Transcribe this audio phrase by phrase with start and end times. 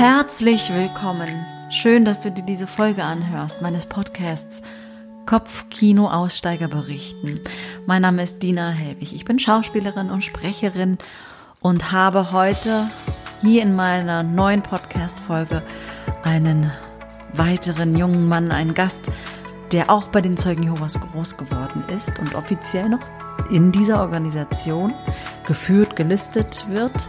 [0.00, 1.28] Herzlich willkommen.
[1.68, 4.62] Schön, dass du dir diese Folge anhörst, meines Podcasts
[5.26, 7.42] Kopfkino Aussteiger berichten.
[7.84, 9.14] Mein Name ist Dina Helwig.
[9.14, 10.96] Ich bin Schauspielerin und Sprecherin
[11.60, 12.86] und habe heute
[13.42, 15.62] hier in meiner neuen Podcast-Folge
[16.22, 16.72] einen
[17.34, 19.02] weiteren jungen Mann, einen Gast,
[19.72, 23.00] der auch bei den Zeugen Jehovas groß geworden ist und offiziell noch
[23.50, 24.92] in dieser Organisation
[25.46, 27.08] geführt, gelistet wird.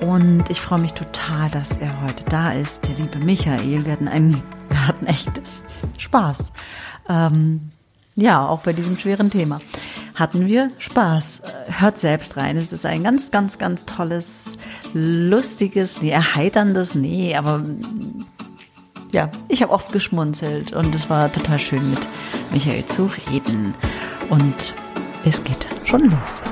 [0.00, 3.84] Und ich freue mich total, dass er heute da ist, der liebe Michael.
[3.84, 5.40] Wir hatten einen, wir hatten echt
[5.98, 6.52] Spaß.
[7.08, 7.72] Ähm,
[8.14, 9.60] ja, auch bei diesem schweren Thema
[10.14, 11.42] hatten wir Spaß.
[11.78, 12.56] Hört selbst rein.
[12.56, 14.58] Es ist ein ganz, ganz, ganz tolles,
[14.92, 17.64] lustiges, nee, erheiterndes, nee, aber
[19.14, 22.08] ja, ich habe oft geschmunzelt und es war total schön mit
[22.50, 23.74] Michael zu reden.
[24.30, 24.74] Und
[25.24, 26.42] es geht schon los.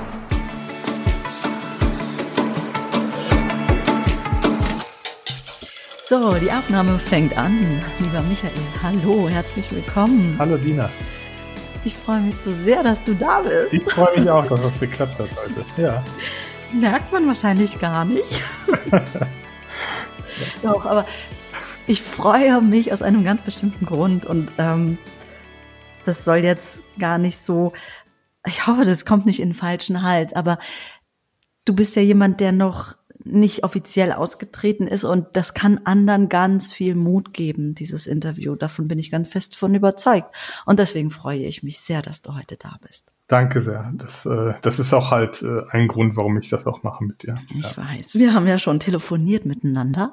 [6.08, 7.82] So, die Aufnahme fängt an.
[7.98, 10.36] Lieber Michael, hallo, herzlich willkommen.
[10.38, 10.90] Hallo Dina.
[11.84, 13.72] Ich freue mich so sehr, dass du da bist.
[13.72, 15.64] Ich freue mich auch, dass das geklappt hat heute.
[15.80, 16.04] Ja.
[16.72, 18.42] Merkt man wahrscheinlich gar nicht.
[20.62, 21.06] Doch, aber
[21.90, 24.96] ich freue mich aus einem ganz bestimmten Grund und ähm,
[26.04, 27.72] das soll jetzt gar nicht so,
[28.46, 30.60] ich hoffe, das kommt nicht in den falschen Hals, aber
[31.64, 36.72] du bist ja jemand, der noch nicht offiziell ausgetreten ist und das kann anderen ganz
[36.72, 38.54] viel Mut geben, dieses Interview.
[38.54, 40.32] Davon bin ich ganz fest von überzeugt.
[40.66, 43.10] Und deswegen freue ich mich sehr, dass du heute da bist.
[43.30, 43.92] Danke sehr.
[43.94, 47.22] Das, äh, das ist auch halt äh, ein Grund, warum ich das auch mache mit
[47.22, 47.38] dir.
[47.56, 47.84] Ich ja.
[47.84, 48.14] weiß.
[48.14, 50.12] Wir haben ja schon telefoniert miteinander.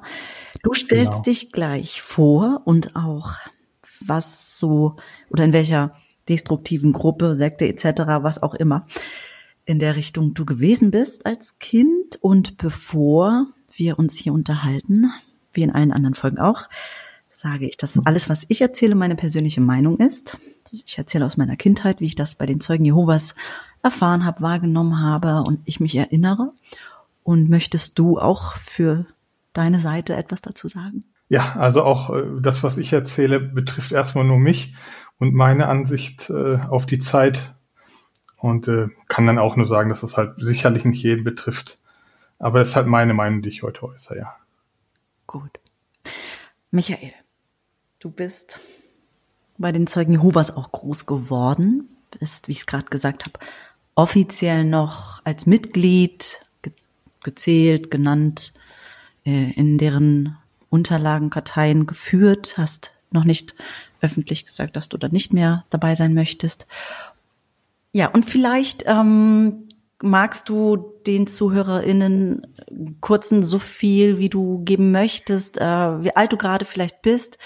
[0.62, 1.22] Du stellst genau.
[1.22, 3.32] dich gleich vor und auch
[4.06, 4.94] was so
[5.30, 5.96] oder in welcher
[6.28, 8.86] destruktiven Gruppe, Sekte etc., was auch immer
[9.64, 12.18] in der Richtung du gewesen bist als Kind.
[12.20, 15.06] Und bevor wir uns hier unterhalten,
[15.52, 16.68] wie in allen anderen Folgen auch,
[17.38, 20.36] sage ich, dass alles, was ich erzähle, meine persönliche Meinung ist.
[20.72, 23.36] Ich erzähle aus meiner Kindheit, wie ich das bei den Zeugen Jehovas
[23.80, 26.50] erfahren habe, wahrgenommen habe und ich mich erinnere.
[27.22, 29.06] Und möchtest du auch für
[29.52, 31.04] deine Seite etwas dazu sagen?
[31.28, 34.74] Ja, also auch äh, das, was ich erzähle, betrifft erstmal nur mich
[35.18, 37.54] und meine Ansicht äh, auf die Zeit
[38.36, 41.78] und äh, kann dann auch nur sagen, dass das halt sicherlich nicht jeden betrifft.
[42.40, 44.36] Aber es ist halt meine Meinung, die ich heute äußere, ja.
[45.28, 45.60] Gut.
[46.70, 47.12] Michael,
[47.98, 48.60] du bist
[49.56, 51.88] bei den Zeugen Jehovas auch groß geworden,
[52.18, 53.38] bist, wie ich es gerade gesagt habe,
[53.94, 56.72] offiziell noch als Mitglied ge
[57.24, 58.52] gezählt, genannt,
[59.26, 60.36] äh, in deren
[60.70, 63.56] Unterlagen, Karteien geführt, hast noch nicht
[64.00, 66.66] öffentlich gesagt, dass du da nicht mehr dabei sein möchtest.
[67.92, 69.68] Ja, und vielleicht ähm,
[70.00, 70.76] magst du
[71.06, 72.46] den ZuhörerInnen
[73.00, 77.38] kurzen so viel, wie du geben möchtest, äh, wie alt du gerade vielleicht bist,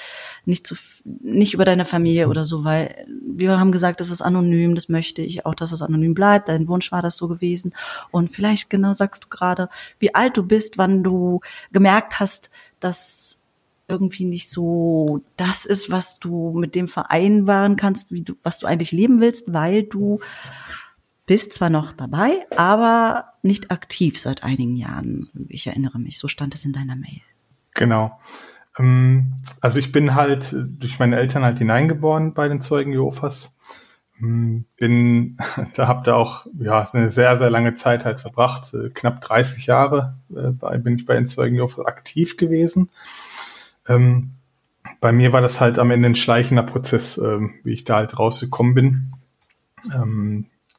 [0.44, 4.74] nicht zu, nicht über deine Familie oder so, weil wir haben gesagt, das ist anonym,
[4.74, 6.48] das möchte ich auch, dass es anonym bleibt.
[6.48, 7.74] Dein Wunsch war das so gewesen.
[8.10, 11.40] Und vielleicht genau sagst du gerade, wie alt du bist, wann du
[11.72, 13.42] gemerkt hast, dass
[13.88, 18.66] irgendwie nicht so das ist, was du mit dem vereinbaren kannst, wie du, was du
[18.66, 20.20] eigentlich leben willst, weil du
[21.26, 25.30] bist zwar noch dabei, aber nicht aktiv seit einigen Jahren.
[25.48, 27.20] Ich erinnere mich, so stand es in deiner Mail.
[27.74, 28.18] Genau.
[28.78, 33.56] Ähm, also ich bin halt durch meine Eltern halt hineingeboren bei den Zeugen Jehovas.
[34.20, 35.36] Ähm, bin,
[35.74, 39.66] da habt ihr auch ja eine sehr sehr lange Zeit halt verbracht, äh, knapp 30
[39.66, 42.90] Jahre äh, bin ich bei den Zeugen Jehovas aktiv gewesen.
[43.88, 44.32] Ähm,
[45.00, 48.74] bei mir war das halt am Ende ein schleichender Prozess, wie ich da halt rausgekommen
[48.74, 49.12] bin.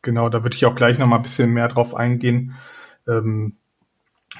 [0.02, 2.54] Genau, da würde ich auch gleich noch mal ein bisschen mehr drauf eingehen.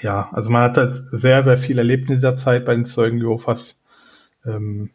[0.02, 3.18] Ja, also man hat halt sehr, sehr viel erlebt in dieser Zeit bei den Zeugen
[3.18, 3.82] Jehovas.
[4.46, 4.90] Ähm,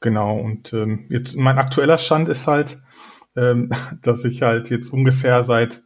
[0.00, 2.78] genau, und ähm, jetzt mein aktueller Stand ist halt,
[3.36, 3.70] ähm,
[4.02, 5.82] dass ich halt jetzt ungefähr seit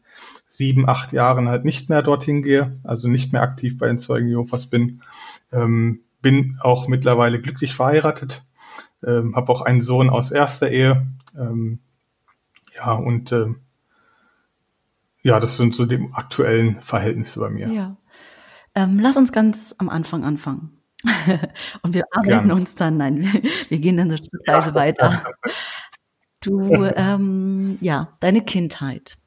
[0.46, 4.29] sieben, acht Jahren halt nicht mehr dorthin gehe, also nicht mehr aktiv bei den Zeugen
[4.29, 5.02] Jehovas bin.
[5.52, 8.44] Ähm, bin auch mittlerweile glücklich verheiratet,
[9.06, 11.06] ähm, habe auch einen Sohn aus erster Ehe.
[11.37, 11.81] Ähm,
[12.75, 13.61] ja, und ähm,
[15.23, 17.69] ja, das sind so die aktuellen Verhältnisse bei mir.
[17.69, 17.96] Ja.
[18.78, 20.70] Ähm, lass uns ganz am Anfang anfangen.
[21.82, 22.54] und wir arbeiten Gerne.
[22.54, 24.75] uns dann, nein, wir, wir gehen dann so schrittweise ja.
[24.75, 25.25] weiter.
[26.40, 29.19] Du, ähm, ja, deine Kindheit.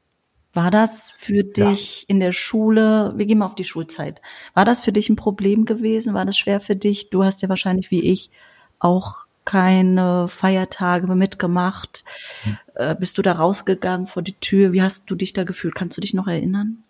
[0.54, 2.04] War das für dich ja.
[2.08, 4.22] in der Schule, wir gehen mal auf die Schulzeit,
[4.54, 6.14] war das für dich ein Problem gewesen?
[6.14, 7.10] War das schwer für dich?
[7.10, 8.30] Du hast ja wahrscheinlich wie ich
[8.78, 12.02] auch keine Feiertage mitgemacht.
[12.44, 12.58] Hm.
[12.76, 14.72] Äh, bist du da rausgegangen vor die Tür?
[14.72, 15.74] Wie hast du dich da gefühlt?
[15.74, 16.82] Kannst du dich noch erinnern?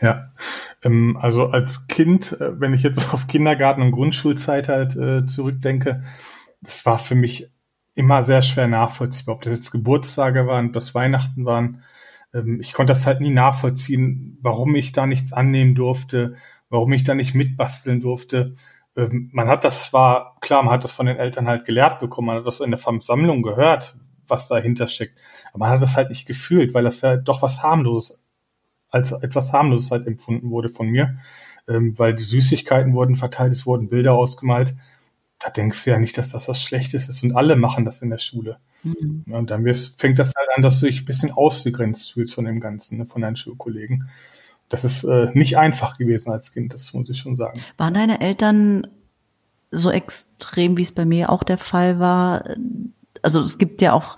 [0.00, 0.32] Ja,
[0.82, 6.02] ähm, also als Kind, äh, wenn ich jetzt auf Kindergarten und Grundschulzeit halt äh, zurückdenke,
[6.62, 7.50] das war für mich
[7.94, 11.82] immer sehr schwer nachvollziehbar, ob das jetzt Geburtstage waren, ob das Weihnachten waren.
[12.34, 16.36] Ähm, ich konnte das halt nie nachvollziehen, warum ich da nichts annehmen durfte,
[16.70, 18.54] warum ich da nicht mitbasteln durfte.
[18.96, 22.26] Ähm, man hat das zwar, klar, man hat das von den Eltern halt gelehrt bekommen,
[22.28, 23.96] man hat das in der Versammlung gehört,
[24.26, 25.18] was dahinter steckt.
[25.50, 28.20] Aber man hat das halt nicht gefühlt, weil das ja doch was harmloses
[28.90, 31.18] als etwas harmloses halt empfunden wurde von mir,
[31.68, 34.74] ähm, weil die Süßigkeiten wurden verteilt, es wurden Bilder ausgemalt.
[35.38, 38.10] Da denkst du ja nicht, dass das was Schlechtes ist und alle machen das in
[38.10, 38.58] der Schule.
[38.82, 39.24] Mhm.
[39.30, 39.64] Und dann
[39.96, 43.06] fängt das halt an, dass du dich ein bisschen ausgegrenzt fühlst von dem Ganzen, ne,
[43.06, 44.08] von deinen Schulkollegen.
[44.68, 47.60] Das ist äh, nicht einfach gewesen als Kind, das muss ich schon sagen.
[47.76, 48.86] Waren deine Eltern
[49.70, 52.44] so extrem, wie es bei mir auch der Fall war?
[53.22, 54.16] Also es gibt ja auch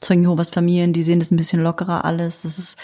[0.00, 2.42] Zeugen Jehovas Familien, die sehen das ein bisschen lockerer alles.
[2.42, 2.76] Das ist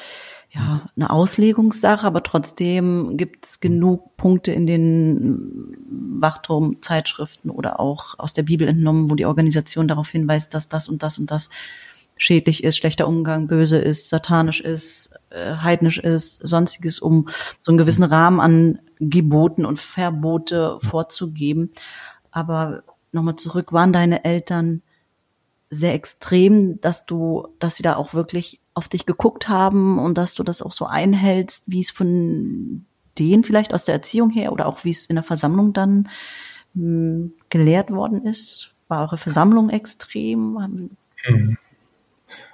[0.54, 5.76] ja, eine Auslegungssache, aber trotzdem gibt es genug Punkte in den
[6.20, 11.02] Wachturmzeitschriften oder auch aus der Bibel entnommen, wo die Organisation darauf hinweist, dass das und
[11.02, 11.48] das und das
[12.18, 17.28] schädlich ist, schlechter Umgang, böse ist, satanisch ist, äh, heidnisch ist, sonstiges, um
[17.58, 21.72] so einen gewissen Rahmen an Geboten und Verbote vorzugeben.
[22.30, 24.82] Aber nochmal zurück, waren deine Eltern
[25.70, 30.34] sehr extrem, dass du, dass sie da auch wirklich auf dich geguckt haben und dass
[30.34, 32.86] du das auch so einhältst, wie es von
[33.18, 36.08] denen vielleicht aus der Erziehung her oder auch wie es in der Versammlung dann
[36.74, 38.74] mh, hm, gelehrt worden ist?
[38.88, 40.90] War eure Versammlung extrem?
[41.28, 41.58] Mhm.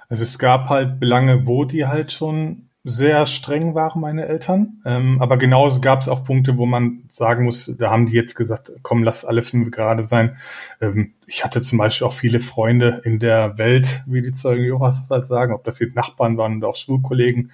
[0.09, 4.81] Also es gab halt Belange, wo die halt schon sehr streng waren, meine Eltern.
[4.85, 8.35] Ähm, aber genauso gab es auch Punkte, wo man sagen muss, da haben die jetzt
[8.35, 10.37] gesagt, komm, lass alle fünf gerade sein.
[10.81, 15.09] Ähm, ich hatte zum Beispiel auch viele Freunde in der Welt, wie die Zeugen Jehovas
[15.09, 17.51] halt sagen, ob das jetzt Nachbarn waren oder auch Schulkollegen.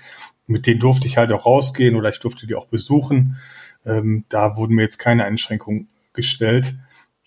[0.47, 3.37] Mit denen durfte ich halt auch rausgehen oder ich durfte die auch besuchen.
[3.85, 6.75] Ähm, da wurden mir jetzt keine Einschränkungen gestellt.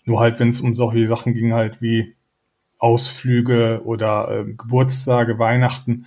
[0.05, 2.15] Nur halt, wenn es um solche Sachen ging, halt wie
[2.79, 6.05] Ausflüge oder äh, Geburtstage, Weihnachten,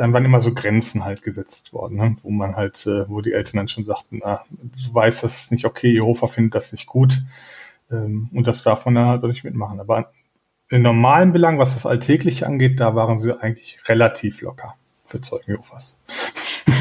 [0.00, 2.16] dann waren immer so Grenzen halt gesetzt worden, ne?
[2.22, 5.52] wo man halt, äh, wo die Eltern dann schon sagten, ah, du weißt, das ist
[5.52, 7.20] nicht okay, Jehova findet das nicht gut
[7.90, 9.78] ähm, und das darf man dann halt auch nicht mitmachen.
[9.78, 10.10] Aber
[10.70, 14.74] in normalen Belangen, was das Alltägliche angeht, da waren sie eigentlich relativ locker
[15.04, 16.00] für Zeugen Jehovas.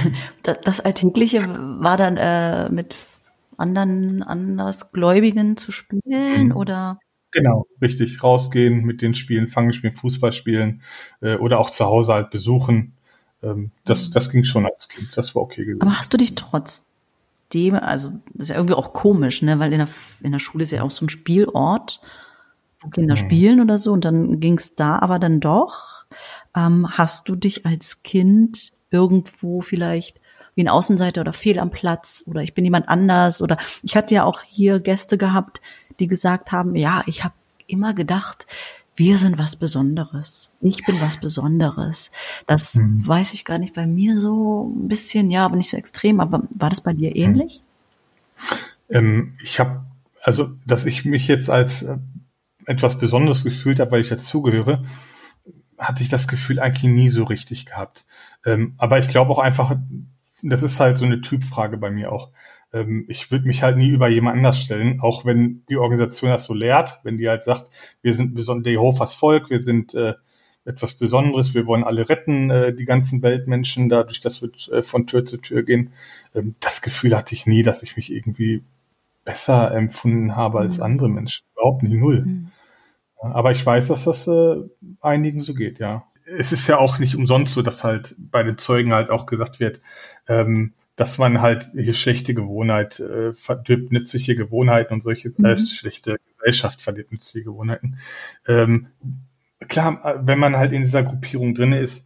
[0.64, 1.42] Das Alltägliche
[1.82, 2.96] war dann äh, mit
[3.58, 6.56] anderen Andersgläubigen zu spielen mhm.
[6.56, 7.00] oder?
[7.32, 8.24] Genau, richtig.
[8.24, 10.82] Rausgehen, mit den Spielen, Fangen spielen, Fußball spielen
[11.22, 12.96] äh, oder auch zu Hause halt besuchen.
[13.44, 15.16] Ähm, das, das ging schon als Kind.
[15.16, 15.82] Das war okay gewesen.
[15.82, 19.60] Aber hast du dich trotzdem, also das ist ja irgendwie auch komisch, ne?
[19.60, 19.90] Weil in der,
[20.22, 22.02] in der Schule ist ja auch so ein Spielort,
[22.82, 23.20] wo Kinder mhm.
[23.20, 26.06] spielen oder so, und dann ging es da aber dann doch.
[26.56, 30.20] Ähm, hast du dich als Kind irgendwo vielleicht
[30.56, 34.16] wie ein Außenseiter oder fehl am Platz oder ich bin jemand anders oder ich hatte
[34.16, 35.62] ja auch hier Gäste gehabt,
[36.00, 37.34] die gesagt haben, ja, ich habe
[37.68, 38.48] immer gedacht,
[39.00, 40.52] wir sind was Besonderes.
[40.62, 42.12] Ich bin was Besonderes.
[42.46, 43.08] Das mhm.
[43.08, 46.20] weiß ich gar nicht bei mir so ein bisschen, ja, aber nicht so extrem.
[46.20, 47.64] Aber war das bei dir ähnlich?
[48.90, 49.86] Ähm, ich habe,
[50.22, 51.98] also, dass ich mich jetzt als äh,
[52.66, 54.84] etwas Besonderes gefühlt habe, weil ich dazugehöre,
[55.78, 58.06] hatte ich das Gefühl eigentlich nie so richtig gehabt.
[58.46, 59.78] Ähm, aber ich glaube auch einfach,
[60.44, 62.32] das ist halt so eine Typfrage bei mir auch
[62.74, 66.46] ähm, ich würde mich halt nie über jemand anders stellen, auch wenn die Organisation das
[66.46, 67.70] so lehrt, wenn die halt sagt,
[68.02, 68.36] wir sind
[68.66, 70.14] der Jehovas Volk, wir sind äh,
[70.66, 75.08] etwas Besonderes, wir wollen alle retten, äh, die ganzen Weltmenschen, dadurch, dass wir äh, von
[75.08, 75.94] Tür zu Tür gehen.
[76.36, 78.64] Ähm, das Gefühl hatte ich nie, dass ich mich irgendwie
[79.26, 80.84] besser empfunden habe als mhm.
[80.84, 81.46] andere Menschen.
[81.56, 82.26] Überhaupt nicht null.
[82.26, 82.52] Mhm.
[83.22, 84.56] Aber ich weiß, dass das äh,
[85.02, 86.06] einigen so geht, ja.
[86.38, 89.60] Es ist ja auch nicht umsonst so, dass halt bei den Zeugen halt auch gesagt
[89.60, 89.82] wird,
[90.28, 95.46] ähm, dass man halt hier schlechte Gewohnheit äh, verdirbt nützliche Gewohnheiten und solche mhm.
[95.46, 98.00] äh, schlechte Gesellschaft verdirbt nützliche Gewohnheiten.
[98.46, 98.88] Ähm,
[99.70, 102.06] klar, wenn man halt in dieser Gruppierung drin ist,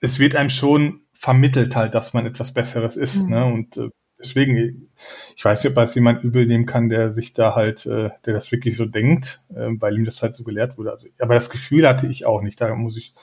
[0.00, 3.22] es wird einem schon vermittelt halt, dass man etwas Besseres ist.
[3.22, 3.30] Mhm.
[3.30, 3.44] Ne?
[3.44, 4.90] Und äh, deswegen,
[5.36, 8.34] ich weiß nicht, ob das jemand übel nehmen kann, der sich da halt, äh, der
[8.34, 10.90] das wirklich so denkt, äh, weil ihm das halt so gelehrt wurde.
[10.90, 12.60] Also, aber das Gefühl hatte ich auch nicht.
[12.60, 13.14] Da muss ich,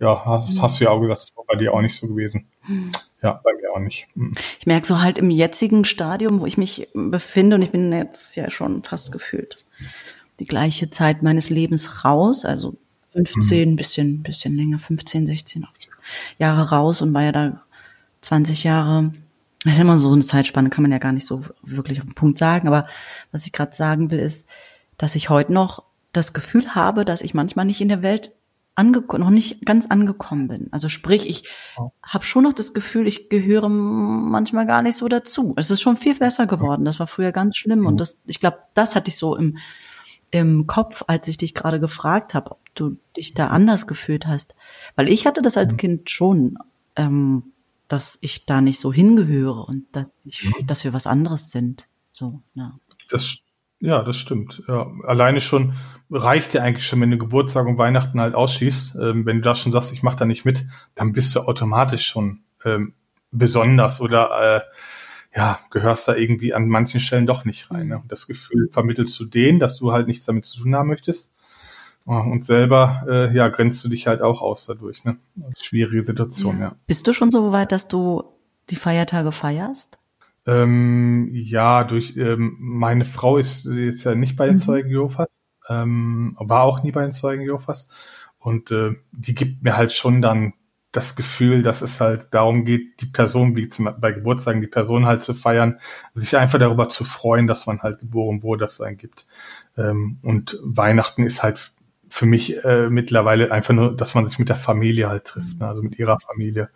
[0.00, 0.62] ja, hast, mhm.
[0.62, 2.48] hast du ja auch gesagt, das war bei dir auch nicht so gewesen.
[2.66, 2.92] Mhm.
[3.22, 4.06] Ja, bei mir auch nicht.
[4.14, 4.34] Hm.
[4.60, 8.36] Ich merke so halt im jetzigen Stadium, wo ich mich befinde, und ich bin jetzt
[8.36, 9.58] ja schon fast gefühlt
[10.38, 12.76] die gleiche Zeit meines Lebens raus, also
[13.12, 13.76] 15, mhm.
[13.76, 15.66] bisschen, bisschen länger, 15, 16
[16.38, 17.62] Jahre raus und war ja da
[18.20, 19.12] 20 Jahre.
[19.64, 22.14] Das ist immer so eine Zeitspanne, kann man ja gar nicht so wirklich auf den
[22.14, 22.68] Punkt sagen.
[22.68, 22.86] Aber
[23.32, 24.48] was ich gerade sagen will, ist,
[24.98, 25.82] dass ich heute noch
[26.12, 28.32] das Gefühl habe, dass ich manchmal nicht in der Welt
[28.82, 30.68] noch nicht ganz angekommen bin.
[30.70, 31.90] Also sprich, ich oh.
[32.02, 35.54] habe schon noch das Gefühl, ich gehöre manchmal gar nicht so dazu.
[35.56, 36.84] Es ist schon viel besser geworden.
[36.84, 39.58] Das war früher ganz schlimm und das, ich glaube, das hatte ich so im
[40.30, 44.54] im Kopf, als ich dich gerade gefragt habe, ob du dich da anders gefühlt hast,
[44.94, 46.58] weil ich hatte das als Kind schon,
[46.96, 47.44] ähm,
[47.88, 51.88] dass ich da nicht so hingehöre und dass ich, dass wir was anderes sind.
[52.12, 52.78] So, ja.
[53.08, 53.38] Das
[53.80, 54.62] ja, das stimmt.
[54.68, 55.74] Ja, alleine schon
[56.10, 58.96] reicht ja eigentlich schon, wenn du Geburtstag und Weihnachten halt ausschießt.
[58.96, 62.06] Ähm, wenn du da schon sagst, ich mache da nicht mit, dann bist du automatisch
[62.06, 62.94] schon ähm,
[63.30, 64.60] besonders oder äh,
[65.36, 67.88] ja, gehörst da irgendwie an manchen Stellen doch nicht rein.
[67.88, 68.02] Ne?
[68.08, 71.34] Das Gefühl vermittelst du denen, dass du halt nichts damit zu tun haben möchtest.
[72.04, 75.04] Und selber, äh, ja, grenzt du dich halt auch aus dadurch.
[75.04, 75.18] Ne?
[75.58, 76.68] Schwierige Situation, ja.
[76.68, 76.76] ja.
[76.86, 78.24] Bist du schon so weit, dass du
[78.70, 79.98] die Feiertage feierst?
[80.46, 84.60] Ähm, ja, durch ähm, meine Frau ist, ist ja nicht bei den mhm.
[84.60, 85.28] Zeugen Jehovas,
[85.68, 87.88] ähm, war auch nie bei den Zeugen Jehovas.
[88.38, 90.54] Und äh, die gibt mir halt schon dann
[90.92, 95.04] das Gefühl, dass es halt darum geht, die Person, wie zum, bei Geburtstagen, die Person
[95.04, 95.78] halt zu feiern,
[96.14, 99.26] sich einfach darüber zu freuen, dass man halt geboren wurde, dass es einen gibt.
[99.76, 101.72] Ähm, und Weihnachten ist halt
[102.10, 105.68] für mich äh, mittlerweile einfach nur, dass man sich mit der Familie halt trifft, ne?
[105.68, 106.70] also mit ihrer Familie.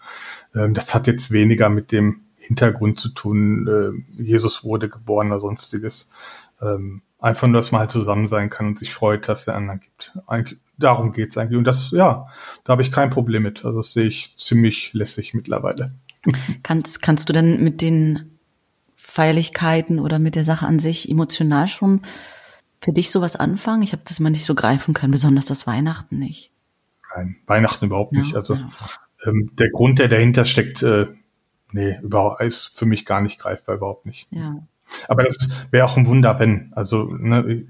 [0.54, 5.40] Ähm, das hat jetzt weniger mit dem Hintergrund zu tun, äh, Jesus wurde geboren oder
[5.40, 6.10] sonstiges.
[6.60, 9.80] Ähm, einfach nur, dass man halt zusammen sein kann und sich freut, dass der anderen
[9.80, 10.12] gibt.
[10.26, 11.56] Eigentlich, darum geht's eigentlich.
[11.56, 12.26] Und das, ja,
[12.64, 13.64] da habe ich kein Problem mit.
[13.64, 15.92] Also das sehe ich ziemlich lässig mittlerweile.
[16.62, 18.38] Kannst, kannst du denn mit den
[18.94, 22.02] Feierlichkeiten oder mit der Sache an sich emotional schon
[22.80, 23.82] für dich sowas anfangen?
[23.82, 26.52] Ich habe das mal nicht so greifen können, besonders das Weihnachten nicht.
[27.14, 28.32] Nein, Weihnachten überhaupt nicht.
[28.32, 28.70] Ja, also ja.
[29.26, 31.06] Ähm, der Grund, der dahinter steckt, äh,
[31.72, 34.26] nee, überhaupt, ist für mich gar nicht greifbar, überhaupt nicht.
[34.30, 34.56] Ja.
[35.08, 36.72] Aber das wäre auch ein Wunder, wenn.
[36.74, 37.64] Also, ne,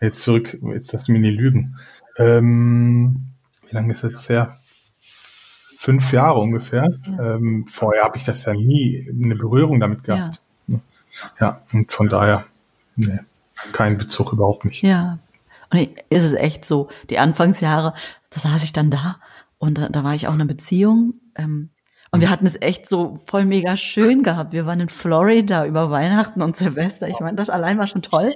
[0.00, 1.78] jetzt zurück, jetzt lass mich nicht lügen.
[2.18, 3.26] Ähm,
[3.68, 4.58] wie lange ist das her?
[5.00, 6.98] Fünf Jahre ungefähr.
[7.04, 7.34] Ja.
[7.34, 10.42] Ähm, vorher habe ich das ja nie eine Berührung damit gehabt.
[10.66, 10.80] Ja,
[11.40, 12.44] ja und von daher,
[12.96, 13.20] nee,
[13.72, 14.82] kein Bezug überhaupt nicht.
[14.82, 15.18] Ja.
[15.70, 17.94] Und ist es echt so, die Anfangsjahre,
[18.30, 19.18] da saß ich dann da
[19.58, 21.14] und da, da war ich auch in einer Beziehung.
[21.34, 21.70] Ähm,
[22.10, 24.52] und wir hatten es echt so voll mega schön gehabt.
[24.52, 27.08] Wir waren in Florida über Weihnachten und Silvester.
[27.08, 28.34] Ich meine, das allein war schon toll.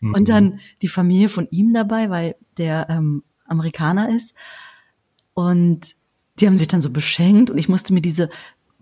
[0.00, 0.14] Mhm.
[0.14, 4.34] Und dann die Familie von ihm dabei, weil der ähm, Amerikaner ist.
[5.34, 5.96] Und
[6.38, 8.30] die haben sich dann so beschenkt und ich musste mir diese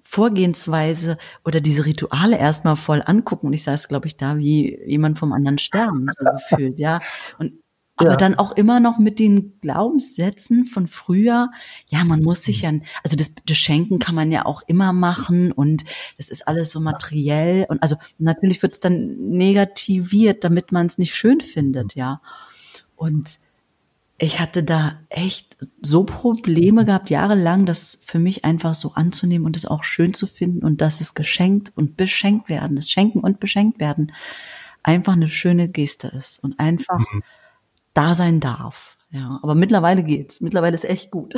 [0.03, 3.49] Vorgehensweise oder diese Rituale erstmal voll angucken.
[3.49, 7.01] Und ich saß, glaube ich, da wie jemand vom anderen Sterben so gefühlt, ja.
[7.39, 7.55] Und
[7.97, 8.17] aber ja.
[8.17, 11.51] dann auch immer noch mit den Glaubenssätzen von früher.
[11.89, 12.73] Ja, man muss sich ja,
[13.03, 15.85] also das, das Schenken kann man ja auch immer machen und
[16.19, 20.99] das ist alles so materiell und also natürlich wird es dann negativiert, damit man es
[20.99, 22.21] nicht schön findet, ja.
[22.97, 23.39] Und
[24.19, 29.57] ich hatte da echt so Probleme gehabt, jahrelang, das für mich einfach so anzunehmen und
[29.57, 33.41] es auch schön zu finden und dass es geschenkt und beschenkt werden, das Schenken und
[33.41, 34.13] beschenkt werden,
[34.83, 37.23] einfach eine schöne Geste ist und einfach mhm
[37.97, 38.97] da sein darf.
[39.11, 40.41] Ja, aber mittlerweile geht's.
[40.41, 41.35] Mittlerweile ist echt gut.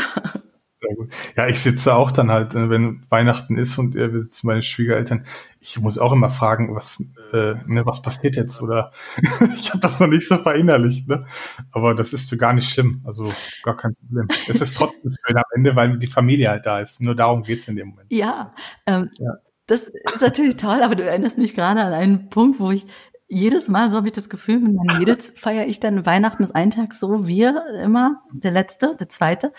[1.36, 5.24] Ja, ich sitze auch dann halt, äh, wenn Weihnachten ist und wir sitzen meine Schwiegereltern,
[5.60, 8.62] ich muss auch immer fragen, was, äh, ne, was passiert jetzt?
[8.62, 8.92] Oder
[9.56, 11.26] ich habe das noch nicht so verinnerlicht, ne?
[11.72, 13.30] Aber das ist gar nicht schlimm, also
[13.64, 14.28] gar kein Problem.
[14.48, 17.00] Es ist trotzdem schön am Ende, weil die Familie halt da ist.
[17.00, 18.06] Nur darum geht's in dem Moment.
[18.10, 18.52] Ja,
[18.86, 19.32] ähm, ja.
[19.66, 22.86] das ist natürlich toll, aber du erinnerst mich gerade an einen Punkt, wo ich
[23.28, 26.54] jedes Mal, so habe ich das Gefühl, mit meinen Mädels feiere ich dann Weihnachten ist
[26.54, 29.52] ein Tag so, wir immer, der letzte, der zweite.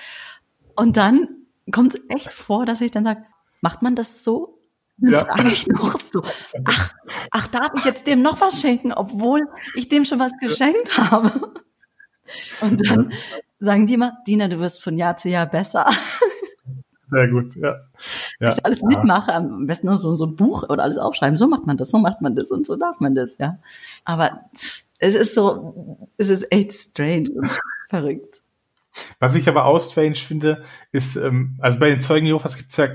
[0.75, 1.27] Und dann
[1.71, 3.25] kommt es echt vor, dass ich dann sage,
[3.61, 4.59] macht man das so?
[4.97, 5.25] Dann ja.
[5.25, 6.23] frage ich noch so,
[6.65, 6.93] ach,
[7.31, 11.53] ach, darf ich jetzt dem noch was schenken, obwohl ich dem schon was geschenkt habe?
[12.61, 13.13] Und dann
[13.59, 15.89] sagen die immer, Dina, du wirst von Jahr zu Jahr besser.
[17.09, 17.81] Sehr gut, ja.
[18.39, 18.49] ja.
[18.49, 21.37] Ich alles mitmache, am besten noch so, so ein Buch oder alles aufschreiben.
[21.37, 23.57] So macht man das, so macht man das und so darf man das, ja.
[24.05, 24.41] Aber
[24.99, 27.51] es ist so, es ist echt strange und
[27.89, 28.41] verrückt.
[29.19, 32.77] Was ich aber auch strange finde, ist, ähm, also bei den Zeugen Jehovas gibt es
[32.77, 32.87] ja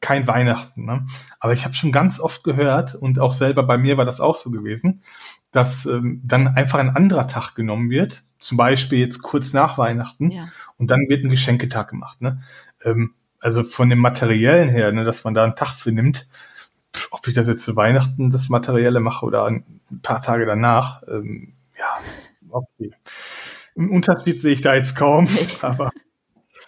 [0.00, 0.84] kein Weihnachten.
[0.84, 1.06] Ne?
[1.40, 4.36] Aber ich habe schon ganz oft gehört, und auch selber bei mir war das auch
[4.36, 5.02] so gewesen,
[5.50, 10.30] dass ähm, dann einfach ein anderer Tag genommen wird, zum Beispiel jetzt kurz nach Weihnachten,
[10.30, 10.46] ja.
[10.76, 12.20] und dann wird ein Geschenketag gemacht.
[12.20, 12.42] Ne?
[12.84, 13.14] Ähm,
[13.46, 16.26] also von dem Materiellen her, ne, dass man da einen Tag für nimmt,
[17.12, 21.54] ob ich das jetzt zu Weihnachten das Materielle mache oder ein paar Tage danach, ähm,
[21.78, 22.00] ja,
[22.50, 22.92] okay.
[23.78, 25.28] Einen Unterschied sehe ich da jetzt kaum,
[25.60, 25.92] aber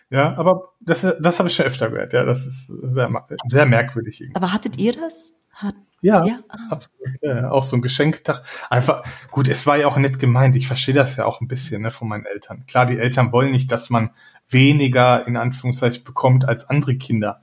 [0.08, 4.20] ja, aber das, das habe ich schon öfter gehört, ja, das ist sehr, sehr merkwürdig.
[4.20, 4.36] Irgendwie.
[4.36, 5.32] Aber hattet ihr das?
[5.50, 6.38] Hat, Ja, ja.
[6.70, 7.08] absolut.
[7.22, 8.44] Ja, auch so ein Geschenketag.
[8.70, 10.54] Einfach, gut, es war ja auch nett gemeint.
[10.54, 12.64] Ich verstehe das ja auch ein bisschen ne, von meinen Eltern.
[12.66, 14.10] Klar, die Eltern wollen nicht, dass man
[14.48, 17.40] weniger in Anführungszeichen bekommt als andere Kinder.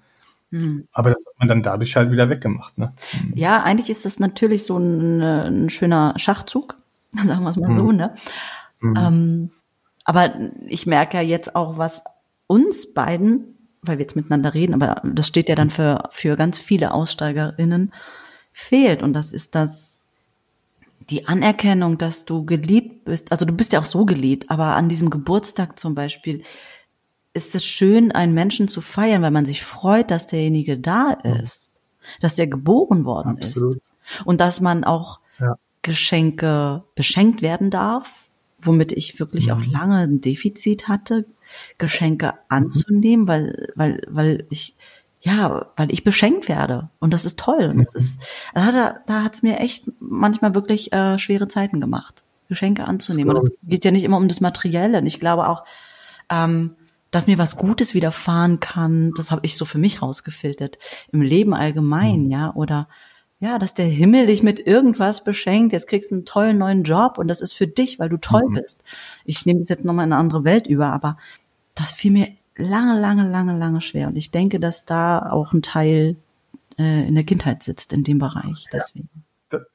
[0.52, 0.88] Hm.
[0.92, 2.78] Aber das hat man dann dadurch halt wieder weggemacht.
[2.78, 2.94] Ne?
[3.12, 3.34] Hm.
[3.36, 6.78] Ja, eigentlich ist es natürlich so ein, ein schöner Schachzug,
[7.24, 7.78] sagen wir es mal hm.
[7.78, 7.92] so.
[7.92, 8.16] Ne?
[8.82, 8.96] Hm.
[8.98, 9.50] Ähm,
[10.06, 10.36] aber
[10.68, 12.04] ich merke ja jetzt auch, was
[12.48, 16.60] uns beiden, weil wir jetzt miteinander reden, aber das steht ja dann für, für ganz
[16.60, 17.92] viele AussteigerInnen,
[18.52, 19.02] fehlt.
[19.02, 20.00] Und das ist das,
[21.10, 23.32] die Anerkennung, dass du geliebt bist.
[23.32, 26.44] Also du bist ja auch so geliebt, aber an diesem Geburtstag zum Beispiel
[27.36, 31.74] ist es schön, einen Menschen zu feiern, weil man sich freut, dass derjenige da ist,
[32.22, 33.76] dass der geboren worden Absolut.
[33.76, 33.82] ist.
[34.24, 35.58] Und dass man auch ja.
[35.82, 38.10] Geschenke beschenkt werden darf,
[38.60, 39.52] womit ich wirklich mhm.
[39.52, 41.26] auch lange ein Defizit hatte,
[41.78, 44.76] Geschenke anzunehmen, weil, weil, weil ich,
[45.20, 46.90] ja, weil ich beschenkt werde.
[47.00, 47.66] Und das ist toll.
[47.66, 48.00] Und das mhm.
[48.00, 48.20] ist,
[48.54, 53.36] da, da hat's mir echt manchmal wirklich äh, schwere Zeiten gemacht, Geschenke anzunehmen.
[53.36, 55.00] Und es geht ja nicht immer um das Materielle.
[55.00, 55.66] Und ich glaube auch,
[56.30, 56.76] ähm,
[57.16, 60.78] dass mir was Gutes widerfahren kann, das habe ich so für mich rausgefiltert.
[61.14, 62.32] Im Leben allgemein, mhm.
[62.32, 62.90] ja, oder
[63.40, 65.72] ja, dass der Himmel dich mit irgendwas beschenkt.
[65.72, 68.44] Jetzt kriegst du einen tollen neuen Job und das ist für dich, weil du toll
[68.50, 68.56] mhm.
[68.56, 68.84] bist.
[69.24, 71.18] Ich nehme das jetzt nochmal in eine andere Welt über, aber
[71.74, 74.10] das fiel mir lange, lange, lange, lange schwer.
[74.10, 76.18] Und ich denke, dass da auch ein Teil
[76.78, 78.66] äh, in der Kindheit sitzt, in dem Bereich.
[78.74, 79.10] Deswegen.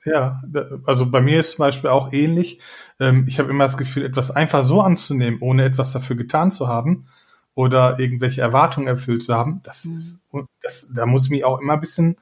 [0.05, 0.43] Ja,
[0.85, 2.61] also bei mir ist zum Beispiel auch ähnlich.
[2.99, 6.69] Ähm, ich habe immer das Gefühl, etwas einfach so anzunehmen, ohne etwas dafür getan zu
[6.69, 7.07] haben
[7.55, 9.97] oder irgendwelche Erwartungen erfüllt zu haben, das mhm.
[9.97, 10.21] ist,
[10.63, 12.17] das, da muss ich mich auch immer ein bisschen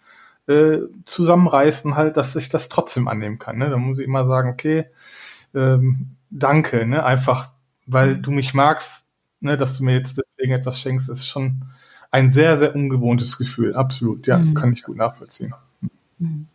[0.46, 3.58] äh, zusammenreißen, halt, dass ich das trotzdem annehmen kann.
[3.58, 3.70] Ne?
[3.70, 4.86] Da muss ich immer sagen, okay,
[5.54, 7.04] ähm, danke, ne?
[7.04, 7.50] Einfach,
[7.86, 9.08] weil du mich magst,
[9.40, 11.62] ne, dass du mir jetzt deswegen etwas schenkst, ist schon
[12.10, 13.74] ein sehr, sehr ungewohntes Gefühl.
[13.74, 14.54] Absolut, ja, mhm.
[14.54, 15.54] kann ich gut nachvollziehen.
[16.18, 16.48] Mhm.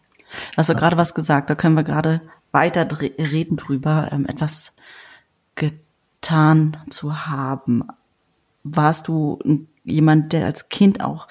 [0.58, 4.76] Hast du gerade was gesagt, da können wir gerade weiter reden drüber, ähm, etwas
[5.56, 7.84] getan zu haben.
[8.64, 9.40] Warst du
[9.84, 11.28] jemand, der als Kind auch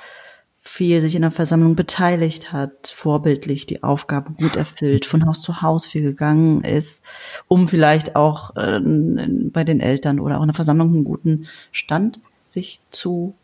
[0.65, 5.61] viel sich in der Versammlung beteiligt hat, vorbildlich die Aufgabe gut erfüllt, von Haus zu
[5.61, 7.05] Haus viel gegangen ist,
[7.49, 12.21] um vielleicht auch äh, bei den Eltern oder auch in der Versammlung einen guten Stand
[12.47, 13.35] sich zu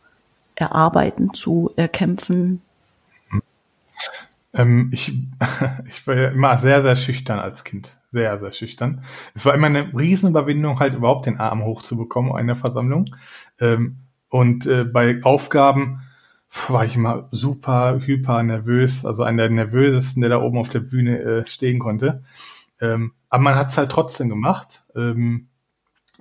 [0.54, 2.62] erarbeiten, zu erkämpfen?
[4.54, 5.12] Ähm, ich,
[5.88, 7.96] ich war ja immer sehr, sehr schüchtern als Kind.
[8.10, 9.02] Sehr, sehr schüchtern.
[9.34, 13.04] Es war immer eine Riesenüberwindung, halt überhaupt den Arm hochzubekommen in der Versammlung.
[13.60, 16.02] Ähm, und äh, bei Aufgaben,
[16.68, 20.80] war ich immer super, hyper nervös, also einer der nervösesten, der da oben auf der
[20.80, 22.22] Bühne äh, stehen konnte.
[22.80, 24.82] Ähm, aber man hat es halt trotzdem gemacht.
[24.96, 25.48] Ähm,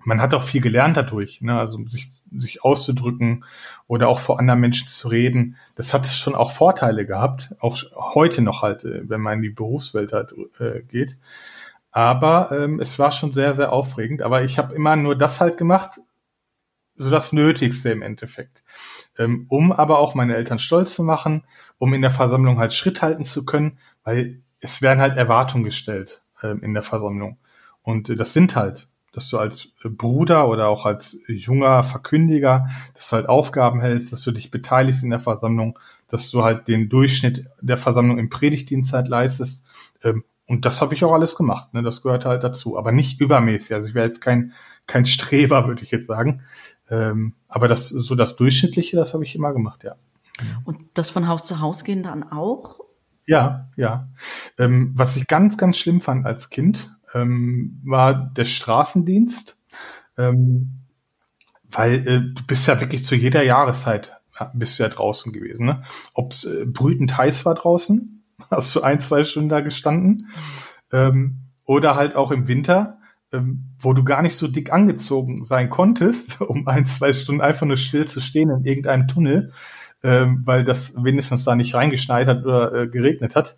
[0.03, 1.59] man hat auch viel gelernt dadurch, ne?
[1.59, 3.43] also sich, sich auszudrücken
[3.87, 5.57] oder auch vor anderen Menschen zu reden.
[5.75, 7.77] Das hat schon auch Vorteile gehabt, auch
[8.13, 11.17] heute noch halt, äh, wenn man in die Berufswelt halt äh, geht.
[11.91, 14.21] Aber ähm, es war schon sehr, sehr aufregend.
[14.21, 15.99] Aber ich habe immer nur das halt gemacht,
[16.97, 18.63] so das Nötigste im Endeffekt
[19.17, 21.43] ähm, um aber auch meine Eltern stolz zu machen,
[21.77, 26.21] um in der Versammlung halt Schritt halten zu können, weil es werden halt Erwartungen gestellt
[26.43, 27.37] ähm, in der Versammlung.
[27.81, 33.09] Und äh, das sind halt, dass du als Bruder oder auch als junger Verkündiger, dass
[33.09, 36.89] du halt Aufgaben hältst, dass du dich beteiligst in der Versammlung, dass du halt den
[36.89, 39.65] Durchschnitt der Versammlung im Predigtdienst halt leistest.
[40.03, 41.73] Ähm, und das habe ich auch alles gemacht.
[41.73, 41.83] Ne?
[41.83, 43.73] Das gehört halt dazu, aber nicht übermäßig.
[43.73, 44.53] Also ich wäre jetzt kein
[44.87, 46.41] kein Streber, würde ich jetzt sagen.
[46.89, 49.95] Ähm, aber das so das Durchschnittliche, das habe ich immer gemacht, ja.
[50.63, 52.79] Und das von Haus zu Haus gehen dann auch?
[53.25, 54.09] Ja, ja.
[54.57, 59.57] Ähm, was ich ganz, ganz schlimm fand als Kind, ähm, war der Straßendienst.
[60.17, 60.77] Ähm,
[61.69, 65.65] weil äh, du bist ja wirklich zu jeder Jahreszeit ja, bist du ja draußen gewesen.
[65.65, 65.81] Ne?
[66.13, 70.29] Ob es äh, brütend heiß war draußen, hast du ein, zwei Stunden da gestanden.
[70.91, 72.99] Ähm, oder halt auch im Winter
[73.33, 77.65] ähm, wo du gar nicht so dick angezogen sein konntest, um ein, zwei Stunden einfach
[77.65, 79.51] nur still zu stehen in irgendeinem Tunnel,
[80.03, 83.57] ähm, weil das wenigstens da nicht reingeschneit hat oder äh, geregnet hat.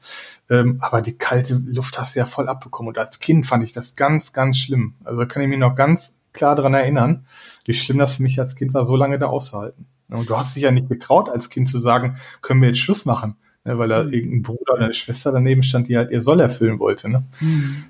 [0.49, 2.89] Ähm, aber die kalte Luft hast du ja voll abbekommen.
[2.89, 4.95] Und als Kind fand ich das ganz, ganz schlimm.
[5.03, 7.25] Also da kann ich mich noch ganz klar dran erinnern,
[7.65, 9.87] wie schlimm das für mich als Kind war, so lange da auszuhalten.
[10.09, 13.05] Und du hast dich ja nicht getraut, als Kind zu sagen, können wir jetzt Schluss
[13.05, 14.13] machen, ne, weil da mhm.
[14.13, 17.09] irgendein Bruder oder eine Schwester daneben stand, die halt ihr Soll erfüllen wollte.
[17.09, 17.25] Ne?
[17.39, 17.85] Mhm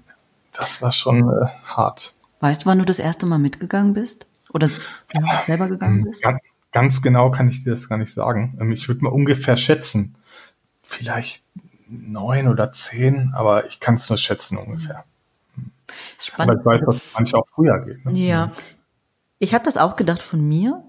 [0.53, 2.13] das war schon äh, hart.
[2.39, 4.27] Weißt du, wann du das erste Mal mitgegangen bist?
[4.53, 4.69] Oder
[5.13, 6.23] ja, selber gegangen bist?
[6.23, 6.39] Ganz,
[6.71, 8.57] ganz genau kann ich dir das gar nicht sagen.
[8.59, 10.15] Ähm, ich würde mal ungefähr schätzen.
[10.81, 11.43] Vielleicht
[11.87, 15.03] neun oder zehn, aber ich kann es nur schätzen ungefähr.
[16.19, 16.51] Spannend.
[16.51, 18.05] Aber ich weiß, dass es manchmal auch früher geht.
[18.05, 18.11] Ne?
[18.13, 18.51] Ja.
[19.39, 20.83] Ich habe das auch gedacht von mir.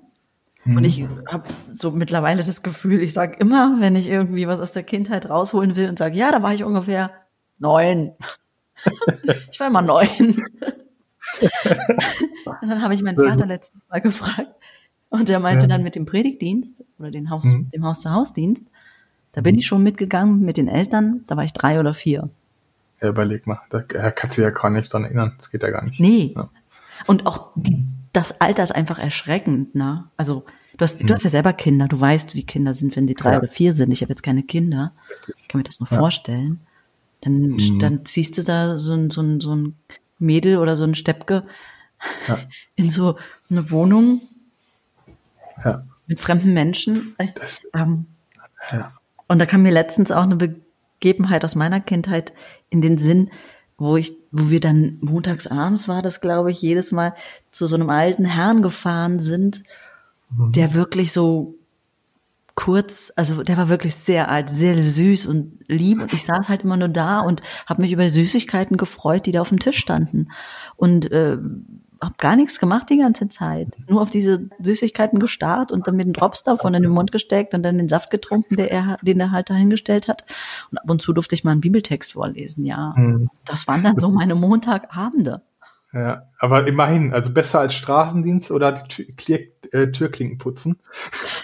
[0.65, 0.77] Mhm.
[0.77, 4.73] Und ich habe so mittlerweile das Gefühl, ich sage immer, wenn ich irgendwie was aus
[4.73, 7.11] der Kindheit rausholen will und sage, ja, da war ich ungefähr
[7.59, 8.13] neun.
[9.51, 10.09] Ich war immer neun.
[11.41, 11.51] und
[12.69, 14.55] dann habe ich meinen Vater letztens mal gefragt
[15.11, 15.69] und der meinte ja.
[15.69, 17.69] dann mit dem Predigtdienst oder den Haus, mhm.
[17.71, 18.67] dem Haus-zu-Haus-Dienst,
[19.33, 22.31] da bin ich schon mitgegangen mit den Eltern, da war ich drei oder vier.
[23.01, 25.85] Ja, überleg mal, da kannst du ja gar nicht dran erinnern, das geht ja gar
[25.85, 26.01] nicht.
[26.01, 26.33] Nee.
[26.37, 26.51] Ja.
[27.07, 30.05] Und auch die, das Alter ist einfach erschreckend, ne?
[30.17, 30.45] Also
[30.77, 31.07] du hast, mhm.
[31.07, 33.39] du hast ja selber Kinder, du weißt, wie Kinder sind, wenn die drei ja.
[33.39, 33.93] oder vier sind.
[33.93, 34.93] Ich habe jetzt keine Kinder,
[35.37, 36.61] ich kann mir das nur vorstellen.
[37.21, 37.79] Dann, mhm.
[37.79, 39.77] dann ziehst du da so ein, so ein, so ein
[40.19, 41.45] Mädel oder so ein Steppke
[42.29, 42.39] ja.
[42.77, 43.17] in so
[43.51, 44.21] eine Wohnung
[45.65, 45.85] ja.
[46.07, 47.15] mit fremden Menschen.
[47.35, 48.07] Das, ähm,
[48.73, 48.93] ja.
[49.29, 52.33] Und da kam mir letztens auch eine Begebenheit aus meiner Kindheit
[52.69, 53.31] in den Sinn,
[53.79, 57.15] wo ich, wo wir dann montags abends war das, glaube ich, jedes Mal
[57.51, 59.63] zu so einem alten Herrn gefahren sind,
[60.31, 60.53] mhm.
[60.53, 61.55] der wirklich so
[62.61, 66.63] kurz, also der war wirklich sehr alt, sehr süß und lieb und ich saß halt
[66.63, 70.29] immer nur da und habe mich über Süßigkeiten gefreut, die da auf dem Tisch standen
[70.77, 71.39] und äh,
[72.03, 73.79] habe gar nichts gemacht die ganze Zeit.
[73.89, 77.55] Nur auf diese Süßigkeiten gestarrt und dann mit dem Drops davon in den Mund gesteckt
[77.55, 80.27] und dann den Saft getrunken, der er, den er halt dahingestellt hat.
[80.71, 82.93] Und ab und zu durfte ich mal einen Bibeltext vorlesen, ja.
[82.95, 83.31] Hm.
[83.47, 85.43] Das waren dann so meine Montagabende.
[85.93, 89.41] Ja, aber immerhin, also besser als Straßendienst oder Tür,
[89.73, 90.79] äh, Türklinken putzen.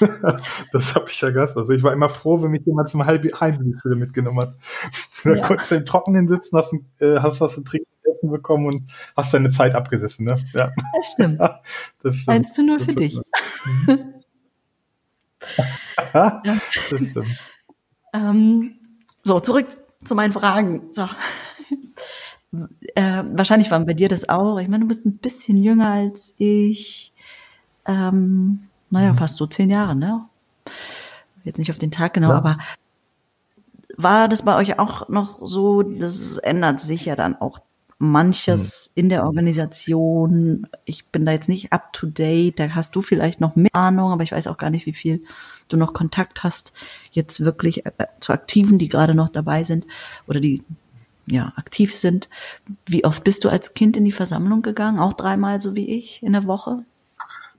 [0.72, 1.56] das habe ich ja gehasst.
[1.56, 4.54] Also ich war immer froh, wenn mich jemand zum Heimspiel mitgenommen hat.
[5.24, 5.44] Da ja.
[5.44, 7.88] konntest du im Trockenen sitzen, hast, äh, hast was zu trinken
[8.22, 10.36] bekommen und hast deine Zeit abgesessen, ne?
[10.52, 10.70] Ja.
[10.94, 11.40] Das stimmt.
[12.02, 12.28] das stimmt.
[12.36, 13.18] Eins zu null für dich.
[16.14, 16.42] ja.
[16.44, 17.16] das stimmt.
[18.12, 18.78] Ähm,
[19.22, 19.66] so, zurück
[20.04, 20.92] zu meinen Fragen.
[20.92, 21.08] So.
[22.94, 24.58] Äh, wahrscheinlich war bei dir das auch.
[24.58, 27.12] Ich meine, du bist ein bisschen jünger als ich.
[27.86, 29.16] Ähm, naja, mhm.
[29.16, 30.24] fast so zehn Jahre, ne?
[31.44, 32.36] Jetzt nicht auf den Tag genau, ja.
[32.36, 32.58] aber
[33.96, 37.60] war das bei euch auch noch so, das ändert sich ja dann auch
[37.98, 39.00] manches mhm.
[39.00, 40.66] in der Organisation.
[40.84, 42.58] Ich bin da jetzt nicht up to date.
[42.58, 45.22] Da hast du vielleicht noch mehr Ahnung, aber ich weiß auch gar nicht, wie viel
[45.68, 46.72] du noch Kontakt hast
[47.10, 49.86] jetzt wirklich äh, zu Aktiven, die gerade noch dabei sind
[50.26, 50.62] oder die
[51.26, 52.28] ja aktiv sind.
[52.86, 54.98] Wie oft bist du als Kind in die Versammlung gegangen?
[54.98, 56.84] Auch dreimal so wie ich in der Woche?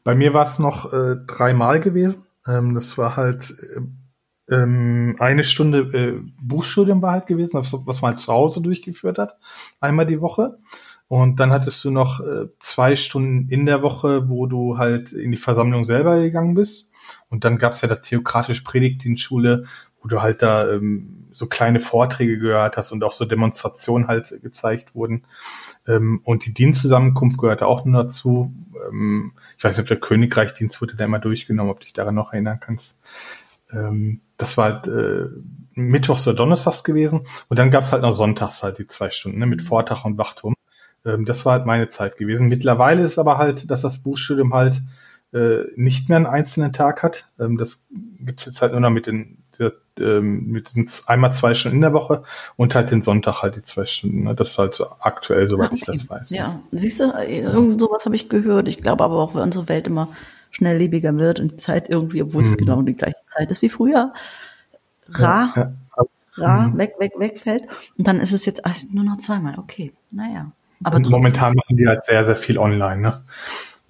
[0.04, 2.24] Bei mir war es noch äh, dreimal gewesen.
[2.48, 3.82] Ähm, das war halt äh,
[4.50, 9.38] ähm, eine Stunde äh, Buchstudium war halt gewesen, was man halt zu Hause durchgeführt hat,
[9.82, 10.58] einmal die Woche.
[11.10, 15.32] Und dann hattest du noch äh, zwei Stunden in der Woche, wo du halt in
[15.32, 16.92] die Versammlung selber gegangen bist.
[17.30, 19.66] Und dann gab's ja da theokratische Predigtdienstschule,
[20.02, 24.42] wo du halt da ähm, so kleine Vorträge gehört hast und auch so Demonstrationen halt
[24.42, 25.24] gezeigt wurden.
[25.88, 28.52] Ähm, und die Dienstzusammenkunft gehörte auch nur dazu.
[28.90, 32.16] Ähm, ich weiß nicht, ob der Königreichdienst wurde da immer durchgenommen, ob du dich daran
[32.16, 32.98] noch erinnern kannst.
[33.72, 35.28] Ähm, das war halt äh,
[35.76, 37.22] Mittwochs oder Donnerstags gewesen.
[37.50, 40.56] Und dann gab's halt noch Sonntags halt die zwei Stunden, ne, mit Vortag und Wachturm.
[41.06, 42.50] Ähm, das war halt meine Zeit gewesen.
[42.50, 44.82] Mittlerweile ist aber halt, dass das Buchstudium halt
[45.34, 47.28] äh, nicht mehr einen einzelnen Tag hat.
[47.40, 51.54] Ähm, das gibt's jetzt halt nur noch mit den der, ähm, mit diesen einmal zwei
[51.54, 52.24] Stunden in der Woche
[52.56, 54.24] und halt den Sonntag halt die zwei Stunden.
[54.24, 54.36] Ne?
[54.36, 55.78] Das ist halt so aktuell, soweit okay.
[55.80, 56.30] ich das weiß.
[56.30, 56.62] Ja, ja.
[56.72, 58.68] siehst du, irgend sowas habe ich gehört.
[58.68, 60.10] Ich glaube aber auch, wenn unsere Welt immer
[60.52, 62.58] schnelllebiger wird und die Zeit irgendwie, obwohl es mhm.
[62.58, 64.14] genau die gleiche Zeit ist wie früher,
[65.10, 66.06] ra, ja, ja.
[66.36, 66.78] ra, mhm.
[66.78, 67.64] weg, weg, wegfällt.
[67.98, 69.58] Und dann ist es jetzt ach, nur noch zweimal.
[69.60, 70.52] Okay, naja.
[70.84, 73.24] Aber momentan machen die halt sehr, sehr viel online, ne?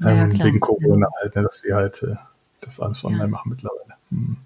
[0.06, 2.16] Ähm, ja, wegen Corona halt, ne, dass sie halt äh,
[2.62, 3.96] das alles online machen mittlerweile.
[4.10, 4.38] Mhm.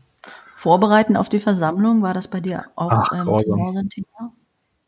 [0.62, 4.32] Vorbereiten auf die Versammlung, war das bei dir auch Ach, ähm, zu Hause ein Thema?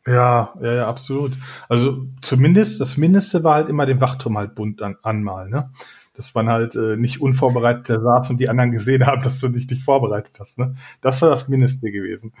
[0.06, 1.32] Ja, ja, ja, absolut.
[1.68, 5.72] Also zumindest, das Mindeste war halt immer den Wachturm halt bunt an, anmalen, ne?
[6.16, 9.48] dass man halt äh, nicht unvorbereitet da saß und die anderen gesehen haben, dass du
[9.48, 10.58] nicht dich vorbereitet hast.
[10.58, 10.76] Ne?
[11.00, 12.32] Das war das Mindeste gewesen.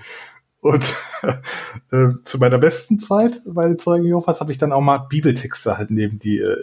[0.60, 0.84] Und
[1.90, 5.76] äh, zu meiner besten Zeit bei den Zeugen Jehovas habe ich dann auch mal Bibeltexte
[5.76, 6.56] halt neben die äh,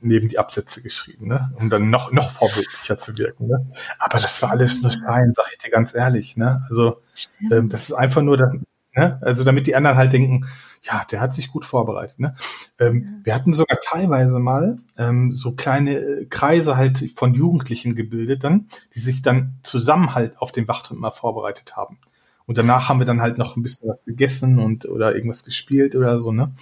[0.00, 1.52] neben die Absätze geschrieben, ne?
[1.56, 3.46] um dann noch noch vorbildlicher zu wirken.
[3.46, 3.66] Ne?
[3.98, 6.36] Aber das war alles nur Schein, sag ich dir ganz ehrlich.
[6.36, 6.64] Ne?
[6.68, 7.02] Also
[7.50, 8.54] ähm, das ist einfach nur, das,
[8.94, 9.18] ne?
[9.22, 10.46] also damit die anderen halt denken,
[10.82, 12.18] ja, der hat sich gut vorbereitet.
[12.18, 12.34] Ne?
[12.78, 13.20] Ähm.
[13.24, 18.68] Wir hatten sogar teilweise mal ähm, so kleine äh, Kreise halt von Jugendlichen gebildet, dann,
[18.94, 21.98] die sich dann zusammen halt auf den Wachturm mal vorbereitet haben.
[22.46, 25.96] Und danach haben wir dann halt noch ein bisschen was gegessen und oder irgendwas gespielt
[25.96, 26.54] oder so, ne?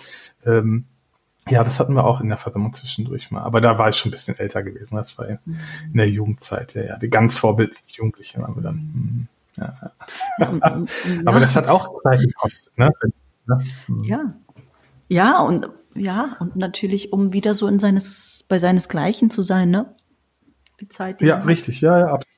[0.47, 0.87] Ähm,
[1.49, 3.43] ja, das hatten wir auch in der Versammlung zwischendurch mal.
[3.43, 4.97] Aber da war ich schon ein bisschen älter gewesen.
[4.97, 5.39] Das war in
[5.93, 6.99] der Jugendzeit, ja, ja.
[6.99, 8.77] Die ganz vorbildlichen Jugendlichen waren wir dann.
[8.77, 9.29] Mhm.
[9.57, 9.93] Ja.
[10.39, 10.85] ja.
[11.27, 12.91] Aber das hat auch Zeit gekostet, ne?
[13.47, 13.63] Ne?
[13.89, 14.05] Mhm.
[14.05, 14.35] Ja.
[15.09, 19.95] Ja, und ja, und natürlich, um wieder so in seines, bei seinesgleichen zu sein, ne?
[20.81, 21.21] die Zeit.
[21.21, 22.35] Die ja, richtig, ja, ja, absolut.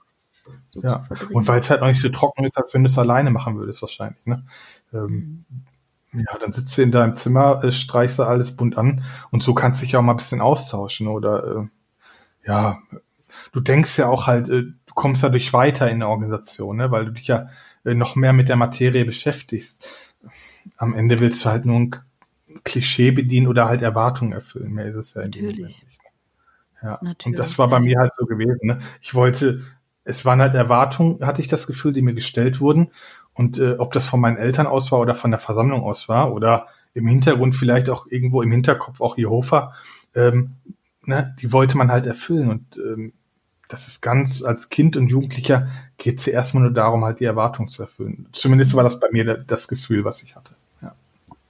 [0.69, 1.07] So ja.
[1.33, 3.57] Und weil es halt auch nicht so trocken ist, als wenn du es alleine machen
[3.57, 4.25] würdest, wahrscheinlich.
[4.27, 4.45] Ne?
[4.93, 5.65] Ähm, mhm.
[6.19, 9.55] Ja, dann sitzt du in deinem Zimmer, äh, streichst du alles bunt an und so
[9.55, 12.79] kannst du dich auch mal ein bisschen austauschen oder äh, ja,
[13.53, 16.91] du denkst ja auch halt, äh, du kommst dadurch weiter in der Organisation, ne?
[16.91, 17.49] weil du dich ja
[17.85, 20.15] äh, noch mehr mit der Materie beschäftigst.
[20.77, 21.95] Am Ende willst du halt nur ein
[22.65, 24.73] Klischee bedienen oder halt Erwartungen erfüllen.
[24.73, 25.87] Mehr ist es ja in dem Moment nicht.
[26.83, 27.27] Ja, Natürlich.
[27.27, 28.61] und das war bei mir halt so gewesen.
[28.63, 28.79] Ne?
[29.01, 29.63] Ich wollte
[30.07, 32.93] es waren halt Erwartungen, hatte ich das Gefühl, die mir gestellt wurden.
[33.35, 36.33] Und äh, ob das von meinen Eltern aus war oder von der Versammlung aus war
[36.33, 39.75] oder im Hintergrund vielleicht auch irgendwo im Hinterkopf auch Jehova,
[40.15, 40.53] ähm,
[41.05, 42.49] ne, die wollte man halt erfüllen.
[42.49, 43.13] Und ähm,
[43.69, 47.25] das ist ganz, als Kind und Jugendlicher geht es ja erstmal nur darum, halt die
[47.25, 48.29] Erwartungen zu erfüllen.
[48.33, 50.55] Zumindest war das bei mir das Gefühl, was ich hatte.
[50.81, 50.95] Ja.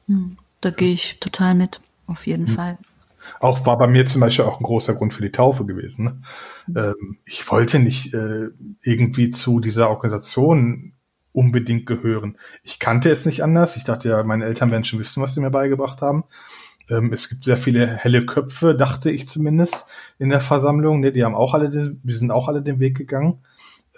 [0.09, 2.55] Hm, da gehe ich total mit, auf jeden hm.
[2.55, 2.79] Fall.
[3.41, 6.05] Auch war bei mir zum Beispiel auch ein großer Grund für die Taufe gewesen.
[6.05, 6.23] Ne?
[6.77, 8.49] Ähm, ich wollte nicht äh,
[8.83, 10.95] irgendwie zu dieser Organisation
[11.33, 12.39] unbedingt gehören.
[12.63, 13.77] Ich kannte es nicht anders.
[13.77, 16.25] Ich dachte ja, meine Eltern werden schon wissen, was sie mir beigebracht haben.
[16.89, 19.85] Ähm, es gibt sehr viele helle Köpfe, dachte ich zumindest,
[20.19, 21.01] in der Versammlung.
[21.01, 21.13] Ne?
[21.13, 23.41] Die haben auch alle, den, die sind auch alle den Weg gegangen.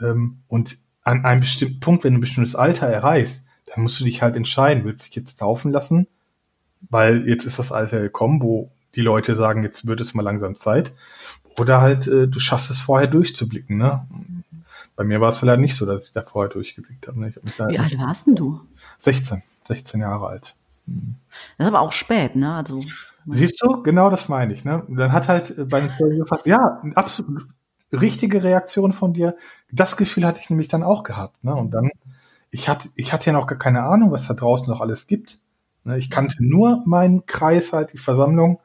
[0.01, 4.05] Ähm, und an einem bestimmten Punkt, wenn du ein bestimmtes Alter erreichst, dann musst du
[4.05, 6.07] dich halt entscheiden, willst du dich jetzt taufen lassen?
[6.91, 10.57] Weil jetzt ist das Alter gekommen, wo die Leute sagen, jetzt wird es mal langsam
[10.57, 10.93] Zeit.
[11.57, 13.79] Oder halt, äh, du schaffst es vorher durchzublicken.
[13.79, 14.05] Ne?
[14.97, 17.21] Bei mir war es leider nicht so, dass ich da vorher durchgeblickt habe.
[17.21, 17.33] Ne?
[17.69, 18.61] Wie alt warst denn du?
[18.99, 20.57] 16, 16 Jahre alt.
[20.87, 21.15] Hm.
[21.57, 22.55] Das ist aber auch spät, ne?
[22.55, 22.83] Also
[23.27, 24.65] Siehst du, genau das meine ich.
[24.65, 24.83] Ne?
[24.89, 27.47] Dann hat halt bei den gefasst, ja, absolut
[27.93, 29.37] richtige Reaktion von dir.
[29.71, 31.45] Das Gefühl hatte ich nämlich dann auch gehabt.
[31.45, 31.55] Ne?
[31.55, 31.91] Und dann,
[32.51, 35.39] ich hatte, ich hatte ja noch gar keine Ahnung, was da draußen noch alles gibt.
[35.85, 35.99] Ne?
[35.99, 38.61] Ich kannte nur meinen Kreis halt, die Versammlung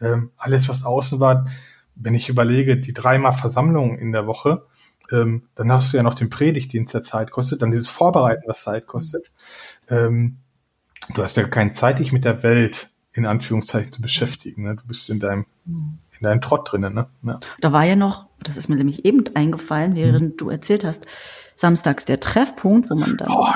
[0.00, 1.46] ähm, alles, was außen war,
[1.94, 4.66] wenn ich überlege, die dreimal Versammlungen in der Woche,
[5.10, 8.62] ähm, dann hast du ja noch den Predigtdienst, der Zeit kostet, dann dieses Vorbereiten, was
[8.62, 9.32] Zeit kostet.
[9.88, 10.38] Ähm,
[11.14, 14.64] du hast ja keine Zeit, dich mit der Welt in Anführungszeichen zu beschäftigen.
[14.64, 14.76] Ne?
[14.76, 15.46] Du bist in deinem
[16.18, 16.94] in deinem Trott drinnen.
[16.94, 17.06] Ne?
[17.22, 17.40] Ja.
[17.60, 20.36] Da war ja noch, das ist mir nämlich eben eingefallen, während mhm.
[20.36, 21.06] du erzählt hast,
[21.54, 23.46] samstags der Treffpunkt, wo man dann, oh,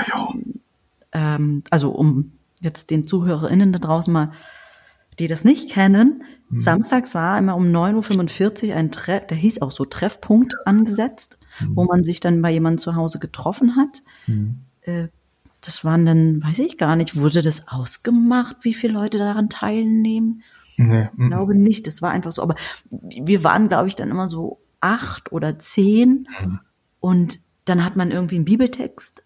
[1.13, 4.33] ähm, also um jetzt den ZuhörerInnen da draußen mal
[5.21, 6.63] die das nicht kennen, mhm.
[6.63, 11.77] samstags war immer um 9.45 Uhr ein Treff, der hieß auch so Treffpunkt angesetzt, mhm.
[11.77, 14.03] wo man sich dann bei jemandem zu Hause getroffen hat.
[14.27, 14.61] Mhm.
[14.81, 15.09] Äh,
[15.61, 20.43] das waren dann, weiß ich gar nicht, wurde das ausgemacht, wie viele Leute daran teilnehmen?
[20.79, 21.11] Nee.
[21.19, 22.43] Ich glaube nicht, das war einfach so.
[22.43, 22.55] Aber
[22.91, 26.27] wir waren, glaube ich, dann immer so acht oder zehn.
[26.43, 26.61] Mhm.
[26.99, 29.23] Und dann hat man irgendwie einen Bibeltext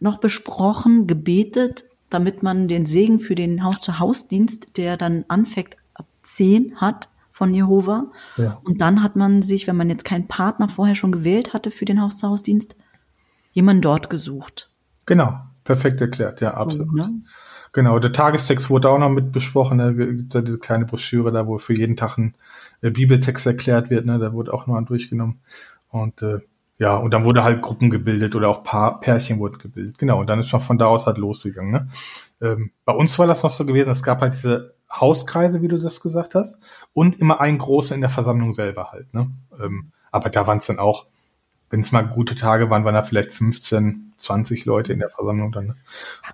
[0.00, 6.76] noch besprochen, gebetet damit man den Segen für den Haus-zu-Haus-Dienst, der dann anfängt ab zehn
[6.76, 8.06] hat von Jehova.
[8.36, 8.60] Ja.
[8.64, 11.84] Und dann hat man sich, wenn man jetzt keinen Partner vorher schon gewählt hatte für
[11.84, 12.76] den Haus-zu-Haus-Dienst,
[13.52, 14.70] jemanden dort gesucht.
[15.04, 16.90] Genau, perfekt erklärt, ja, absolut.
[16.90, 17.22] So, ne?
[17.76, 19.76] Genau, der Tagestext wurde auch noch mit besprochen.
[19.76, 22.34] Da gibt da diese kleine Broschüre da, wo für jeden Tag ein
[22.80, 24.06] äh, Bibeltext erklärt wird.
[24.06, 24.18] Ne?
[24.18, 25.40] Da wurde auch noch durchgenommen.
[25.90, 26.38] Und äh,
[26.78, 29.98] ja, und dann wurde halt Gruppen gebildet oder auch Paar, Pärchen wurden gebildet.
[29.98, 31.72] Genau, und dann ist man von da aus halt losgegangen.
[31.72, 31.88] Ne?
[32.40, 35.78] Ähm, bei uns war das noch so gewesen, es gab halt diese Hauskreise, wie du
[35.78, 36.58] das gesagt hast,
[36.92, 39.12] und immer einen großen in der Versammlung selber halt.
[39.14, 39.30] Ne?
[39.60, 41.06] Ähm, aber da waren es dann auch
[41.70, 45.52] wenn es mal gute Tage waren, waren da vielleicht 15, 20 Leute in der Versammlung
[45.52, 45.66] dann.
[45.66, 45.76] Ne?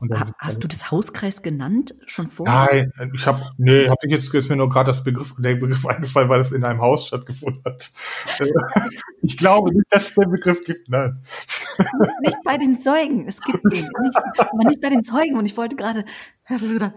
[0.00, 2.90] dann ha, hast du das Hauskreis genannt schon vorher?
[2.96, 5.86] Nein, ich habe nee, hab ich jetzt ist mir nur gerade das Begriff der Begriff
[5.86, 7.90] eingefallen, weil es in einem Haus stattgefunden hat.
[9.22, 11.22] ich glaube nicht, dass es den Begriff gibt, nein.
[12.20, 15.56] Nicht bei den Zeugen, es gibt den nicht, aber nicht bei den Zeugen und ich
[15.56, 16.04] wollte gerade
[16.44, 16.94] habe so gedacht,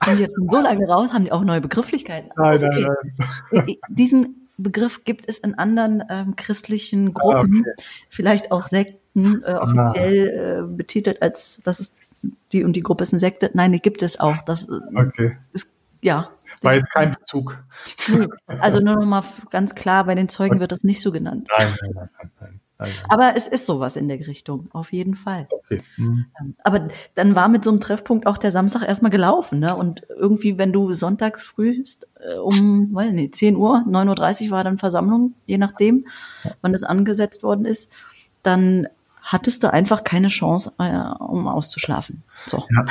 [0.00, 2.30] Haben die jetzt schon so lange raus, haben die auch neue Begrifflichkeiten.
[2.36, 2.86] Nein, also, okay.
[2.86, 3.76] nein, nein.
[3.88, 7.84] Diesen Begriff gibt es in anderen ähm, christlichen ah, Gruppen, okay.
[8.10, 11.94] vielleicht auch Sekten, äh, offiziell äh, betitelt als, das ist
[12.52, 13.50] die und die Gruppe ist eine Sekte.
[13.54, 14.38] Nein, die gibt es auch.
[14.44, 15.36] Das äh, okay.
[15.52, 16.30] ist, ja.
[16.62, 17.62] Jetzt kein Bezug.
[18.46, 21.48] Also nur noch mal ganz klar, bei den Zeugen wird das nicht so genannt.
[21.56, 22.08] Nein, nein, nein,
[22.40, 22.60] nein.
[22.78, 22.90] nein.
[23.08, 25.46] Aber es ist sowas in der Richtung, auf jeden Fall.
[25.50, 25.82] Okay.
[25.96, 26.26] Mhm.
[26.40, 29.76] Ähm, aber dann war mit so einem Treffpunkt auch der Samstag erstmal gelaufen, ne?
[29.76, 34.64] Und irgendwie, wenn du sonntags frühst äh, um, weiß nicht, 10 Uhr, 9.30 Uhr war
[34.64, 36.06] dann Versammlung, je nachdem,
[36.62, 37.92] wann das angesetzt worden ist,
[38.42, 38.88] dann
[39.28, 42.22] hattest du einfach keine Chance, äh, um auszuschlafen.
[42.46, 42.64] So.
[42.74, 42.84] Ja.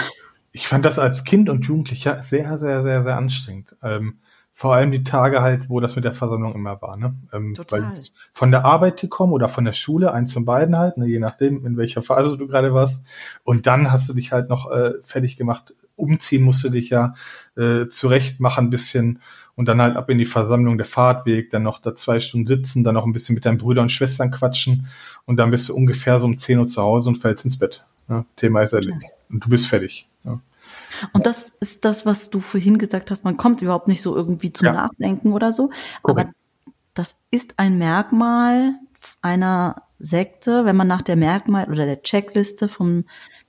[0.52, 3.76] Ich fand das als Kind und Jugendlicher sehr, sehr, sehr, sehr anstrengend.
[3.82, 4.20] Ähm,
[4.54, 7.16] vor allem die Tage halt, wo das mit der Versammlung immer war, ne?
[7.32, 7.82] Ähm, Total.
[7.82, 11.20] Weil von der Arbeit gekommen oder von der Schule, eins von beiden halt, ne, je
[11.20, 13.06] nachdem, in welcher Phase du gerade warst.
[13.44, 15.76] Und dann hast du dich halt noch äh, fertig gemacht.
[15.96, 17.14] Umziehen musst du dich ja
[17.56, 19.22] äh, zurecht machen ein bisschen.
[19.58, 22.86] Und dann halt ab in die Versammlung der Fahrtweg, dann noch da zwei Stunden sitzen,
[22.86, 24.88] dann noch ein bisschen mit deinen Brüdern und Schwestern quatschen
[25.26, 27.84] und dann bist du ungefähr so um 10 Uhr zu Hause und fällst ins Bett.
[28.08, 29.12] Ja, Thema ist erledigt.
[29.30, 30.08] Und du bist fertig.
[30.24, 30.40] Ja.
[31.12, 34.54] Und das ist das, was du vorhin gesagt hast, man kommt überhaupt nicht so irgendwie
[34.54, 34.74] zum Ja.
[34.74, 35.72] Nachdenken oder so.
[36.04, 36.32] Aber
[36.94, 38.76] das ist ein Merkmal
[39.22, 43.06] einer Sekte, wenn man nach der Merkmal oder der Checkliste vom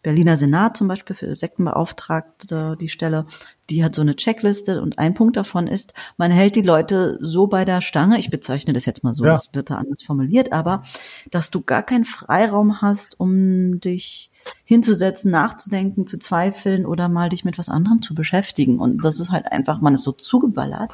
[0.09, 3.27] Berliner Senat zum Beispiel für Sektenbeauftragte, die Stelle,
[3.68, 7.47] die hat so eine Checkliste und ein Punkt davon ist, man hält die Leute so
[7.47, 9.33] bei der Stange, ich bezeichne das jetzt mal so, Ja.
[9.33, 10.83] das wird da anders formuliert, aber
[11.31, 14.31] dass du gar keinen Freiraum hast, um dich
[14.64, 18.79] hinzusetzen, nachzudenken, zu zweifeln oder mal dich mit was anderem zu beschäftigen.
[18.79, 20.92] Und das ist halt einfach, man ist so zugeballert.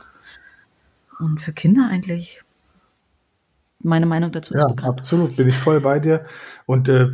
[1.20, 2.42] Und für Kinder eigentlich,
[3.78, 4.98] meine Meinung dazu ist Ja, bekannt.
[4.98, 6.24] absolut, bin ich voll bei dir.
[6.66, 7.10] Und äh,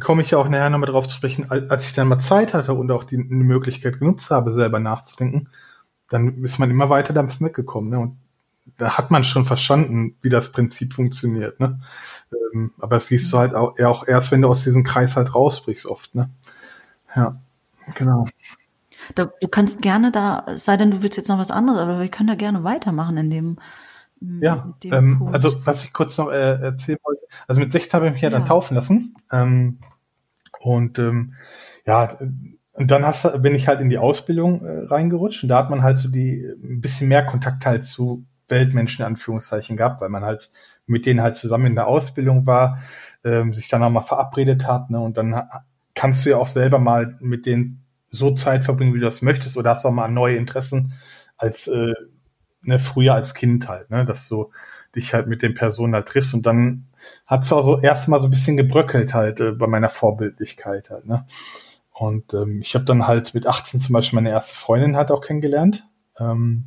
[0.00, 2.74] komme ich ja auch nachher nochmal drauf zu sprechen, als, ich dann mal Zeit hatte
[2.74, 5.48] und auch die Möglichkeit genutzt habe, selber nachzudenken,
[6.08, 7.90] dann ist man immer weiter damit mitgekommen.
[7.90, 7.98] Ne?
[7.98, 8.16] Und
[8.78, 11.58] da hat man schon verstanden, wie das Prinzip funktioniert.
[11.60, 11.80] Ne?
[12.54, 15.86] Ähm, aber das siehst du halt auch, erst, wenn du aus diesem Kreis halt rausbrichst
[15.86, 16.14] oft.
[16.14, 16.30] Ne?
[17.14, 17.40] Ja,
[17.94, 18.26] genau.
[19.14, 22.28] Du kannst gerne da, sei denn, du willst jetzt noch was anderes, aber wir können
[22.28, 23.58] da gerne weitermachen in dem.
[24.40, 28.12] Ja, ähm, also was ich kurz noch äh, erzählen wollte, also mit 16 habe ich
[28.12, 28.48] mich ja, dann Ja.
[28.48, 29.14] taufen lassen.
[29.32, 29.78] Ähm,
[30.60, 31.34] und ähm,
[31.86, 32.16] ja,
[32.74, 35.82] und dann hast, bin ich halt in die Ausbildung äh, reingerutscht und da hat man
[35.82, 40.24] halt so die ein bisschen mehr Kontakt halt zu Weltmenschen in Anführungszeichen gehabt, weil man
[40.24, 40.50] halt
[40.86, 42.78] mit denen halt zusammen in der Ausbildung war,
[43.24, 45.00] ähm, sich dann auch mal verabredet hat, ne?
[45.00, 45.42] Und dann
[45.94, 49.56] kannst du ja auch selber mal mit denen so Zeit verbringen, wie du das möchtest,
[49.56, 50.92] oder hast auch mal neue Interessen
[51.36, 51.92] als äh,
[52.62, 54.50] ne, früher als Kind halt, ne, dass du
[54.94, 56.86] dich halt mit den Personen halt triffst und dann
[57.26, 61.06] hat es auch so erstmal so ein bisschen gebröckelt halt äh, bei meiner Vorbildlichkeit halt,
[61.06, 61.26] ne.
[61.92, 65.20] Und ähm, ich habe dann halt mit 18 zum Beispiel meine erste Freundin halt auch
[65.20, 65.86] kennengelernt.
[66.18, 66.64] Ähm,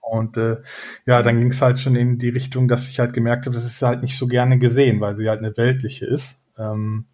[0.00, 0.56] und äh,
[1.04, 3.66] ja, dann ging es halt schon in die Richtung, dass ich halt gemerkt habe, das
[3.66, 6.42] ist halt nicht so gerne gesehen, weil sie halt eine weltliche ist.
[6.56, 7.06] Ähm,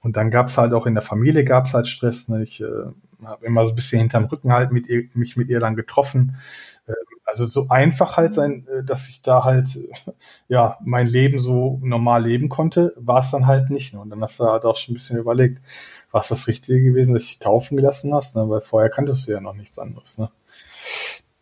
[0.00, 2.28] und dann gab's halt auch in der Familie gab's halt Stress.
[2.28, 2.44] Ne?
[2.44, 5.60] Ich äh, habe immer so ein bisschen hinterm Rücken halt mit ihr, mich mit ihr
[5.60, 6.36] dann getroffen.
[7.30, 9.78] Also so einfach halt sein, äh, dass ich da halt
[10.48, 13.94] ja mein Leben so normal leben konnte, war es dann halt nicht.
[13.94, 14.00] Ne?
[14.00, 15.62] Und dann hast du halt auch schon ein bisschen überlegt,
[16.10, 18.48] was das Richtige gewesen, dass ich taufen gelassen hast, ne?
[18.48, 20.18] weil vorher kanntest du ja noch nichts anderes.
[20.18, 20.30] Ne?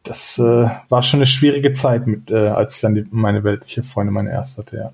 [0.03, 3.83] Das äh, war schon eine schwierige Zeit, mit, äh, als ich dann die, meine weltliche
[3.83, 4.77] Freundin meine erste hatte.
[4.77, 4.92] Ja.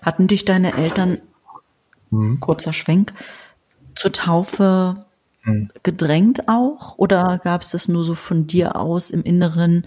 [0.00, 1.20] Hatten dich deine Eltern,
[2.10, 2.40] Mhm.
[2.40, 3.14] kurzer Schwenk,
[3.94, 5.06] zur Taufe
[5.44, 5.70] Mhm.
[5.82, 6.98] gedrängt auch?
[6.98, 9.86] Oder gab es das nur so von dir aus im Inneren?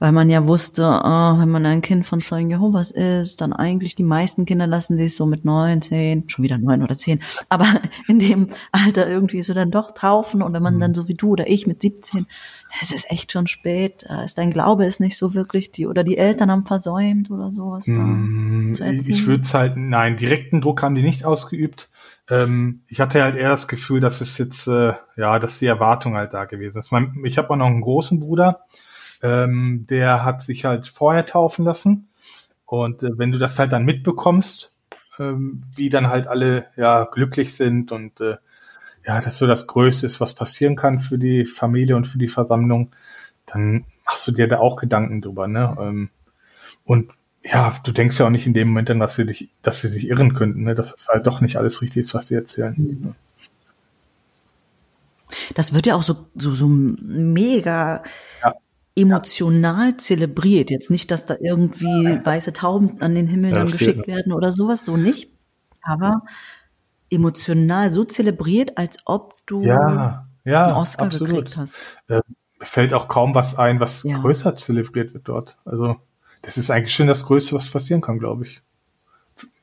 [0.00, 3.94] Weil man ja wusste, ah, wenn man ein Kind von Zeugen Jehovas ist, dann eigentlich
[3.94, 7.80] die meisten Kinder lassen sich so mit neun, zehn, schon wieder neun oder zehn, aber
[8.08, 11.30] in dem Alter irgendwie so dann doch taufen und wenn man dann so wie du
[11.30, 12.26] oder ich mit 17,
[12.82, 16.02] es ist echt schon spät, äh, ist dein Glaube ist nicht so wirklich die, oder
[16.02, 17.92] die Eltern haben versäumt oder sowas da
[18.74, 21.88] zu Ich würde es halt, nein, direkten Druck haben die nicht ausgeübt.
[22.30, 26.16] Ähm, ich hatte halt eher das Gefühl, dass es jetzt, äh, ja, dass die Erwartung
[26.16, 26.90] halt da gewesen ist.
[26.92, 28.64] Mein, ich habe auch noch einen großen Bruder,
[29.22, 32.08] ähm, der hat sich halt vorher taufen lassen.
[32.66, 34.72] Und äh, wenn du das halt dann mitbekommst,
[35.18, 38.36] ähm, wie dann halt alle ja glücklich sind und äh,
[39.06, 42.28] ja, dass so das Größte ist, was passieren kann für die Familie und für die
[42.28, 42.90] Versammlung,
[43.46, 45.76] dann machst du dir da auch Gedanken drüber, ne?
[45.78, 46.10] Ähm,
[46.84, 47.12] und
[47.44, 49.88] ja, du denkst ja auch nicht in dem Moment dann, dass sie dich, dass sie
[49.88, 50.74] sich irren könnten, ne?
[50.74, 53.14] dass es halt doch nicht alles richtig ist, was sie erzählen.
[55.54, 58.02] Das wird ja auch so, so, so mega
[58.42, 58.54] Ja.
[58.96, 60.70] emotional zelebriert.
[60.70, 64.32] Jetzt nicht, dass da irgendwie weiße Tauben an den Himmel Ja, dann das geschickt werden
[64.32, 65.30] oder sowas, so nicht.
[65.82, 66.22] Aber
[67.10, 71.44] emotional so zelebriert, als ob du Ja, ja, einen Oscar absolut.
[71.46, 71.76] gekriegt hast.
[72.08, 72.20] Äh,
[72.60, 74.18] fällt auch kaum was ein, was Ja.
[74.18, 75.58] größer zelebriert wird dort.
[75.66, 75.96] Also
[76.44, 78.60] das ist eigentlich schon das Größte, was passieren kann, glaube ich.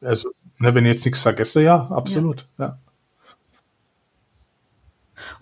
[0.02, 2.48] Also, ne, wenn ich jetzt nichts vergesse, ja, absolut.
[2.58, 2.80] Ja.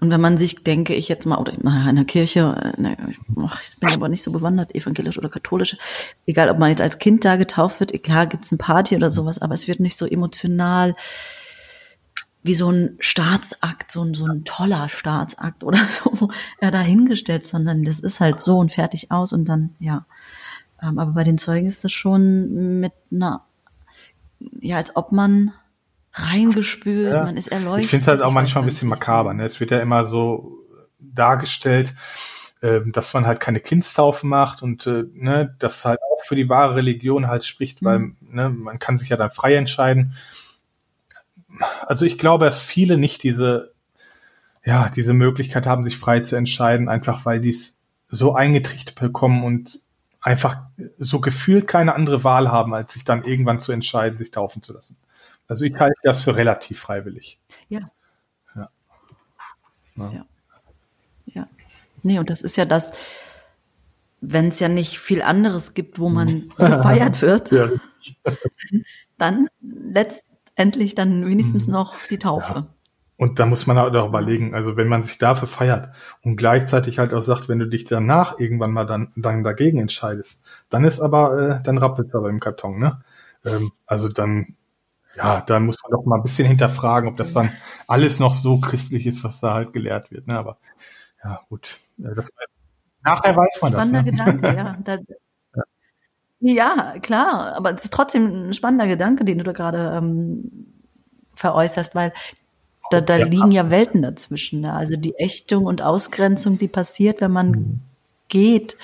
[0.02, 3.80] Und wenn man sich, denke ich jetzt mal, oder in einer Kirche, äh, ne, ich
[3.80, 5.78] bin aber nicht so bewandert, evangelisch oder katholisch,
[6.26, 9.40] egal ob man jetzt als Kind da getauft wird, klar gibt's eine Party oder sowas,
[9.40, 10.96] aber es wird nicht so emotional
[12.42, 16.30] wie so ein Staatsakt, so ein, so ein toller Staatsakt oder so
[16.62, 20.06] ja, dahingestellt, sondern das ist halt so und fertig aus und dann, ja.
[20.82, 23.46] Ähm, aber bei den Zeugen ist das schon mit einer,
[24.62, 25.54] ja, als ob man
[26.14, 27.24] reingespült, Ja.
[27.24, 27.84] man ist erleuchtet.
[27.86, 29.34] Ich finde es halt auch manchmal ein bisschen makaber.
[29.34, 29.46] Ne?
[29.46, 30.58] Es wird ja immer so
[31.00, 31.94] dargestellt,
[32.62, 36.50] ähm, dass man halt keine Kindstaufe macht und äh, ne, das halt auch für die
[36.50, 38.16] wahre Religion halt spricht, weil Mhm.
[38.22, 40.14] ne, man kann sich ja dann frei entscheiden.
[41.88, 43.74] Also ich glaube, dass viele nicht diese
[44.66, 49.44] ja, diese Möglichkeit haben, sich frei zu entscheiden, einfach weil die es so eingetrichtert bekommen
[49.44, 49.80] und
[50.22, 50.64] einfach
[50.98, 54.74] so gefühlt keine andere Wahl haben, als sich dann irgendwann zu entscheiden, sich taufen zu
[54.74, 54.98] lassen.
[55.48, 57.40] Also ich halte das für relativ freiwillig.
[57.70, 57.90] Ja.
[58.56, 58.70] Ja.
[59.96, 60.12] Ja.
[60.12, 60.26] ja.
[61.26, 61.48] ja.
[62.04, 62.94] Nee, und das ist ja das,
[64.22, 67.70] wenn es ja nicht viel anderes gibt, wo man gefeiert wird, ja.
[69.18, 71.74] dann letztendlich dann wenigstens mhm.
[71.74, 72.68] noch die Taufe.
[73.20, 75.90] Und da muss man halt auch überlegen, also wenn man sich dafür feiert
[76.24, 80.42] und gleichzeitig halt auch sagt, wenn du dich danach irgendwann mal dann, dann dagegen entscheidest,
[80.70, 83.02] dann ist aber, äh, dann rappelt aber im Karton, ne?
[83.44, 84.56] Ähm, also dann,
[85.18, 87.52] ja, da muss man doch mal ein bisschen hinterfragen, ob das dann
[87.88, 90.40] alles noch so christlich ist, was da halt gelehrt wird, ne?
[90.40, 90.58] Aber
[91.22, 91.78] ja, gut.
[91.98, 92.30] Das,
[93.04, 94.16] nachher weiß man Spannender das.
[94.16, 94.54] Spannender ne?
[94.54, 94.78] Gedanke, ja.
[95.60, 95.62] Da,
[96.40, 96.94] ja.
[96.94, 100.72] ja, klar, aber es ist trotzdem ein spannender Gedanke, den du da gerade ähm,
[101.36, 102.14] veräußerst, weil
[102.90, 103.26] da, da ja.
[103.26, 104.62] liegen ja Welten dazwischen.
[104.62, 104.74] Ne?
[104.74, 107.80] Also die Ächtung und Ausgrenzung, die passiert, wenn man mhm.
[108.28, 108.78] geht,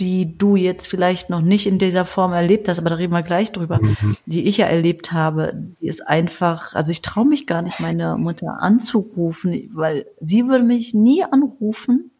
[0.00, 3.22] die du jetzt vielleicht noch nicht in dieser Form erlebt hast, aber da reden wir
[3.22, 4.16] gleich drüber, mhm.
[4.26, 8.16] die ich ja erlebt habe, die ist einfach, also ich traue mich gar nicht, meine
[8.16, 12.10] Mutter anzurufen, weil sie würde mich nie anrufen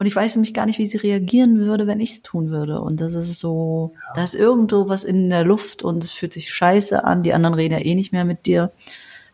[0.00, 2.80] und ich weiß nämlich gar nicht, wie sie reagieren würde, wenn ich es tun würde.
[2.80, 4.12] Und das ist so, ja.
[4.14, 7.54] da ist irgendwo was in der Luft und es fühlt sich scheiße an, die anderen
[7.54, 8.72] reden ja eh nicht mehr mit dir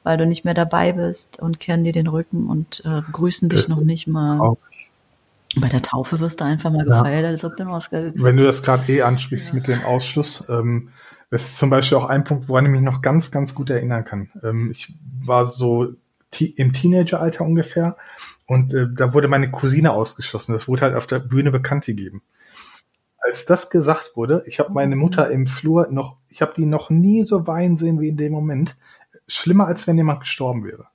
[0.07, 3.67] weil du nicht mehr dabei bist und kehren dir den Rücken und äh, grüßen dich
[3.67, 4.39] noch nicht mal.
[4.39, 4.57] Auch.
[5.57, 7.29] Bei der Taufe wirst du einfach mal gefeiert, ja.
[7.31, 9.55] als ob du den Oscar Wenn du das gerade eh ansprichst ja.
[9.55, 10.91] mit dem Ausschluss, ähm,
[11.31, 14.05] das ist zum Beispiel auch ein Punkt, woran ich mich noch ganz, ganz gut erinnern
[14.05, 14.31] kann.
[14.45, 14.95] Ähm, ich
[15.25, 15.89] war so
[16.39, 17.97] im Teenageralter ungefähr
[18.47, 20.53] und äh, da wurde meine Cousine ausgeschlossen.
[20.53, 22.23] Das wurde halt auf der Bühne bekannt gegeben.
[23.19, 26.91] Als das gesagt wurde, ich habe meine Mutter im Flur noch, ich habe die noch
[26.91, 28.77] nie so weinen sehen wie in dem Moment
[29.29, 30.89] schlimmer, als wenn jemand gestorben wäre.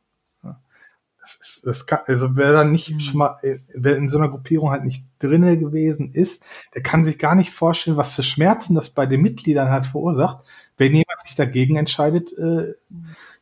[1.21, 2.99] Das ist, das kann, also wer dann nicht mhm.
[2.99, 7.05] schon mal, äh, wer in so einer Gruppierung halt nicht drinne gewesen ist, der kann
[7.05, 10.43] sich gar nicht vorstellen, was für Schmerzen das bei den Mitgliedern halt verursacht,
[10.77, 12.73] wenn jemand sich dagegen entscheidet, äh,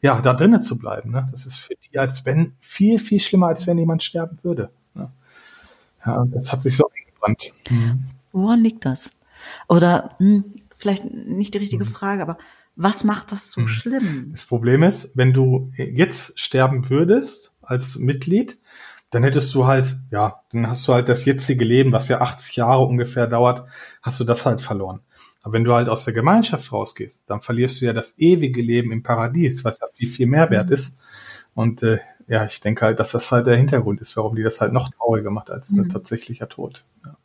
[0.01, 1.11] ja, da drinnen zu bleiben.
[1.11, 1.29] Ne?
[1.31, 4.71] Das ist für die als wenn viel, viel schlimmer, als wenn jemand sterben würde.
[4.93, 5.09] Ne?
[6.05, 7.53] Ja, das hat sich so eingebrannt.
[7.69, 8.05] Mhm.
[8.33, 9.11] Woran liegt das?
[9.69, 10.43] Oder hm,
[10.77, 11.89] vielleicht nicht die richtige mhm.
[11.89, 12.37] Frage, aber
[12.76, 13.67] was macht das so hm.
[13.67, 14.30] schlimm?
[14.32, 18.57] Das Problem ist, wenn du jetzt sterben würdest als Mitglied,
[19.09, 22.55] dann hättest du halt, ja, dann hast du halt das jetzige Leben, was ja 80
[22.55, 23.67] Jahre ungefähr dauert,
[24.01, 25.01] hast du das halt verloren.
[25.41, 28.91] Aber wenn du halt aus der Gemeinschaft rausgehst, dann verlierst du ja das ewige Leben
[28.91, 30.74] im Paradies, was ja viel, viel mehr wert mhm.
[30.74, 30.97] ist.
[31.53, 34.61] Und äh, ja, ich denke halt, dass das halt der Hintergrund ist, warum die das
[34.61, 35.89] halt noch trauriger macht als mhm.
[35.89, 36.86] tatsächlicher Tod.
[37.05, 37.17] Ja.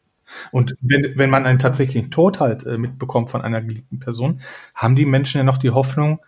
[0.51, 4.41] Und wenn, wenn man einen tatsächlichen Tod halt äh, mitbekommt von einer geliebten Person,
[4.74, 6.20] haben die Menschen ja noch die Hoffnung,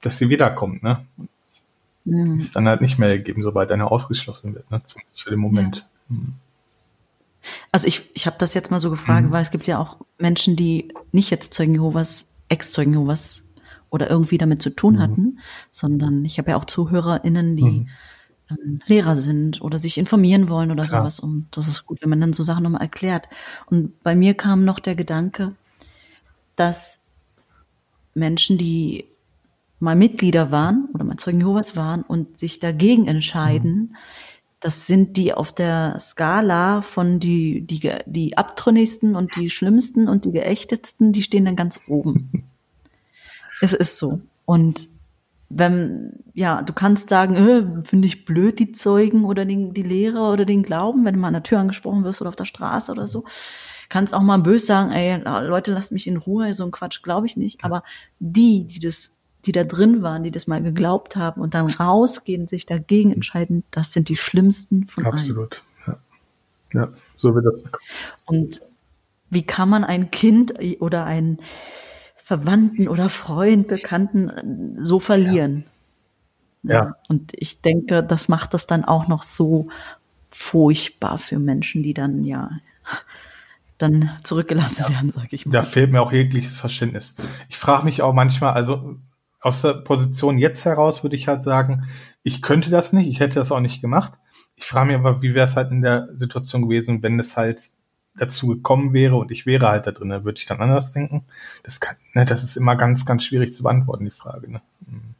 [0.00, 1.04] dass sie wiederkommt, ne?
[2.04, 2.38] Mhm.
[2.38, 4.82] Ist dann halt nicht mehr gegeben, sobald einer ausgeschlossen wird, ne?
[4.84, 5.86] Zumindest für den Moment.
[6.08, 6.16] Ja.
[7.72, 9.32] Also ich, ich habe das jetzt mal so gefragt, mhm.
[9.32, 13.44] weil es gibt ja auch Menschen, die nicht jetzt Zeugen Jehovas, Ex-Zeugen Jehovas
[13.90, 15.00] oder irgendwie damit zu tun mhm.
[15.00, 15.38] hatten,
[15.70, 17.88] sondern ich habe ja auch ZuhörerInnen, die mhm
[18.64, 21.02] ähm, Lehrer sind oder sich informieren wollen oder Klar.
[21.02, 21.20] sowas.
[21.20, 23.28] Und das ist gut, wenn man dann so Sachen nochmal erklärt.
[23.66, 25.54] Und bei mir kam noch der Gedanke,
[26.56, 27.00] dass
[28.14, 29.06] Menschen, die
[29.78, 33.96] mal Mitglieder waren oder mal Zeugen Jehovas waren und sich dagegen entscheiden, mhm.
[34.60, 40.24] das sind die auf der Skala von die, die, die abtrünnigsten und die schlimmsten und
[40.24, 42.44] die geächtetsten, die stehen dann ganz oben.
[43.60, 44.20] es ist so.
[44.44, 44.88] Und
[45.54, 50.32] wenn, ja, du kannst sagen, äh, finde ich blöd, die Zeugen oder den, die Lehrer
[50.32, 52.90] oder den Glauben, wenn du mal an der Tür angesprochen wirst oder auf der Straße
[52.90, 53.24] oder so.
[53.88, 57.26] Kannst auch mal böse sagen, ey, Leute, lasst mich in Ruhe, so ein Quatsch glaube
[57.26, 57.64] ich nicht.
[57.64, 57.82] Aber
[58.18, 62.48] die, die das, die da drin waren, die das mal geglaubt haben und dann rausgehen,
[62.48, 65.62] sich dagegen entscheiden, das sind die schlimmsten von Absolut.
[65.86, 65.98] allen.
[65.98, 66.02] Absolut,
[66.72, 66.80] ja.
[66.80, 66.88] Ja,
[67.18, 67.54] so wird das.
[68.24, 68.62] Und
[69.28, 71.38] wie kann man ein Kind oder ein,
[72.32, 75.64] Verwandten oder Freund, Bekannten äh, so verlieren.
[76.62, 76.74] Ja.
[76.74, 76.96] ja.
[77.10, 79.68] Und ich denke, das macht das dann auch noch so
[80.30, 82.52] furchtbar für Menschen, die dann ja
[83.76, 84.88] dann zurückgelassen ja.
[84.88, 85.52] werden, sag ich mal.
[85.52, 87.14] Da fehlt mir auch jegliches Verständnis.
[87.50, 88.96] Ich frage mich auch manchmal, also
[89.42, 91.84] aus der Position jetzt heraus würde ich halt sagen,
[92.22, 94.14] ich könnte das nicht, ich hätte das auch nicht gemacht.
[94.56, 97.72] Ich frage mich aber, wie wäre es halt in der Situation gewesen, wenn es halt
[98.14, 101.24] dazu gekommen wäre und ich wäre halt da drin, würde ich dann anders denken?
[101.62, 104.50] Das kann, ne, das ist immer ganz, ganz schwierig zu beantworten, die Frage.
[104.50, 104.60] Ne?
[104.86, 105.14] Mhm.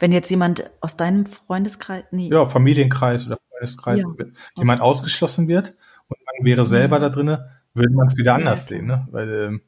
[0.00, 2.28] Wenn jetzt jemand aus deinem Freundeskreis, nee.
[2.28, 4.24] Ja, Familienkreis oder Freundeskreis, ja.
[4.56, 5.74] jemand ausgeschlossen wird
[6.08, 7.02] und man wäre selber mhm.
[7.02, 8.76] da drinne, würde man es wieder anders ja.
[8.76, 9.06] sehen, ne?
[9.10, 9.62] Weil ähm,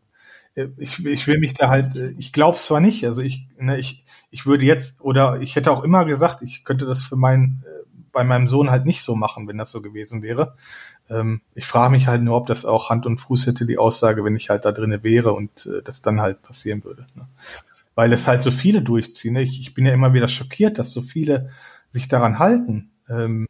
[0.54, 3.46] äh, ich, ich will mich da halt, äh, ich glaube es zwar nicht, also ich,
[3.58, 7.16] ne, ich, ich würde jetzt, oder ich hätte auch immer gesagt, ich könnte das für
[7.16, 7.79] meinen, äh,
[8.12, 10.56] bei meinem Sohn halt nicht so machen, wenn das so gewesen wäre.
[11.08, 14.24] Ähm, ich frage mich halt nur, ob das auch Hand und Fuß hätte, die Aussage,
[14.24, 17.06] wenn ich halt da drinne wäre und äh, das dann halt passieren würde.
[17.14, 17.28] Ne?
[17.94, 19.34] Weil es halt so viele durchziehen.
[19.34, 19.42] Ne?
[19.42, 21.50] Ich, ich bin ja immer wieder schockiert, dass so viele
[21.88, 22.90] sich daran halten.
[23.08, 23.46] Ähm, mhm.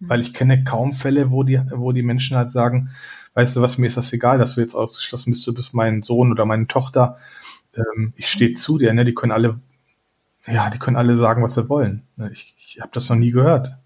[0.00, 2.90] Weil ich kenne kaum Fälle, wo die, wo die Menschen halt sagen,
[3.34, 6.02] weißt du was, mir ist das egal, dass du jetzt ausgeschlossen bist, du bist mein
[6.02, 7.18] Sohn oder meine Tochter.
[7.76, 9.04] Ähm, ich stehe zu dir, ne?
[9.04, 9.60] Die können alle,
[10.46, 12.06] ja, die können alle sagen, was sie wollen.
[12.16, 12.30] Ne?
[12.32, 13.76] Ich, ich habe das noch nie gehört.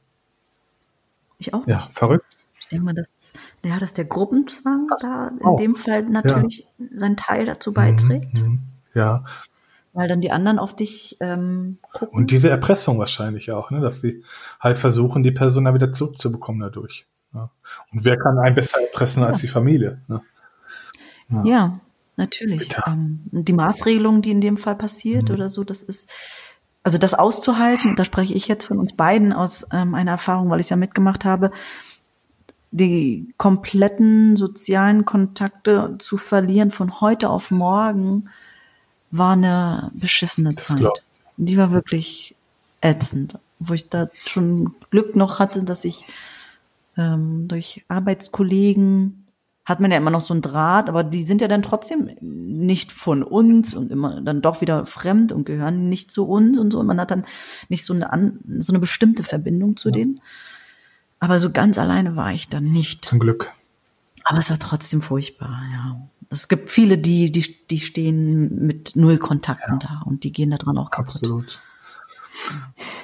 [1.39, 1.67] Ich auch.
[1.67, 1.69] Nicht.
[1.69, 2.37] Ja, verrückt.
[2.61, 3.33] Ich denke mal, dass,
[3.65, 5.57] ja, dass der Gruppenzwang da in oh.
[5.57, 6.87] dem Fall natürlich ja.
[6.93, 8.35] seinen Teil dazu beiträgt.
[8.35, 8.61] Mhm, mhm,
[8.95, 9.25] ja.
[9.93, 12.19] Weil dann die anderen auf dich ähm, gucken.
[12.19, 13.81] Und diese Erpressung wahrscheinlich auch, ne?
[13.81, 14.23] dass sie
[14.61, 17.07] halt versuchen, die Person da wieder zurückzubekommen dadurch.
[17.33, 17.51] Ja.
[17.93, 19.29] Und wer kann einen besser erpressen ja.
[19.29, 20.03] als die Familie?
[20.09, 20.21] Ne?
[21.31, 21.45] Ja.
[21.45, 21.81] ja.
[22.17, 22.69] natürlich.
[22.87, 25.37] Ähm, die Maßregelung, die in dem Fall passiert mhm.
[25.37, 26.09] oder so, das ist,
[26.83, 30.61] also das auszuhalten, da spreche ich jetzt von uns beiden aus ähm, einer Erfahrung, weil
[30.61, 31.51] ich es ja mitgemacht habe,
[32.71, 38.29] die kompletten sozialen Kontakte zu verlieren von heute auf morgen
[39.11, 40.85] war eine beschissene Zeit.
[41.37, 42.35] Die war wirklich
[42.81, 46.05] ätzend, wo ich da schon Glück noch hatte, dass ich
[46.97, 49.18] ähm, durch Arbeitskollegen
[49.69, 52.91] hat man ja immer noch so einen Draht, aber die sind ja dann trotzdem nicht
[52.91, 56.81] von uns und immer dann doch wieder fremd und gehören nicht zu uns und so.
[56.81, 57.27] Und man hat dann
[57.69, 59.93] nicht so eine, so eine bestimmte Verbindung zu ja.
[59.93, 60.23] denen.
[61.21, 63.05] Aber so ganz alleine war ich dann nicht.
[63.05, 63.53] Zum Glück.
[64.25, 66.01] Aber es war trotzdem furchtbar, ja.
[66.31, 69.87] Es gibt viele, die, die, die stehen mit null Kontakten ja.
[69.87, 71.17] da und die gehen da dran auch kaputt.
[71.17, 71.61] Absolut.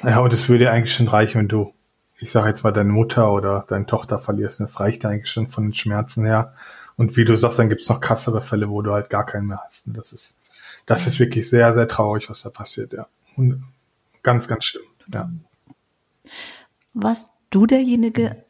[0.02, 1.74] Ja, und es würde eigentlich schon reichen, wenn du,
[2.24, 4.60] ich sage jetzt mal, deine Mutter oder deine Tochter verlierst.
[4.60, 6.54] Das reicht eigentlich schon von den Schmerzen her.
[6.96, 9.60] Und wie du sagst, dann gibt's noch krassere Fälle, wo du halt gar keinen mehr
[9.62, 9.86] hast.
[9.86, 10.34] Und das ist,
[10.86, 13.06] das ist wirklich sehr, sehr traurig, was da passiert, ja.
[13.36, 13.62] Und
[14.22, 15.28] ganz, ganz schlimm, ja.
[16.94, 18.42] Was du derjenige,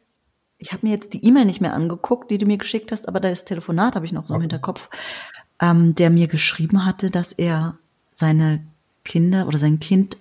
[0.57, 3.19] ich habe mir jetzt die E-Mail nicht mehr angeguckt, die du mir geschickt hast, aber
[3.19, 4.37] das Telefonat habe ich noch so okay.
[4.37, 4.89] im Hinterkopf,
[5.59, 7.77] ähm, der mir geschrieben hatte, dass er
[8.13, 8.63] seine
[9.03, 10.17] Kinder oder sein Kind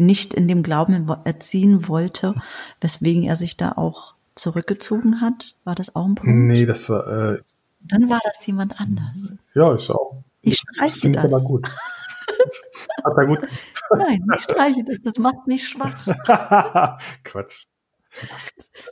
[0.00, 2.34] nicht in dem Glauben erziehen wollte,
[2.80, 5.54] weswegen er sich da auch zurückgezogen hat.
[5.64, 6.34] War das auch ein Punkt?
[6.34, 7.34] Nee, das war.
[7.34, 7.38] Äh,
[7.82, 9.16] Dann war das jemand anders.
[9.54, 10.22] Ja, ist auch.
[10.42, 11.24] Ich streiche das.
[11.24, 11.66] Aber gut.
[13.04, 13.40] Hat er gut.
[13.96, 14.96] Nein, ich streiche das.
[15.02, 16.06] Das macht mich schwach.
[17.24, 17.66] Quatsch.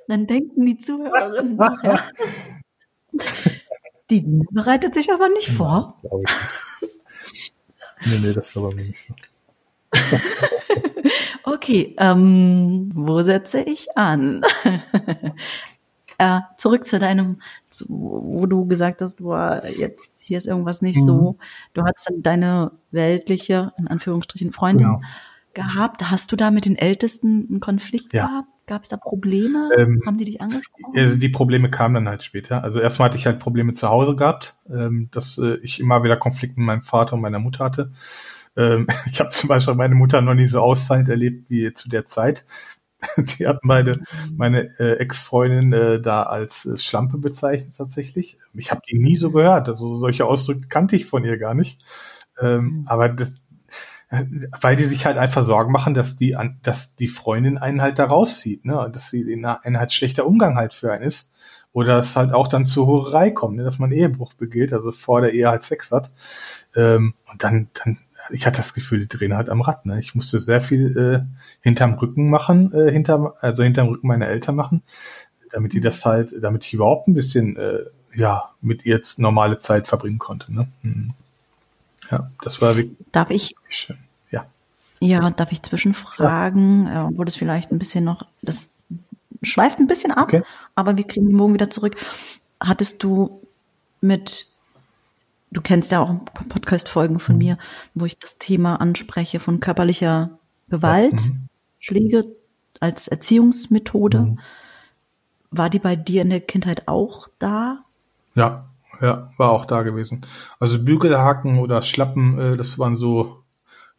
[0.07, 2.03] Dann denken die Zuhörerinnen nachher.
[4.11, 6.01] Die bereitet sich aber nicht vor.
[8.07, 9.15] nee, nee, das war bei mir nicht so.
[11.45, 14.43] okay, ähm, wo setze ich an?
[16.19, 17.41] äh, zurück zu deinem,
[17.71, 19.33] zu, wo du gesagt hast, du
[19.77, 21.05] jetzt hier ist irgendwas nicht mhm.
[21.05, 21.39] so.
[21.73, 25.01] Du hattest dann deine weltliche, in Anführungsstrichen, Freundin genau.
[25.55, 26.11] gehabt.
[26.11, 28.27] Hast du da mit den Ältesten einen Konflikt ja.
[28.27, 28.49] gehabt?
[28.67, 29.71] Gab es da Probleme?
[29.79, 30.93] Ähm, Haben die dich angesprochen?
[30.95, 32.63] Also die Probleme kamen dann halt später.
[32.63, 36.19] Also erstmal hatte ich halt Probleme zu Hause gehabt, ähm, dass äh, ich immer wieder
[36.19, 37.93] Konflikte mit meinem Vater und meiner Mutter hatte.
[38.59, 42.05] Ähm, ich habe zum Beispiel meine Mutter noch nie so ausfallend erlebt wie zu der
[42.05, 42.45] Zeit.
[43.39, 44.03] Die hat meine,
[44.37, 48.37] meine äh, Ex-Freundin äh, da als äh, Schlampe bezeichnet tatsächlich.
[48.55, 49.69] Ich habe die nie so gehört.
[49.69, 51.81] Also solche Ausdrücke kannte ich von ihr gar nicht.
[52.41, 52.85] Ähm, mhm.
[52.87, 53.41] aber das,
[54.61, 58.05] weil die sich halt einfach Sorgen machen, dass die, dass die Freundin einen halt da
[58.05, 61.31] rauszieht, ne, dass sie in ein halt schlechter Umgang halt für einen ist.
[61.73, 65.21] Oder es halt auch dann zur Hurerei kommt, ne, dass man Ehebruch begeht, also vor
[65.21, 66.11] der Ehe halt Sex hat.
[66.75, 67.99] Ähm, und dann, dann,
[68.31, 69.99] ich hatte das Gefühl, die drehen halt am Rad, ne.
[70.01, 71.21] Ich musste sehr viel äh,
[71.61, 74.83] hinterm Rücken machen, äh, hinterm, also hinterm Rücken meiner Eltern machen,
[75.53, 77.79] damit die das halt, damit ich überhaupt ein bisschen, äh,
[78.15, 80.69] ja, mit ihr jetzt normale Zeit verbringen konnte, ne.
[80.83, 81.15] Mhm.
[82.11, 83.55] Ja, das war wirklich Darf ich?
[83.69, 83.99] Schön.
[84.31, 84.47] Ja.
[85.01, 87.07] Ja, darf ich zwischenfragen, ja.
[87.07, 88.71] obwohl das vielleicht ein bisschen noch, das
[89.43, 90.43] schweift ein bisschen ab, okay.
[90.75, 91.97] aber wir kriegen die morgen wieder zurück.
[92.61, 93.43] Hattest du
[94.01, 94.47] mit,
[95.51, 96.15] du kennst ja auch
[96.49, 97.39] Podcast-Folgen von mhm.
[97.39, 97.59] mir,
[97.95, 100.31] wo ich das Thema anspreche von körperlicher
[100.69, 101.49] Gewalt, mhm.
[101.79, 102.25] Schläge
[102.81, 104.21] als Erziehungsmethode.
[104.21, 104.41] Mhm.
[105.51, 107.85] War die bei dir in der Kindheit auch da?
[108.35, 108.69] Ja,
[109.01, 110.27] ja, war auch da gewesen.
[110.61, 113.43] Also Bügelhaken oder Schlappen, äh, das waren so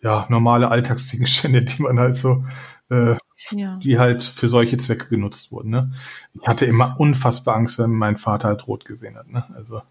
[0.02, 2.43] ja normale Alltagsgegenstände, die man halt so,
[2.89, 3.16] äh,
[3.52, 3.78] ja.
[3.78, 5.70] die halt für solche Zwecke genutzt wurden.
[5.70, 5.91] Ne?
[6.39, 9.30] Ich hatte immer unfassbar Angst, wenn mein Vater halt rot gesehen hat.
[9.30, 9.43] Ne?
[9.56, 9.82] Also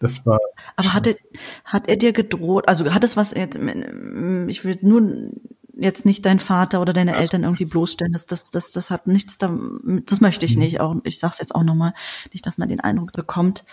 [0.00, 0.40] das war.
[0.76, 1.16] Aber hat er,
[1.64, 2.68] hat er dir gedroht?
[2.68, 3.56] Also hat es was jetzt?
[4.48, 5.30] Ich will nur
[5.76, 8.12] jetzt nicht dein Vater oder deine Eltern irgendwie bloßstellen.
[8.12, 9.56] Das, das, das, das hat nichts da.
[10.06, 10.62] Das möchte ich mhm.
[10.62, 10.80] nicht.
[10.80, 11.94] Auch ich sag's jetzt auch nochmal,
[12.32, 13.64] nicht, dass man den Eindruck bekommt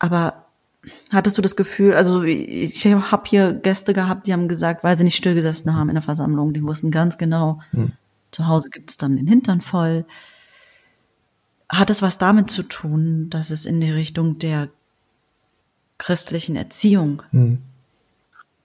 [0.00, 0.46] aber
[1.10, 5.04] hattest du das Gefühl, also ich habe hier Gäste gehabt, die haben gesagt, weil sie
[5.04, 7.92] nicht stillgesessen haben in der Versammlung, die wussten ganz genau, hm.
[8.32, 10.06] zu Hause gibt's dann den Hintern voll.
[11.68, 14.70] Hat es was damit zu tun, dass es in die Richtung der
[16.00, 17.58] christlichen Erziehung hm.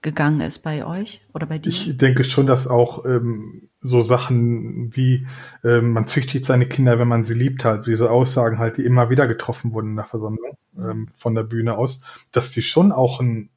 [0.02, 1.68] gegangen ist bei euch oder bei dir?
[1.68, 5.26] Ich denke schon, dass auch ähm, so Sachen wie
[5.62, 9.10] ähm, man züchtigt seine Kinder, wenn man sie liebt, halt diese Aussagen halt, die immer
[9.10, 12.00] wieder getroffen wurden in der Versammlung ähm, von der Bühne aus,
[12.32, 13.50] dass die schon auch ein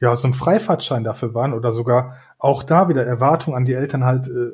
[0.00, 4.04] ja so ein Freifahrtschein dafür waren oder sogar auch da wieder Erwartungen an die Eltern
[4.04, 4.50] halt äh,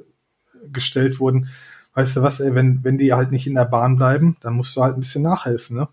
[0.71, 1.49] gestellt wurden.
[1.95, 4.77] Weißt du was, ey, wenn wenn die halt nicht in der Bahn bleiben, dann musst
[4.77, 5.89] du halt ein bisschen nachhelfen, ne?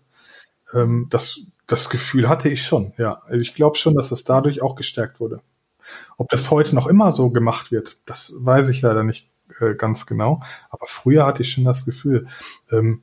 [0.74, 3.22] Ähm, das das Gefühl hatte ich schon, ja.
[3.26, 5.40] Also ich glaube schon, dass das dadurch auch gestärkt wurde.
[6.16, 9.28] Ob das heute noch immer so gemacht wird, das weiß ich leider nicht
[9.60, 10.42] äh, ganz genau.
[10.70, 12.26] Aber früher hatte ich schon das Gefühl.
[12.70, 13.02] Ähm,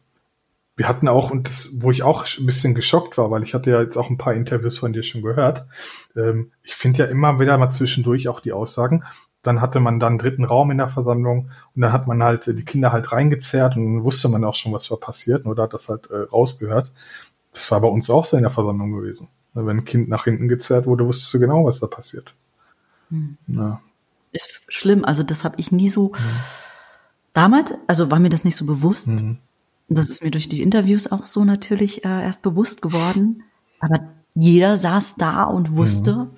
[0.75, 3.69] wir hatten auch, und das, wo ich auch ein bisschen geschockt war, weil ich hatte
[3.69, 5.65] ja jetzt auch ein paar Interviews von dir schon gehört.
[6.15, 9.03] Ähm, ich finde ja immer wieder mal zwischendurch auch die Aussagen.
[9.43, 12.65] Dann hatte man dann dritten Raum in der Versammlung und dann hat man halt die
[12.65, 15.89] Kinder halt reingezerrt und dann wusste man auch schon, was war passiert, oder hat das
[15.89, 16.91] halt äh, rausgehört.
[17.53, 19.27] Das war bei uns auch so in der Versammlung gewesen.
[19.53, 22.33] Wenn ein Kind nach hinten gezerrt wurde, wusstest du genau, was da passiert.
[23.09, 23.37] Hm.
[23.47, 23.81] Ja.
[24.31, 25.05] Ist schlimm.
[25.05, 26.09] Also das habe ich nie so.
[26.09, 26.39] Mhm.
[27.33, 29.07] Damals, also war mir das nicht so bewusst.
[29.07, 29.37] Mhm.
[29.89, 33.43] Das ist mir durch die Interviews auch so natürlich äh, erst bewusst geworden.
[33.79, 36.29] Aber jeder saß da und wusste, mhm.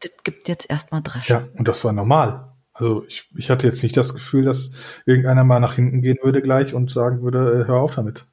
[0.00, 1.28] das gibt jetzt erstmal Dresch.
[1.28, 2.52] Ja, und das war normal.
[2.72, 4.72] Also ich, ich hatte jetzt nicht das Gefühl, dass
[5.06, 8.26] irgendeiner mal nach hinten gehen würde gleich und sagen würde, äh, hör auf damit.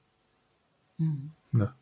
[0.98, 1.32] Mhm.
[1.52, 1.74] Ne.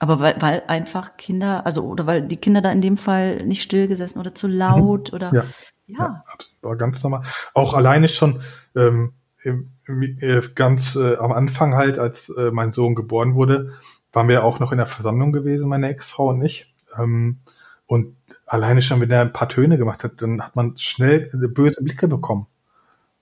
[0.00, 3.62] Aber weil, weil einfach Kinder, also oder weil die Kinder da in dem Fall nicht
[3.62, 5.16] stillgesessen oder zu laut mhm.
[5.16, 5.44] oder ja,
[5.86, 5.98] ja.
[5.98, 6.24] ja
[6.62, 7.22] war ganz normal.
[7.52, 8.40] Auch alleine schon
[8.74, 9.12] ähm,
[9.44, 13.74] äh, ganz äh, am Anfang halt, als äh, mein Sohn geboren wurde,
[14.12, 16.74] waren wir auch noch in der Versammlung gewesen, meine Ex-Frau und ich.
[16.98, 17.40] Ähm,
[17.84, 21.82] und alleine schon, wenn er ein paar Töne gemacht hat, dann hat man schnell böse
[21.82, 22.46] Blicke bekommen.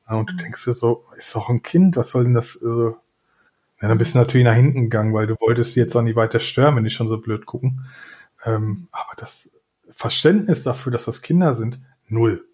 [0.07, 0.39] Und du mhm.
[0.39, 2.57] denkst dir so, ist doch ein Kind, was soll denn das?
[2.57, 2.93] Äh,
[3.81, 6.41] ja, dann bist du natürlich nach hinten gegangen, weil du wolltest jetzt auch nicht weiter
[6.41, 7.85] stören, wenn die schon so blöd gucken.
[8.45, 9.51] Ähm, aber das
[9.93, 12.45] Verständnis dafür, dass das Kinder sind, null.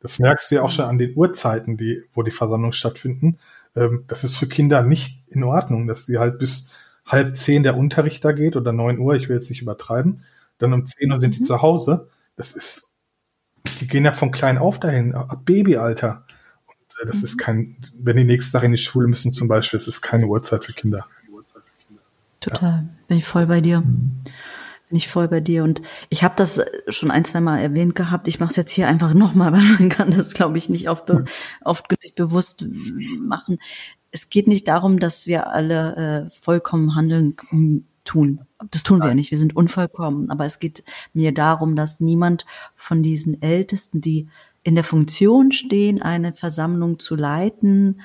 [0.00, 3.38] Das merkst du ja auch schon an den Uhrzeiten, die, wo die Versammlungen stattfinden.
[3.76, 6.68] Ähm, das ist für Kinder nicht in Ordnung, dass sie halt bis
[7.06, 10.24] halb zehn der Unterricht da geht oder neun Uhr, ich will jetzt nicht übertreiben.
[10.58, 11.38] Dann um zehn Uhr sind mhm.
[11.38, 12.08] die zu Hause.
[12.36, 12.90] Das ist,
[13.80, 16.26] die gehen ja von klein auf dahin, ab Babyalter.
[17.06, 17.24] Das mhm.
[17.24, 20.26] ist kein, wenn die nächsten Tag in die Schule müssen zum Beispiel, das ist keine
[20.26, 21.06] Uhrzeit für Kinder.
[22.40, 22.84] Total, ja.
[23.06, 23.80] bin ich voll bei dir.
[23.80, 24.24] Mhm.
[24.88, 25.64] Bin ich voll bei dir.
[25.64, 25.80] Und
[26.10, 28.28] ich habe das schon ein, zwei Mal erwähnt gehabt.
[28.28, 31.06] Ich mache es jetzt hier einfach nochmal, weil man kann das, glaube ich, nicht oft,
[31.06, 31.24] be
[31.62, 32.66] oft sich bewusst
[33.20, 33.58] machen.
[34.10, 37.36] Es geht nicht darum, dass wir alle äh, vollkommen handeln
[38.04, 38.40] tun.
[38.70, 39.30] Das tun wir ja nicht.
[39.30, 40.30] Wir sind unvollkommen.
[40.30, 40.84] Aber es geht
[41.14, 42.44] mir darum, dass niemand
[42.76, 44.28] von diesen Ältesten, die
[44.62, 48.00] in der Funktion stehen, eine Versammlung zu leiten,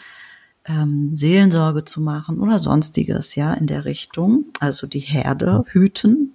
[0.65, 6.33] ähm, Seelensorge zu machen oder sonstiges, ja, in der Richtung, also die Herde hüten,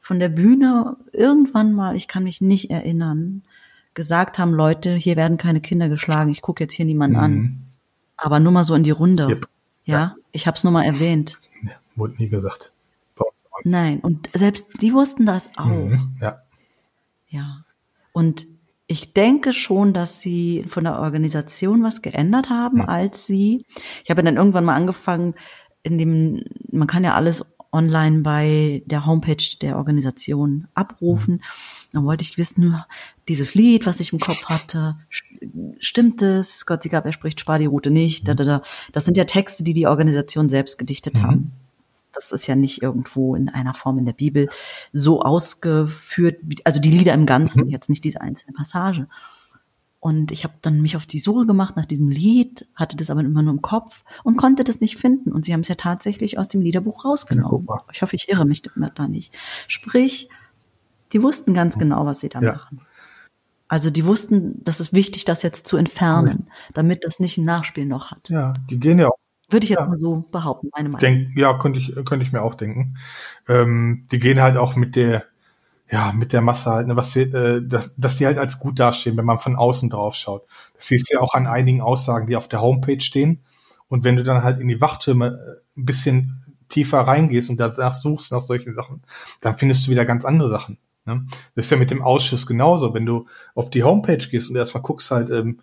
[0.00, 3.42] von der Bühne irgendwann mal, ich kann mich nicht erinnern,
[3.94, 7.22] gesagt haben, Leute, hier werden keine Kinder geschlagen, ich gucke jetzt hier niemanden mhm.
[7.22, 7.62] an.
[8.16, 9.26] Aber nur mal so in die Runde.
[9.28, 9.48] Yep.
[9.84, 11.38] Ja, ja, ich habe es nur mal erwähnt.
[11.62, 12.72] Ja, wurde nie gesagt.
[13.64, 15.66] Nein, und selbst die wussten das auch.
[15.66, 16.42] Mhm, ja.
[17.28, 17.64] Ja.
[18.12, 18.46] Und
[18.88, 22.84] ich denke schon, dass sie von der Organisation was geändert haben, ja.
[22.84, 23.64] als sie,
[24.04, 25.34] ich habe dann irgendwann mal angefangen,
[25.82, 31.42] in dem, man kann ja alles online bei der Homepage der Organisation abrufen.
[31.92, 32.82] Dann wollte ich wissen,
[33.28, 34.96] dieses Lied, was ich im Kopf hatte,
[35.78, 36.66] stimmt es?
[36.66, 38.26] Gott sie gab, er spricht, spar die Route nicht.
[38.28, 38.62] Da, da, da.
[38.92, 41.22] Das sind ja Texte, die die Organisation selbst gedichtet mhm.
[41.22, 41.52] haben.
[42.16, 44.48] Das ist ja nicht irgendwo in einer Form in der Bibel
[44.92, 47.70] so ausgeführt, also die Lieder im Ganzen, mhm.
[47.70, 49.06] jetzt nicht diese einzelne Passage.
[50.00, 53.20] Und ich habe dann mich auf die Suche gemacht nach diesem Lied, hatte das aber
[53.20, 55.32] immer nur im Kopf und konnte das nicht finden.
[55.32, 57.66] Und sie haben es ja tatsächlich aus dem Liederbuch rausgenommen.
[57.68, 59.36] Ja, ich hoffe, ich irre mich da nicht.
[59.66, 60.28] Sprich,
[61.12, 62.52] die wussten ganz genau, was sie da ja.
[62.52, 62.82] machen.
[63.68, 67.84] Also die wussten, das ist wichtig, das jetzt zu entfernen, damit das nicht ein Nachspiel
[67.84, 68.28] noch hat.
[68.28, 69.86] Ja, die gehen ja auch würde ich jetzt ja.
[69.86, 71.00] mal so behaupten, meine Meinung.
[71.00, 72.96] Denk, ja, könnte ich, könnte ich mir auch denken.
[73.48, 75.24] Ähm, die gehen halt auch mit der,
[75.90, 78.78] ja, mit der Masse halt, ne, was wir, äh, dass, dass die halt als gut
[78.78, 80.46] dastehen, wenn man von außen drauf schaut.
[80.74, 83.44] Das siehst du ja auch an einigen Aussagen, die auf der Homepage stehen.
[83.88, 87.94] Und wenn du dann halt in die Wachtürme äh, ein bisschen tiefer reingehst und danach
[87.94, 89.02] suchst nach solchen Sachen,
[89.40, 90.78] dann findest du wieder ganz andere Sachen.
[91.04, 91.24] Ne?
[91.54, 92.92] Das ist ja mit dem Ausschuss genauso.
[92.92, 95.60] Wenn du auf die Homepage gehst und erstmal guckst halt, ähm,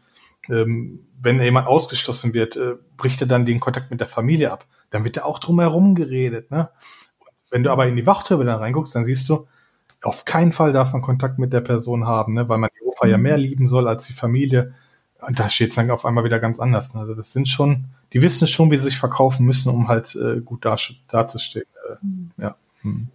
[0.49, 4.65] ähm, wenn jemand ausgeschlossen wird, äh, bricht er dann den Kontakt mit der Familie ab.
[4.89, 6.51] Dann wird er auch drumherum geredet.
[6.51, 6.69] Ne?
[7.49, 9.47] Wenn du aber in die Wachturbe dann reinguckst, dann siehst du,
[10.01, 13.07] auf keinen Fall darf man Kontakt mit der Person haben, ne, weil man die Opa
[13.07, 13.23] ja mhm.
[13.23, 14.73] mehr lieben soll als die Familie.
[15.21, 16.93] Und da steht es dann auf einmal wieder ganz anders.
[16.93, 17.01] Ne?
[17.01, 20.41] Also das sind schon, die wissen schon, wie sie sich verkaufen müssen, um halt äh,
[20.41, 20.75] gut da,
[21.07, 21.65] dazustehen.
[21.89, 22.31] Äh, mhm.
[22.37, 22.55] Ja.
[22.81, 23.07] Hm.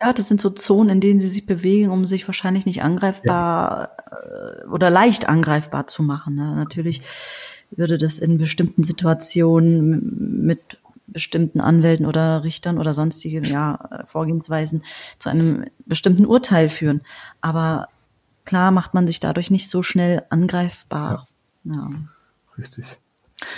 [0.00, 3.96] Ja, das sind so Zonen, in denen sie sich bewegen, um sich wahrscheinlich nicht angreifbar
[4.10, 4.62] ja.
[4.62, 6.34] Äh, oder leicht angreifbar zu machen.
[6.34, 6.54] Ne?
[6.54, 7.02] Natürlich
[7.70, 14.82] würde das in bestimmten Situationen mit bestimmten Anwälten oder Richtern oder sonstigen ja, Vorgehensweisen
[15.18, 17.02] zu einem bestimmten Urteil führen.
[17.40, 17.88] Aber
[18.44, 21.26] klar macht man sich dadurch nicht so schnell angreifbar.
[21.64, 21.74] Ja.
[21.74, 21.90] ja.
[22.58, 22.84] Richtig.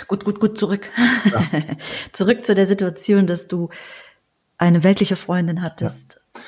[0.07, 0.89] Gut, gut, gut, zurück.
[1.31, 1.41] Ja.
[2.11, 3.69] zurück zu der Situation, dass du
[4.57, 6.41] eine weltliche Freundin hattest, ja.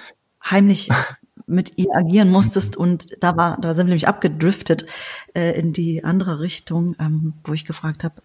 [0.51, 0.89] heimlich
[1.47, 4.85] mit ihr agieren musstest und da war, da sind wir nämlich abgedriftet
[5.33, 8.21] äh, in die andere Richtung, ähm, wo ich gefragt habe,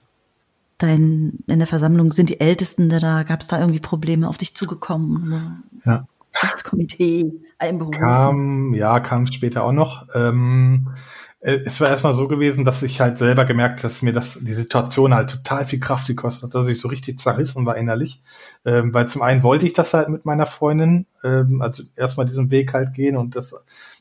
[0.78, 4.55] dein in der Versammlung sind die Ältesten da, gab es da irgendwie Probleme auf dich
[4.55, 5.62] zugekommen?
[5.85, 6.07] Ja.
[6.43, 8.01] Rechtskomitee einberufen?
[8.01, 10.07] Kam, ja, kam später auch noch.
[10.14, 10.99] Ähm, äh,
[11.45, 15.13] es war erstmal so gewesen, dass ich halt selber gemerkt, dass mir das die Situation
[15.13, 18.23] halt total viel Kraft gekostet hat, dass ich so richtig zerrissen war innerlich.
[18.65, 22.51] Ähm, weil zum einen wollte ich das halt mit meiner Freundin, ähm, also erstmal diesen
[22.51, 23.55] Weg halt gehen und das,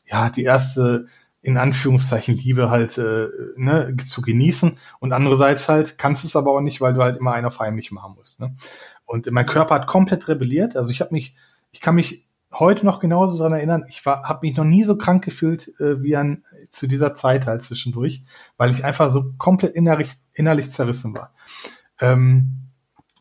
[0.06, 1.06] ja, die erste
[1.42, 3.26] in Anführungszeichen Liebe halt äh,
[3.56, 4.78] ne, zu genießen.
[4.98, 7.92] Und andererseits halt kannst du es aber auch nicht, weil du halt immer einer heimlich
[7.92, 8.40] machen musst.
[8.40, 8.56] Ne?
[9.04, 10.78] Und mein Körper hat komplett rebelliert.
[10.78, 11.34] Also ich habe mich,
[11.72, 12.26] ich kann mich
[12.58, 16.16] heute noch genauso dran erinnern, ich habe mich noch nie so krank gefühlt äh, wie
[16.16, 18.22] an zu dieser Zeit halt zwischendurch,
[18.56, 21.34] weil ich einfach so komplett innerlich, innerlich zerrissen war.
[22.00, 22.70] Ähm,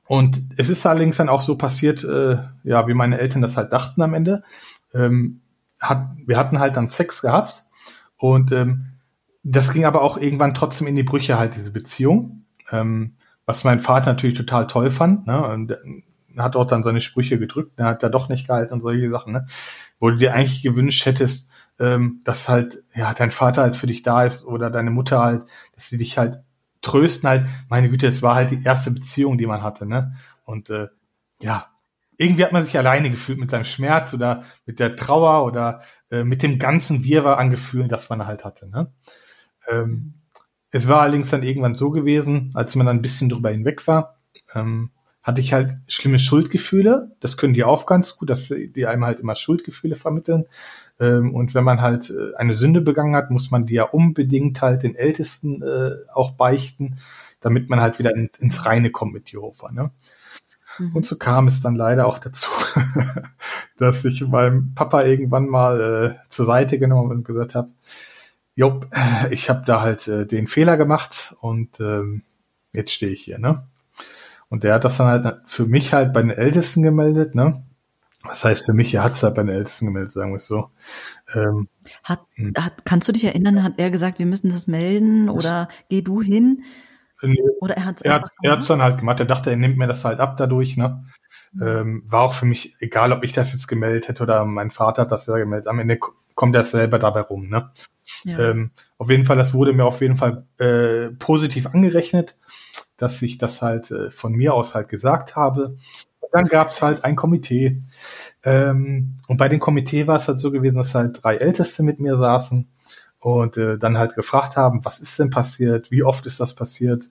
[0.05, 3.73] und es ist allerdings dann auch so passiert, äh, ja, wie meine Eltern das halt
[3.73, 4.43] dachten am Ende.
[4.93, 5.41] Ähm,
[5.79, 7.65] hat, wir hatten halt dann Sex gehabt
[8.17, 8.93] und ähm,
[9.43, 12.45] das ging aber auch irgendwann trotzdem in die Brüche halt, diese Beziehung.
[12.71, 13.15] Ähm,
[13.45, 15.27] was mein Vater natürlich total toll fand.
[15.27, 15.45] Ne?
[15.45, 15.77] Und
[16.37, 19.33] hat auch dann seine Sprüche gedrückt, er hat da doch nicht gehalten und solche Sachen,
[19.33, 19.45] ne?
[19.99, 24.03] Wo du dir eigentlich gewünscht hättest, ähm, dass halt, ja, dein Vater halt für dich
[24.03, 25.43] da ist oder deine Mutter halt,
[25.75, 26.39] dass sie dich halt
[26.81, 30.15] trösten halt, meine Güte, es war halt die erste Beziehung, die man hatte, ne?
[30.45, 30.87] Und äh,
[31.41, 31.67] ja,
[32.17, 35.81] irgendwie hat man sich alleine gefühlt mit seinem Schmerz oder mit der Trauer oder
[36.11, 38.91] äh, mit dem ganzen Wirrwarr an Gefühlen, das man halt hatte, ne?
[39.69, 40.15] Ähm,
[40.71, 44.19] es war allerdings dann irgendwann so gewesen, als man dann ein bisschen drüber hinweg war,
[44.55, 44.91] ähm,
[45.23, 47.11] hatte ich halt schlimme Schuldgefühle.
[47.21, 50.45] Das können die auch ganz gut, dass die einem halt immer Schuldgefühle vermitteln.
[50.99, 54.61] Ähm, und wenn man halt äh, eine Sünde begangen hat, muss man die ja unbedingt
[54.61, 56.97] halt den Ältesten äh, auch beichten,
[57.39, 59.71] damit man halt wieder ins, ins Reine kommt mit Jehova.
[59.71, 59.91] Ne?
[60.77, 60.95] Mhm.
[60.95, 62.49] Und so kam es dann leider auch dazu,
[63.77, 67.69] dass ich meinem Papa irgendwann mal äh, zur Seite genommen und gesagt habe,
[68.55, 68.81] jo,
[69.31, 72.23] ich habe da halt äh, den Fehler gemacht und ähm,
[72.71, 73.63] jetzt stehe ich hier, ne?
[74.53, 77.63] Und der hat das dann halt für mich halt bei den Ältesten gemeldet, ne?
[78.23, 80.45] Was heißt für mich, er hat es halt bei den Ältesten gemeldet, sagen wir es
[80.45, 80.69] so.
[81.33, 81.69] Ähm,
[82.03, 82.53] hat, hm.
[82.55, 86.21] hat, kannst du dich erinnern, hat er gesagt, wir müssen das melden oder geh du
[86.21, 86.65] hin?
[87.23, 89.19] Nee, oder er, hat's er hat er hat's dann halt gemacht.
[89.19, 90.77] Er dachte, er nimmt mir das halt ab dadurch.
[90.77, 91.03] Ne?
[91.53, 91.67] Mhm.
[91.67, 95.01] Ähm, war auch für mich egal, ob ich das jetzt gemeldet hätte oder mein Vater
[95.01, 95.67] hat das ja gemeldet.
[95.67, 95.97] Am Ende
[96.35, 97.49] kommt er selber dabei rum.
[97.49, 97.71] Ne?
[98.23, 98.51] Ja.
[98.51, 102.35] Ähm, auf jeden Fall, das wurde mir auf jeden Fall äh, positiv angerechnet
[103.03, 105.77] dass ich das halt äh, von mir aus halt gesagt habe.
[106.21, 107.81] Und dann gab es halt ein Komitee.
[108.43, 111.99] Ähm, und bei dem Komitee war es halt so gewesen, dass halt drei Älteste mit
[111.99, 112.67] mir saßen
[113.19, 117.09] und äh, dann halt gefragt haben, was ist denn passiert, wie oft ist das passiert.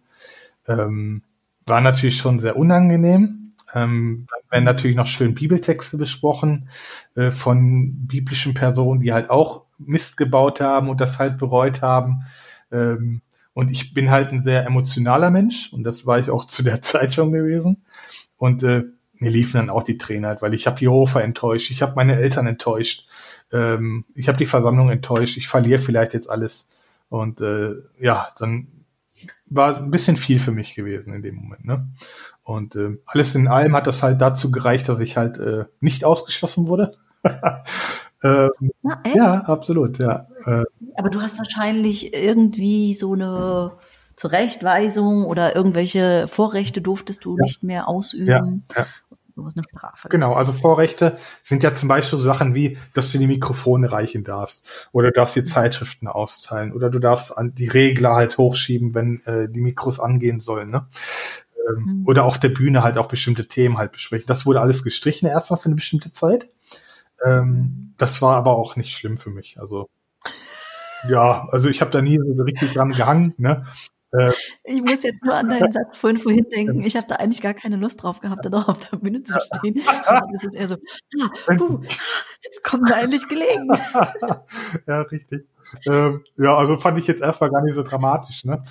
[0.67, 1.23] Ähm,
[1.67, 3.53] war natürlich schon sehr unangenehm.
[3.75, 6.69] Ähm, dann werden natürlich noch schön Bibeltexte besprochen
[7.17, 12.25] äh, von biblischen Personen, die halt auch Mist gebaut haben und das halt bereut haben.
[12.71, 13.23] Ähm,
[13.55, 16.83] und ich bin halt ein sehr emotionaler Mensch und das war ich auch zu der
[16.83, 17.85] Zeit schon gewesen.
[18.37, 18.85] Und äh,
[19.15, 22.17] mir liefen dann auch die Tränen halt, weil ich habe Jehova enttäuscht, ich habe meine
[22.17, 23.09] Eltern enttäuscht,
[23.53, 26.69] ähm, ich habe die Versammlung enttäuscht, ich verliere vielleicht jetzt alles.
[27.09, 28.69] Und äh, ja, dann
[29.49, 31.65] war ein bisschen viel für mich gewesen in dem Moment.
[31.65, 31.89] Ne?
[32.43, 36.05] Und äh, alles in allem hat das halt dazu gereicht, dass ich halt äh, nicht
[36.05, 36.91] ausgeschlossen wurde.
[38.25, 38.51] ähm,
[39.15, 40.27] ja, absolut, ja.
[40.45, 40.65] Äh,
[40.97, 43.73] Aber du hast wahrscheinlich irgendwie so eine
[44.17, 47.45] Zurechtweisung oder irgendwelche Vorrechte durftest du ja.
[47.45, 48.65] nicht mehr ausüben.
[48.75, 48.87] Ja, ja.
[49.35, 50.11] Sowas eine Strafe.
[50.11, 54.25] Genau, also Vorrechte sind ja zum Beispiel so Sachen wie, dass du die Mikrofone reichen
[54.25, 58.95] darfst oder du darfst die Zeitschriften austeilen oder du darfst an die Regler halt hochschieben,
[58.95, 60.69] wenn äh, die Mikros angehen sollen.
[60.69, 60.87] Ne?
[61.67, 62.05] Ähm, mhm.
[62.07, 64.27] Oder auf der Bühne halt auch bestimmte Themen halt besprechen.
[64.27, 66.51] Das wurde alles gestrichen erstmal für eine bestimmte Zeit.
[67.25, 69.59] Ähm, das war aber auch nicht schlimm für mich.
[69.59, 69.89] Also
[71.09, 73.35] ja, also ich habe da nie so richtig dran gehangen.
[73.37, 73.65] Ne?
[74.13, 74.33] Äh,
[74.65, 76.81] ich muss jetzt nur an deinen Satz vorhin, vorhin denken.
[76.83, 79.35] Ich habe da eigentlich gar keine Lust drauf gehabt, da noch auf der Bühne zu
[79.41, 79.81] stehen.
[80.33, 80.77] Das ist eher so,
[81.21, 81.81] ah, puh,
[82.63, 83.69] kommt mir eigentlich gelegen.
[84.87, 85.47] ja, richtig.
[85.87, 88.45] Ähm, ja, also fand ich jetzt erstmal gar nicht so dramatisch.
[88.45, 88.63] Ne?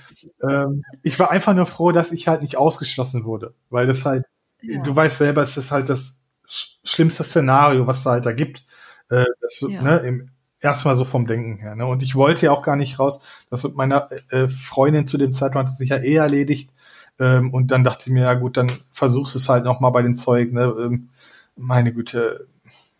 [0.47, 4.25] Ähm, ich war einfach nur froh, dass ich halt nicht ausgeschlossen wurde, weil das halt,
[4.61, 4.81] ja.
[4.81, 8.63] du weißt selber, es ist halt das schlimmste Szenario, was es halt da gibt.
[9.09, 9.81] Äh, das, ja.
[9.81, 10.29] ne, im,
[10.61, 11.75] erstmal so vom Denken her.
[11.75, 11.85] Ne?
[11.85, 13.21] Und ich wollte ja auch gar nicht raus.
[13.49, 16.71] Das mit meiner äh, Freundin zu dem Zeitpunkt hat sich ja eh erledigt.
[17.19, 20.01] Ähm, und dann dachte ich mir, ja gut, dann versuchst es halt noch mal bei
[20.01, 20.53] den Zeugen.
[20.53, 20.73] Ne?
[20.79, 21.09] Ähm,
[21.57, 22.47] meine Güte,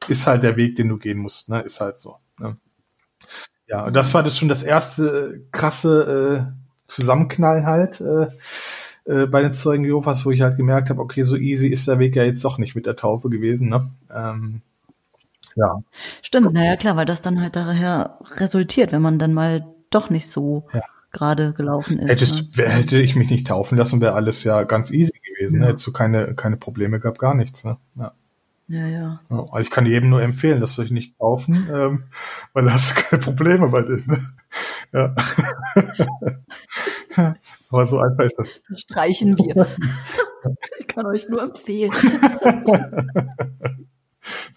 [0.08, 1.50] ist halt der Weg, den du gehen musst.
[1.50, 1.62] Ne?
[1.62, 2.18] Ist halt so.
[2.40, 2.58] Ne?
[3.68, 8.28] Ja, und das war das schon das erste krasse äh, Zusammenknallen halt äh,
[9.06, 12.00] äh, bei den Zeugen Jehovas, wo ich halt gemerkt habe, okay, so easy ist der
[12.00, 13.70] Weg ja jetzt doch nicht mit der Taufe gewesen.
[13.70, 13.90] Ne?
[14.14, 14.62] Ähm,
[15.56, 15.84] ja.
[16.22, 20.30] Stimmt, naja klar, weil das dann halt daher resultiert, wenn man dann mal doch nicht
[20.30, 20.82] so ja.
[21.12, 22.10] gerade gelaufen ist.
[22.10, 22.70] Hättest, ne?
[22.70, 25.60] Hätte ich mich nicht taufen lassen, wäre alles ja ganz easy gewesen.
[25.60, 25.66] Ne?
[25.66, 25.72] Ja.
[25.72, 27.64] Hättest du keine, keine Probleme gehabt, gar nichts.
[27.64, 27.78] Ne?
[27.96, 28.14] Ja.
[28.68, 29.20] Ja, ja.
[29.30, 32.04] ja ich kann jedem nur empfehlen, dass euch nicht taufen, ähm,
[32.54, 34.06] weil da hast du keine Probleme bei denen.
[34.08, 34.18] Ne?
[34.94, 35.14] Ja.
[37.70, 38.62] Aber so einfach ist das.
[38.70, 39.68] Das streichen wir.
[40.80, 41.92] ich kann euch nur empfehlen.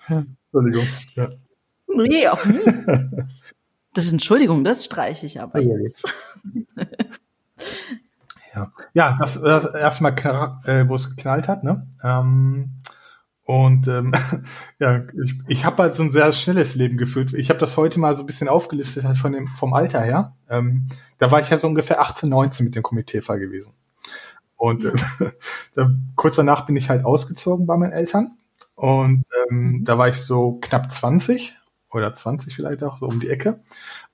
[0.08, 0.86] Entschuldigung.
[1.14, 1.28] Ja.
[1.86, 2.58] Nee, auch nie.
[3.94, 6.02] Das ist Entschuldigung, das streiche ich aber jetzt.
[8.54, 10.14] ja, ja das, das erstmal,
[10.64, 11.86] äh, wo es geknallt hat, ne?
[12.02, 12.82] Ähm,
[13.44, 14.12] und ähm,
[14.80, 17.34] ja, ich, ich habe halt so ein sehr schnelles Leben geführt.
[17.34, 20.34] Ich habe das heute mal so ein bisschen aufgelistet halt von dem vom Alter her.
[20.48, 23.74] Ähm, da war ich ja so ungefähr 18, 19 mit dem Komiteefall gewesen.
[24.56, 24.92] Und äh,
[26.16, 28.38] kurz danach bin ich halt ausgezogen bei meinen Eltern.
[28.74, 31.54] Und ähm, da war ich so knapp 20
[31.90, 33.62] oder 20 vielleicht auch, so um die Ecke.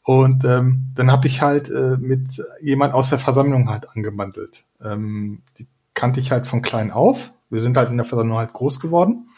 [0.05, 4.65] Und ähm, dann habe ich halt äh, mit jemand aus der Versammlung halt angebandelt.
[4.83, 7.33] Ähm, die kannte ich halt von klein auf.
[7.51, 9.29] Wir sind halt in der Versammlung halt groß geworden.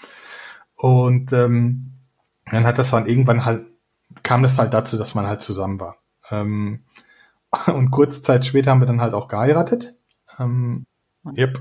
[0.76, 1.92] Und ähm,
[2.50, 3.66] dann hat das dann irgendwann halt,
[4.22, 5.96] kam das halt dazu, dass man halt zusammen war.
[6.30, 6.84] Ähm,
[7.66, 9.96] und kurze Zeit später haben wir dann halt auch geheiratet.
[10.38, 10.86] Ähm,
[11.36, 11.60] yep.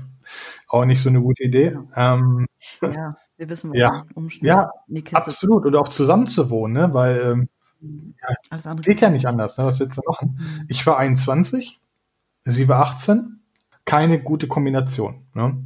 [0.68, 1.78] Auch nicht so eine gute Idee.
[1.96, 2.46] Ähm,
[2.82, 3.16] ja.
[3.36, 4.04] Wir wissen, warum ja.
[4.14, 4.70] Umstände ja,
[5.12, 5.64] absolut.
[5.64, 6.94] Und auch zusammen zu wohnen, ne?
[6.94, 7.48] weil ähm,
[8.20, 9.58] ja, geht ja nicht anders.
[9.58, 9.64] Ne?
[9.64, 10.38] Was willst du machen?
[10.38, 10.66] Mhm.
[10.68, 11.80] Ich war 21,
[12.44, 13.40] sie war 18.
[13.84, 15.26] Keine gute Kombination.
[15.34, 15.64] Ne?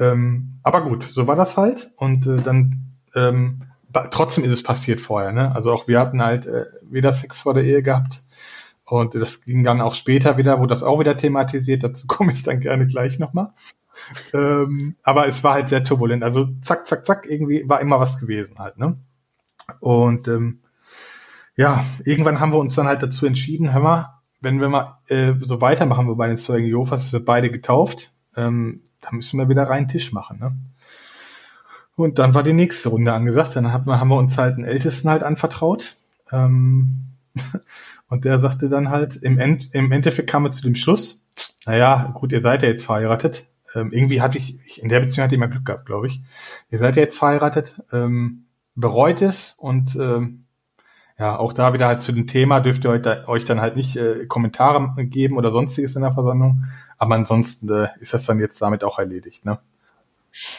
[0.00, 1.92] Ähm, aber gut, so war das halt.
[1.96, 3.62] Und äh, dann ähm,
[4.10, 5.30] trotzdem ist es passiert vorher.
[5.32, 5.54] Ne?
[5.54, 8.24] Also auch wir hatten halt äh, wieder Sex vor der Ehe gehabt.
[8.84, 11.84] Und das ging dann auch später wieder, wo das auch wieder thematisiert.
[11.84, 13.52] Dazu komme ich dann gerne gleich nochmal
[14.32, 16.22] ähm, aber es war halt sehr turbulent.
[16.22, 18.98] Also zack, zack, zack, irgendwie war immer was gewesen halt, ne?
[19.80, 20.60] Und ähm,
[21.56, 25.34] ja, irgendwann haben wir uns dann halt dazu entschieden, hör mal, wenn wir mal äh,
[25.40, 29.48] so weitermachen wir bei den Zeugen Jehovas, wir sind beide getauft, ähm, dann müssen wir
[29.48, 30.56] wieder reinen Tisch machen, ne?
[31.94, 33.54] Und dann war die nächste Runde angesagt.
[33.56, 35.96] Dann haben wir, haben wir uns halt einen Ältesten halt anvertraut.
[36.30, 37.04] Ähm,
[38.08, 41.24] und der sagte dann halt, im, End, im Endeffekt kam er zu dem Schluss,
[41.66, 45.24] naja, gut, ihr seid ja jetzt verheiratet, ähm, irgendwie hatte ich, ich, in der Beziehung
[45.24, 46.20] hatte ich immer Glück gehabt, glaube ich.
[46.70, 50.44] Ihr seid ja jetzt verheiratet, ähm, bereut es und ähm,
[51.18, 53.76] ja, auch da wieder halt zu dem Thema dürft ihr euch, da, euch dann halt
[53.76, 56.64] nicht äh, Kommentare geben oder sonstiges in der Versammlung.
[56.98, 59.58] Aber ansonsten äh, ist das dann jetzt damit auch erledigt, ne?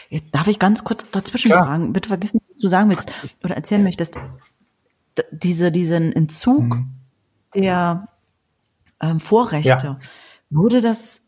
[0.08, 1.64] Jetzt darf ich ganz kurz dazwischen ja.
[1.64, 1.92] fragen?
[1.92, 3.10] Bitte vergiss nicht, was du sagen willst
[3.42, 4.16] oder erzählen möchtest.
[5.32, 6.90] Diese, diesen Entzug mhm.
[7.54, 8.08] der
[9.00, 9.98] ähm, Vorrechte, ja.
[10.50, 11.23] wurde das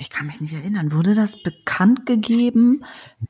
[0.00, 2.84] ich kann mich nicht erinnern, wurde das bekannt gegeben,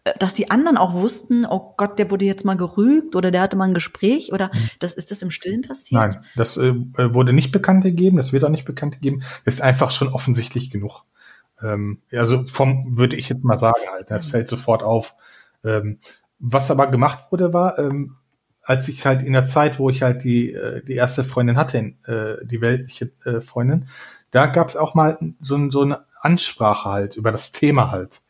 [0.04, 3.42] äh, dass die anderen auch wussten, oh Gott, der wurde jetzt mal gerügt oder der
[3.42, 4.70] hatte mal ein Gespräch oder hm.
[4.78, 6.00] das ist das im Stillen passiert?
[6.00, 9.22] Nein, das äh, wurde nicht bekannt gegeben, das wird auch nicht bekannt gegeben.
[9.44, 11.02] Das ist einfach schon offensichtlich genug.
[11.60, 15.14] Ähm, also vom würde ich jetzt mal sagen halt, das fällt sofort auf.
[15.64, 15.98] Ähm,
[16.38, 18.16] was aber gemacht wurde, war, ähm,
[18.62, 21.78] als ich halt in der Zeit, wo ich halt die äh, die erste Freundin hatte,
[21.78, 23.88] äh, die weltliche äh, Freundin,
[24.30, 28.22] da gab es auch mal so, so eine Ansprache halt, über das Thema halt.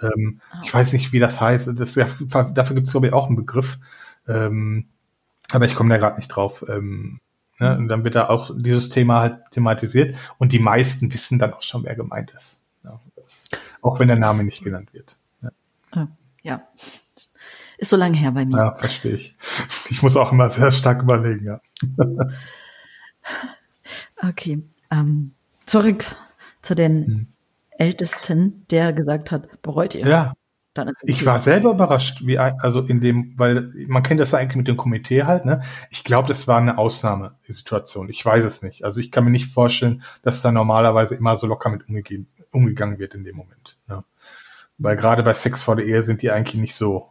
[0.00, 0.60] Ähm, ah.
[0.64, 1.78] Ich weiß nicht, wie das heißt.
[1.78, 3.78] Das, dafür gibt es, glaube ich, auch einen Begriff.
[4.28, 4.88] Ähm,
[5.52, 6.64] aber ich komme da gerade nicht drauf.
[6.68, 7.20] Ähm,
[7.58, 7.76] ne?
[7.78, 11.62] Und dann wird da auch dieses Thema halt thematisiert und die meisten wissen dann auch
[11.62, 12.60] schon, wer gemeint ist.
[12.84, 13.44] Ja, das,
[13.82, 15.16] auch wenn der Name nicht genannt wird.
[15.42, 15.50] Ja.
[15.92, 16.08] Ah,
[16.42, 16.62] ja.
[17.78, 18.56] Ist so lange her bei mir.
[18.56, 19.36] Ja, verstehe ich.
[19.90, 21.60] Ich muss auch immer sehr stark überlegen, ja.
[24.22, 24.62] Okay.
[24.90, 25.34] Ähm,
[25.66, 26.04] zurück
[26.62, 27.26] zu den hm.
[27.78, 30.06] Ältesten, der gesagt hat, bereut ihr?
[30.06, 30.32] Ja,
[31.02, 34.68] ich war selber überrascht, wie also in dem, weil man kennt das ja eigentlich mit
[34.68, 35.62] dem Komitee halt, ne?
[35.90, 38.08] Ich glaube, das war eine Ausnahmesituation.
[38.08, 38.84] Ich weiß es nicht.
[38.84, 42.98] Also ich kann mir nicht vorstellen, dass da normalerweise immer so locker mit umgegeben, umgegangen
[42.98, 43.78] wird in dem Moment.
[43.88, 44.04] Ne?
[44.78, 47.10] Weil gerade bei Sex vor der Ehe sind die eigentlich nicht so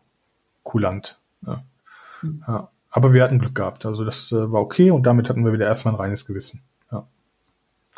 [0.63, 1.19] kulant.
[1.41, 1.63] Ne?
[2.21, 2.43] Mhm.
[2.47, 2.69] Ja.
[2.91, 3.85] Aber wir hatten Glück gehabt.
[3.85, 6.61] Also das äh, war okay und damit hatten wir wieder erstmal ein reines Gewissen.
[6.91, 7.07] Ja.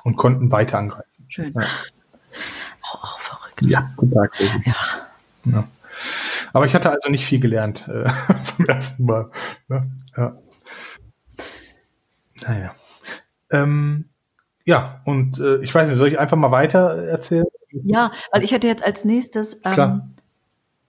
[0.03, 1.25] Und konnten weiter angreifen.
[1.27, 1.53] Schön.
[1.53, 1.67] Ja.
[3.57, 3.71] Verrückt.
[3.71, 4.31] Ja, Tag.
[4.65, 4.75] Ja.
[5.45, 5.67] Ja.
[6.53, 8.09] Aber ich hatte also nicht viel gelernt äh,
[8.43, 9.31] vom ersten Mal.
[9.67, 9.91] Ne?
[10.15, 10.37] Ja.
[12.41, 12.75] Naja.
[13.51, 14.05] Ähm,
[14.65, 17.45] ja, und äh, ich weiß nicht, soll ich einfach mal weiter erzählen?
[17.71, 20.15] Ja, weil ich hätte jetzt als nächstes ähm,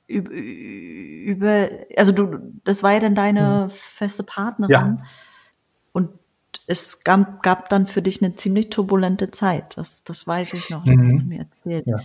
[0.06, 3.70] über, über, also du, das war ja dann deine hm.
[3.70, 5.04] feste Partnerin ja.
[5.92, 6.10] und
[6.66, 9.76] es gab, gab dann für dich eine ziemlich turbulente Zeit.
[9.76, 11.06] Das, das weiß ich noch, mhm.
[11.06, 11.86] hast du mir erzählt.
[11.86, 11.98] Ja.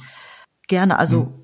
[0.67, 1.43] Gerne, also mhm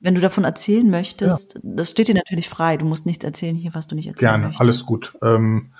[0.00, 1.60] wenn du davon erzählen möchtest, ja.
[1.64, 2.76] das steht dir natürlich frei.
[2.76, 4.60] Du musst nichts erzählen hier, was du nicht erzählen Gerne, möchtest.
[4.60, 5.18] alles gut.
[5.22, 5.72] Ähm,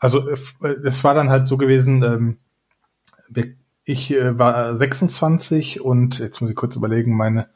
[0.00, 0.36] also äh,
[0.84, 2.36] es war dann halt so gewesen, ähm,
[3.86, 7.48] ich äh, war 26 und jetzt muss ich kurz überlegen, meine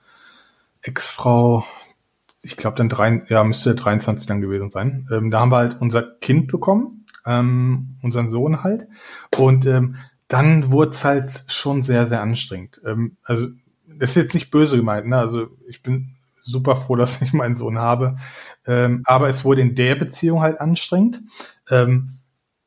[0.82, 1.64] Ex-Frau,
[2.40, 5.08] ich glaube dann drei, ja, müsste 23 dann gewesen sein.
[5.12, 8.88] Ähm, da haben wir halt unser Kind bekommen, ähm, unseren Sohn halt.
[9.36, 9.96] Und ähm,
[10.28, 12.80] dann wurde es halt schon sehr, sehr anstrengend.
[12.84, 13.48] Ähm, also
[13.98, 15.16] das ist jetzt nicht böse gemeint, ne?
[15.16, 18.16] Also ich bin super froh, dass ich meinen Sohn habe.
[18.66, 21.22] Ähm, aber es wurde in der Beziehung halt anstrengend.
[21.70, 22.18] Ähm,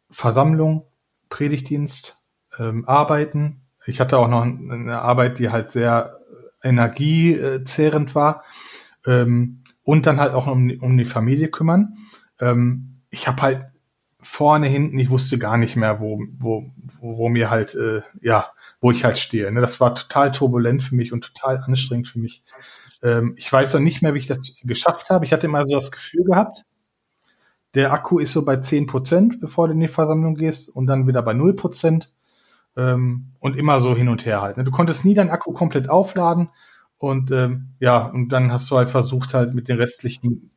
[0.10, 0.86] Versammlung,
[1.30, 2.18] Predigtdienst,
[2.60, 3.62] ähm, Arbeiten.
[3.86, 6.20] Ich hatte auch noch eine Arbeit, die halt sehr
[6.64, 8.44] energiezehrend war.
[9.06, 11.98] Ähm, und dann halt auch um, um die Familie kümmern.
[12.40, 13.66] Ähm, ich habe halt
[14.20, 16.64] vorne, hinten, ich wusste gar nicht mehr, wo, wo,
[17.00, 18.52] wo, wo mir halt, äh, ja,
[18.82, 19.52] wo ich halt stehe.
[19.52, 19.62] Ne?
[19.62, 22.44] Das war total turbulent für mich und total anstrengend für mich.
[23.04, 25.24] Ähm, ich weiß auch nicht mehr, wie ich das geschafft habe.
[25.24, 26.66] Ich hatte immer so das Gefühl gehabt,
[27.76, 31.08] der Akku ist so bei zehn Prozent, bevor du in die Versammlung gehst und dann
[31.08, 32.12] wieder bei null Prozent
[32.76, 34.58] ähm, und immer so hin und her halt.
[34.58, 34.64] Ne?
[34.64, 36.50] Du konntest nie deinen Akku komplett aufladen
[36.98, 40.52] und ähm, ja, und dann hast du halt versucht halt mit den restlichen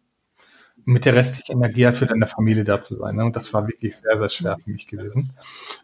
[0.87, 3.16] mit der restlichen Energie halt für deine Familie da zu sein.
[3.16, 3.25] Ne?
[3.25, 5.33] Und das war wirklich sehr, sehr schwer für mich gewesen.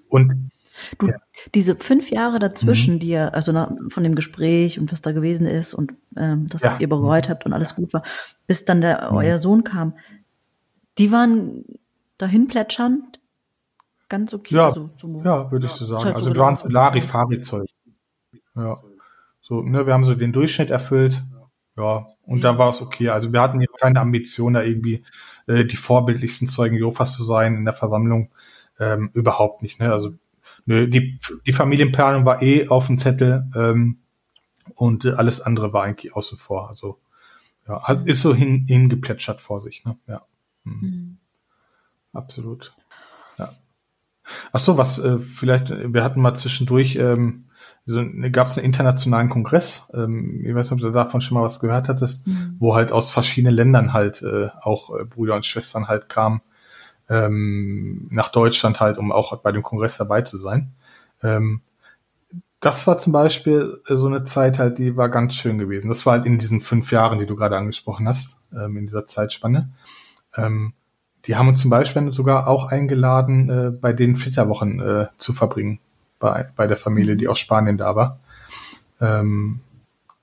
[0.09, 0.51] Und
[0.99, 1.17] Du, ja.
[1.55, 2.99] diese fünf Jahre dazwischen, mhm.
[3.01, 6.63] die ja, also nach, von dem Gespräch und was da gewesen ist und ähm, dass
[6.63, 6.77] ja.
[6.79, 8.03] ihr bereut habt und alles gut war,
[8.47, 9.17] bis dann der mhm.
[9.17, 9.95] euer Sohn kam,
[10.99, 11.65] die waren
[12.19, 13.21] dahin plätschernd,
[14.09, 14.55] ganz okay.
[14.57, 16.05] Ja, also, so, ja würde ich so sagen.
[16.05, 17.69] Halt also so wir waren Larifari-Zeug.
[18.55, 18.77] Ja.
[19.41, 21.23] So, ne, wir haben so den Durchschnitt erfüllt.
[21.77, 22.43] Ja, und mhm.
[22.43, 23.09] da war es okay.
[23.09, 25.05] Also wir hatten keine Ambition, da irgendwie
[25.47, 28.31] äh, die vorbildlichsten Zeugen Jofas zu sein in der Versammlung.
[28.79, 29.79] Ähm, überhaupt nicht.
[29.81, 29.93] Ne?
[29.93, 30.13] Also
[30.71, 33.99] die, die Familienplanung war eh auf dem Zettel ähm,
[34.75, 36.69] und äh, alles andere war eigentlich außen vor.
[36.69, 37.01] Also
[37.67, 39.85] ja, ist so hin, hingeplätschert vor sich.
[39.85, 39.97] Ne?
[40.07, 40.23] Ja,
[40.65, 40.81] mhm.
[40.81, 41.19] Mhm.
[42.13, 42.75] absolut.
[43.39, 43.53] Ja.
[44.53, 47.47] Ach so, was äh, vielleicht, wir hatten mal zwischendurch, ähm,
[47.87, 51.45] so, gab es einen internationalen Kongress, ähm, ich weiß nicht, ob du davon schon mal
[51.45, 52.57] was gehört hattest, mhm.
[52.61, 56.43] wo halt aus verschiedenen Ländern halt äh, auch äh, Brüder und Schwestern halt kamen
[57.11, 60.73] ähm, nach Deutschland halt, um auch bei dem Kongress dabei zu sein.
[61.23, 61.61] Ähm,
[62.61, 65.89] das war zum Beispiel so eine Zeit halt, die war ganz schön gewesen.
[65.89, 69.07] Das war halt in diesen fünf Jahren, die du gerade angesprochen hast, ähm, in dieser
[69.07, 69.71] Zeitspanne.
[70.37, 70.75] Ähm,
[71.27, 75.81] die haben uns zum Beispiel sogar auch eingeladen, äh, bei den Flitterwochen äh, zu verbringen,
[76.19, 78.21] bei, bei der Familie, die aus Spanien da war.
[79.01, 79.61] Ähm,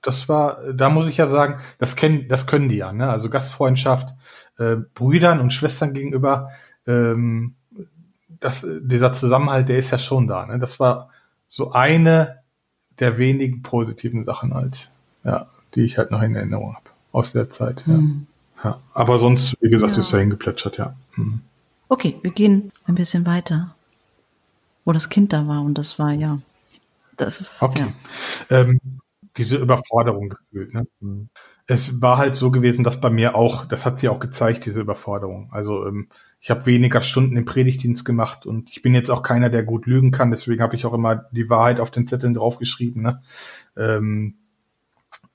[0.00, 3.10] das war, da muss ich ja sagen, das kennen, das können die ja, ne?
[3.10, 4.14] Also Gastfreundschaft,
[4.58, 6.50] äh, Brüdern und Schwestern gegenüber,
[6.88, 7.54] ähm,
[8.40, 10.46] das, dieser Zusammenhalt, der ist ja schon da.
[10.46, 10.58] Ne?
[10.58, 11.10] Das war
[11.46, 12.38] so eine
[12.98, 14.90] der wenigen positiven Sachen halt,
[15.24, 17.84] ja, die ich halt noch in Erinnerung habe aus der Zeit.
[17.86, 17.94] Ja.
[17.94, 18.26] Mhm.
[18.64, 18.80] ja.
[18.92, 20.00] Aber sonst, wie gesagt, ja.
[20.00, 20.96] ist er hingeplätschert, ja.
[21.16, 21.40] Mhm.
[21.88, 23.74] Okay, wir gehen ein bisschen weiter,
[24.84, 26.40] wo das Kind da war und das war ja.
[27.16, 27.92] Das, okay.
[28.50, 28.60] Ja.
[28.60, 28.80] Ähm,
[29.36, 30.74] diese Überforderung gefühlt.
[30.74, 30.86] Ne?
[31.00, 31.28] Mhm.
[31.66, 34.80] Es war halt so gewesen, dass bei mir auch, das hat sie auch gezeigt, diese
[34.80, 35.48] Überforderung.
[35.50, 36.08] Also ähm,
[36.40, 39.86] ich habe weniger Stunden im Predigtdienst gemacht und ich bin jetzt auch keiner, der gut
[39.86, 43.02] lügen kann, deswegen habe ich auch immer die Wahrheit auf den Zetteln draufgeschrieben.
[43.02, 43.22] Ne?
[43.76, 44.36] Ähm,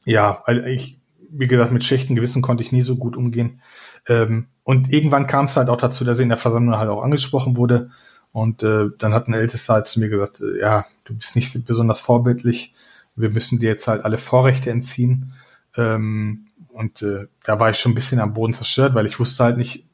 [0.05, 0.99] ja, weil ich,
[1.29, 3.61] wie gesagt, mit schlechten Gewissen konnte ich nie so gut umgehen.
[4.07, 7.03] Ähm, und irgendwann kam es halt auch dazu, dass ich in der Versammlung halt auch
[7.03, 7.91] angesprochen wurde.
[8.31, 11.65] Und äh, dann hat ein Ältester halt zu mir gesagt, äh, ja, du bist nicht
[11.65, 12.73] besonders vorbildlich,
[13.15, 15.33] wir müssen dir jetzt halt alle Vorrechte entziehen.
[15.75, 19.43] Ähm, und äh, da war ich schon ein bisschen am Boden zerstört, weil ich wusste
[19.43, 19.85] halt nicht,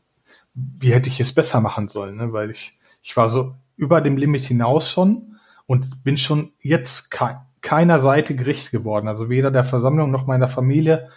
[0.53, 2.33] wie hätte ich es besser machen sollen, ne?
[2.33, 7.37] weil ich, ich war so über dem Limit hinaus schon und bin schon jetzt ke
[7.61, 9.09] keiner Seite Gericht geworden.
[9.09, 11.09] Also weder der Versammlung noch meiner Familie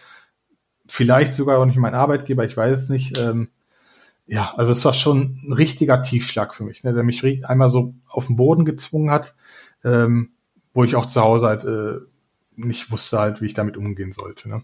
[0.87, 3.17] vielleicht sogar auch nicht mein Arbeitgeber, ich weiß es nicht.
[3.17, 3.49] Ähm,
[4.27, 7.95] ja, also es war schon ein richtiger Tiefschlag für mich, ne, der mich einmal so
[8.09, 9.35] auf den Boden gezwungen hat,
[9.85, 10.33] ähm,
[10.75, 12.01] wo ich auch zu Hause halt äh,
[12.55, 14.49] nicht wusste halt, wie ich damit umgehen sollte.
[14.49, 14.63] Ne?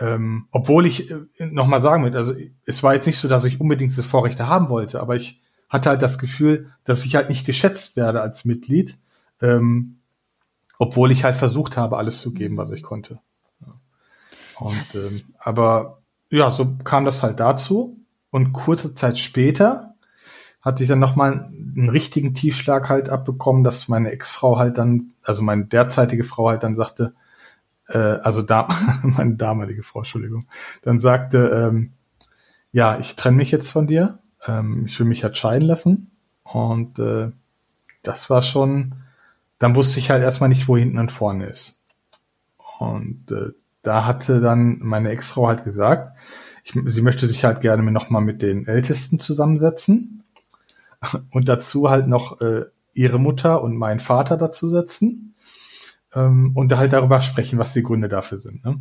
[0.00, 2.34] Ähm, obwohl ich äh, nochmal sagen will, also
[2.64, 5.90] es war jetzt nicht so, dass ich unbedingt das Vorrechte haben wollte, aber ich hatte
[5.90, 8.98] halt das Gefühl, dass ich halt nicht geschätzt werde als Mitglied,
[9.42, 9.98] ähm,
[10.78, 13.20] obwohl ich halt versucht habe, alles zu geben, was ich konnte.
[14.58, 14.94] Und yes.
[14.94, 15.98] ähm, aber
[16.30, 17.96] ja, so kam das halt dazu.
[18.30, 19.94] Und kurze Zeit später
[20.60, 25.42] hatte ich dann nochmal einen richtigen Tiefschlag halt abbekommen, dass meine Ex-Frau halt dann, also
[25.42, 27.14] meine derzeitige Frau halt dann sagte,
[27.88, 28.68] äh, also da,
[29.02, 30.46] meine damalige Frau, Entschuldigung,
[30.82, 31.92] dann sagte, ähm,
[32.72, 36.10] ja, ich trenne mich jetzt von dir, ähm, ich will mich halt scheiden lassen.
[36.42, 37.30] Und äh,
[38.02, 38.94] das war schon,
[39.58, 41.78] dann wusste ich halt erstmal nicht, wo hinten und vorne ist.
[42.78, 46.16] Und äh, da hatte dann meine Ex-Frau halt gesagt,
[46.64, 50.22] ich, sie möchte sich halt gerne nochmal mit den Ältesten zusammensetzen
[51.30, 55.27] und dazu halt noch äh, ihre Mutter und meinen Vater dazu setzen
[56.18, 58.64] ähm, und halt darüber sprechen, was die Gründe dafür sind.
[58.64, 58.80] Ne?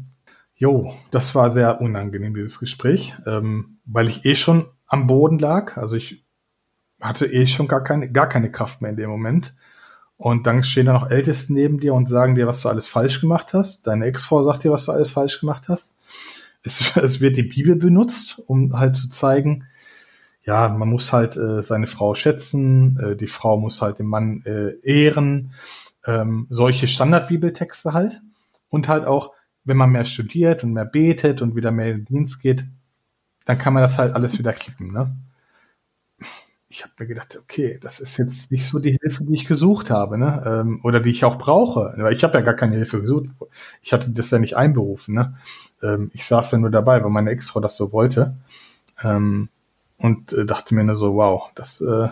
[0.55, 5.77] Jo, das war sehr unangenehm, dieses Gespräch, ähm, weil ich eh schon am Boden lag.
[5.77, 6.25] Also ich
[6.99, 9.55] hatte eh schon gar keine, gar keine Kraft mehr in dem Moment.
[10.17, 13.21] Und dann stehen da noch Ältesten neben dir und sagen dir, was du alles falsch
[13.21, 13.85] gemacht hast.
[13.85, 15.95] Deine Ex-Frau sagt dir, was du alles falsch gemacht hast.
[16.63, 19.65] Es, es, wird die Bibel benutzt, um halt zu zeigen,
[20.43, 24.41] ja, man muss halt äh, seine Frau schätzen, äh, die Frau muss halt den Mann
[24.45, 25.51] äh, ehren,
[26.08, 28.22] ähm, solche Standardbibeltexte halt.
[28.70, 29.34] Und halt auch,
[29.64, 32.66] wenn man mehr studiert und mehr betet und wieder mehr in den Dienst geht,
[33.45, 35.16] dann kann man das halt alles wieder kippen, ne?
[36.70, 39.89] Ich habe mir gedacht, okay, das ist jetzt nicht so die Hilfe, die ich gesucht
[39.89, 40.43] habe, ne?
[40.45, 41.93] Ähm, oder die ich auch brauche.
[41.97, 43.28] Weil ich habe ja gar keine Hilfe gesucht.
[43.82, 45.38] Ich hatte das ja nicht einberufen, ne?
[45.82, 48.36] Ähm, ich saß ja nur dabei, weil meine Ex-Frau das so wollte.
[49.01, 49.49] Ähm,
[49.97, 52.10] und äh, dachte mir nur so, wow, das äh,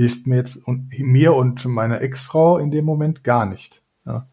[0.00, 3.82] hilft mir jetzt und mir und meiner Ex-Frau in dem Moment gar nicht.
[4.06, 4.26] Ja?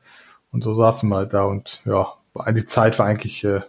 [0.51, 2.07] Und so saßen wir halt da und ja,
[2.51, 3.61] die Zeit war eigentlich äh,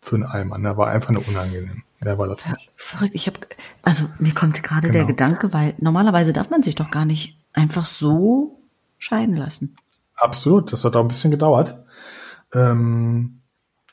[0.00, 0.76] für einen Eimer, ne?
[0.76, 1.82] War einfach nur unangenehm.
[1.98, 2.70] Mehr war das nicht.
[2.76, 3.14] Verrückt.
[3.14, 3.38] Ich habe,
[3.82, 4.92] also mir kommt gerade genau.
[4.92, 8.60] der Gedanke, weil normalerweise darf man sich doch gar nicht einfach so
[8.98, 9.74] scheiden lassen.
[10.14, 11.82] Absolut, das hat auch ein bisschen gedauert.
[12.54, 13.40] Ähm,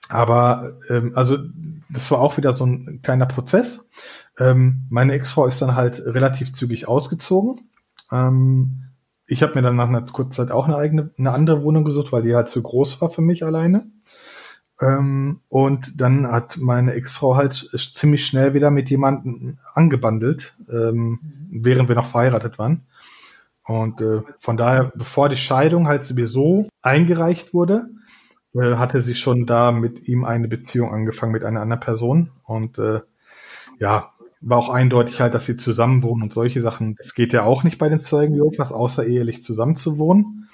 [0.09, 1.37] aber ähm, also
[1.89, 3.89] das war auch wieder so ein kleiner Prozess.
[4.39, 7.69] Ähm, meine Ex-Frau ist dann halt relativ zügig ausgezogen.
[8.11, 8.83] Ähm,
[9.25, 12.11] ich habe mir dann nach einer kurzen Zeit auch eine eigene, eine andere Wohnung gesucht,
[12.11, 13.87] weil die halt zu groß war für mich alleine.
[14.79, 21.19] Ähm, und dann hat meine Ex-Frau halt ziemlich schnell wieder mit jemandem angebandelt, ähm,
[21.49, 21.63] mhm.
[21.63, 22.85] während wir noch verheiratet waren.
[23.63, 27.89] Und äh, von daher, bevor die Scheidung halt sowieso eingereicht wurde,
[28.53, 32.31] äh, hatte sie schon da mit ihm eine Beziehung angefangen mit einer anderen Person.
[32.43, 33.01] Und äh,
[33.79, 36.95] ja, war auch eindeutig halt, dass sie zusammenwohnen und solche Sachen.
[36.95, 40.49] Das geht ja auch nicht bei den Zeugen Jehovas, außerehelich zusammenzuwohnen.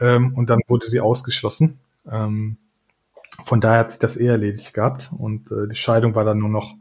[0.00, 1.78] Ähm, und dann wurde sie ausgeschlossen.
[2.10, 2.56] Ähm,
[3.42, 6.48] von daher hat sich das eh erledigt gehabt und äh, die Scheidung war dann nur
[6.48, 6.74] noch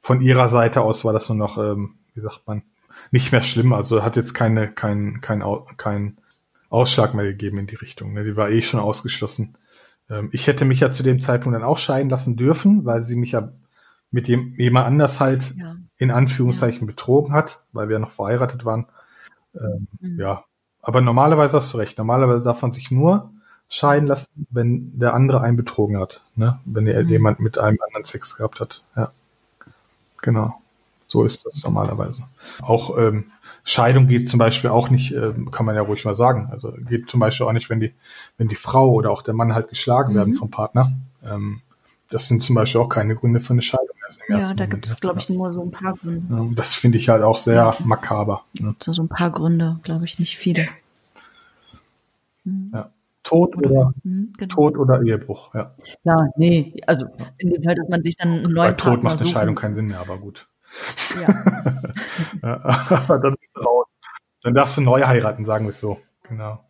[0.00, 2.62] von ihrer Seite aus war das nur noch, ähm, wie sagt man,
[3.10, 3.72] nicht mehr schlimm.
[3.72, 5.42] Also hat jetzt keine, kein, kein,
[5.76, 6.18] kein
[6.70, 8.12] Ausschlag mehr gegeben in die Richtung.
[8.12, 8.24] Ne?
[8.24, 9.56] Die war eh schon ausgeschlossen.
[10.10, 13.16] Ähm, ich hätte mich ja zu dem Zeitpunkt dann auch scheiden lassen dürfen, weil sie
[13.16, 13.52] mich ja
[14.10, 15.76] mit dem, jemand anders halt ja.
[15.96, 18.86] in Anführungszeichen betrogen hat, weil wir noch verheiratet waren.
[19.54, 20.20] Ähm, mhm.
[20.20, 20.44] Ja,
[20.82, 21.98] aber normalerweise hast du recht.
[21.98, 23.30] Normalerweise darf man sich nur
[23.68, 26.58] scheiden lassen, wenn der andere einen betrogen hat, ne?
[26.64, 27.10] Wenn er mhm.
[27.10, 28.82] jemand mit einem anderen Sex gehabt hat.
[28.96, 29.12] Ja.
[30.22, 30.60] Genau.
[31.06, 32.24] So ist das normalerweise.
[32.60, 33.30] Auch ähm,
[33.64, 36.48] Scheidung geht zum Beispiel auch nicht, ähm, kann man ja ruhig mal sagen.
[36.50, 37.94] Also geht zum Beispiel auch nicht, wenn die,
[38.36, 40.16] wenn die Frau oder auch der Mann halt geschlagen mhm.
[40.16, 40.92] werden vom Partner.
[41.22, 41.62] Ähm,
[42.10, 43.88] das sind zum Beispiel auch keine Gründe für eine Scheidung.
[44.28, 46.34] Ja, da gibt es, glaube ich, nur so ein paar Gründe.
[46.34, 47.76] Ja, das finde ich halt auch sehr ja.
[47.84, 48.42] makaber.
[48.54, 48.74] Ne?
[48.80, 50.68] So, so ein paar Gründe, glaube ich, nicht viele.
[52.72, 52.90] Ja.
[53.22, 54.54] Tod oder, mhm, genau.
[54.54, 55.74] Tod oder Ehebruch, ja.
[56.04, 57.06] Ja, nee, also
[57.38, 59.74] in dem Fall, dass man sich dann einen neuen Bei Tod macht eine Scheidung keinen
[59.74, 60.48] Sinn mehr, aber gut.
[61.20, 61.28] Ja.
[62.42, 63.86] ja aber dann bist du raus.
[64.42, 66.00] Dann darfst du neu heiraten, sagen wir es so.
[66.22, 66.64] Genau.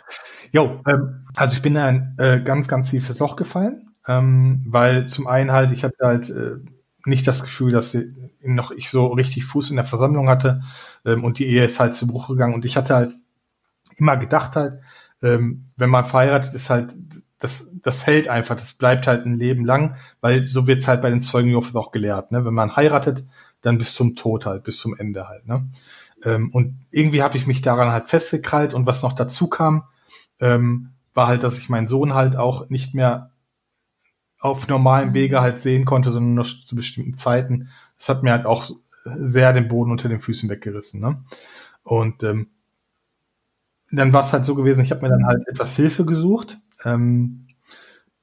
[0.51, 5.07] Jo, ähm, also ich bin in ein äh, ganz, ganz tiefes Loch gefallen, ähm, weil
[5.07, 6.57] zum einen halt, ich hatte halt äh,
[7.05, 7.97] nicht das Gefühl, dass
[8.43, 10.63] noch ich so richtig Fuß in der Versammlung hatte
[11.05, 13.15] ähm, und die Ehe ist halt zu Bruch gegangen und ich hatte halt
[13.97, 14.81] immer gedacht halt,
[15.23, 16.97] ähm, wenn man verheiratet ist halt,
[17.39, 21.11] das, das hält einfach, das bleibt halt ein Leben lang, weil so wird's halt bei
[21.11, 22.33] den Zeugen Jehovas auch gelehrt.
[22.33, 22.45] Ne?
[22.45, 23.25] Wenn man heiratet,
[23.61, 25.47] dann bis zum Tod halt, bis zum Ende halt.
[25.47, 25.69] Ne?
[26.25, 29.85] Ähm, und irgendwie habe ich mich daran halt festgekrallt und was noch dazu kam,
[30.41, 33.31] ähm, war halt, dass ich meinen Sohn halt auch nicht mehr
[34.39, 37.69] auf normalem Wege halt sehen konnte, sondern nur zu bestimmten Zeiten.
[37.97, 38.71] Das hat mir halt auch
[39.05, 41.01] sehr den Boden unter den Füßen weggerissen.
[41.01, 41.25] Ne?
[41.83, 42.51] Und ähm,
[43.91, 46.59] dann war es halt so gewesen, ich habe mir dann halt etwas Hilfe gesucht.
[46.85, 47.47] Ähm,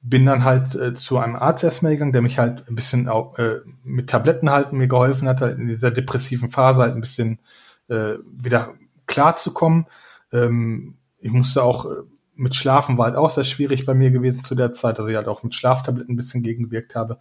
[0.00, 3.36] bin dann halt äh, zu einem Arzt erstmal gegangen, der mich halt ein bisschen auch,
[3.38, 7.40] äh, mit Tabletten halt mir geholfen hat, halt in dieser depressiven Phase halt ein bisschen
[7.88, 8.74] äh, wieder
[9.06, 9.86] klar zu kommen.
[10.32, 12.04] Ähm, ich musste auch äh,
[12.36, 15.16] mit Schlafen war halt auch sehr schwierig bei mir gewesen zu der Zeit, dass ich
[15.16, 17.18] halt auch mit Schlaftabletten ein bisschen gegengewirkt habe.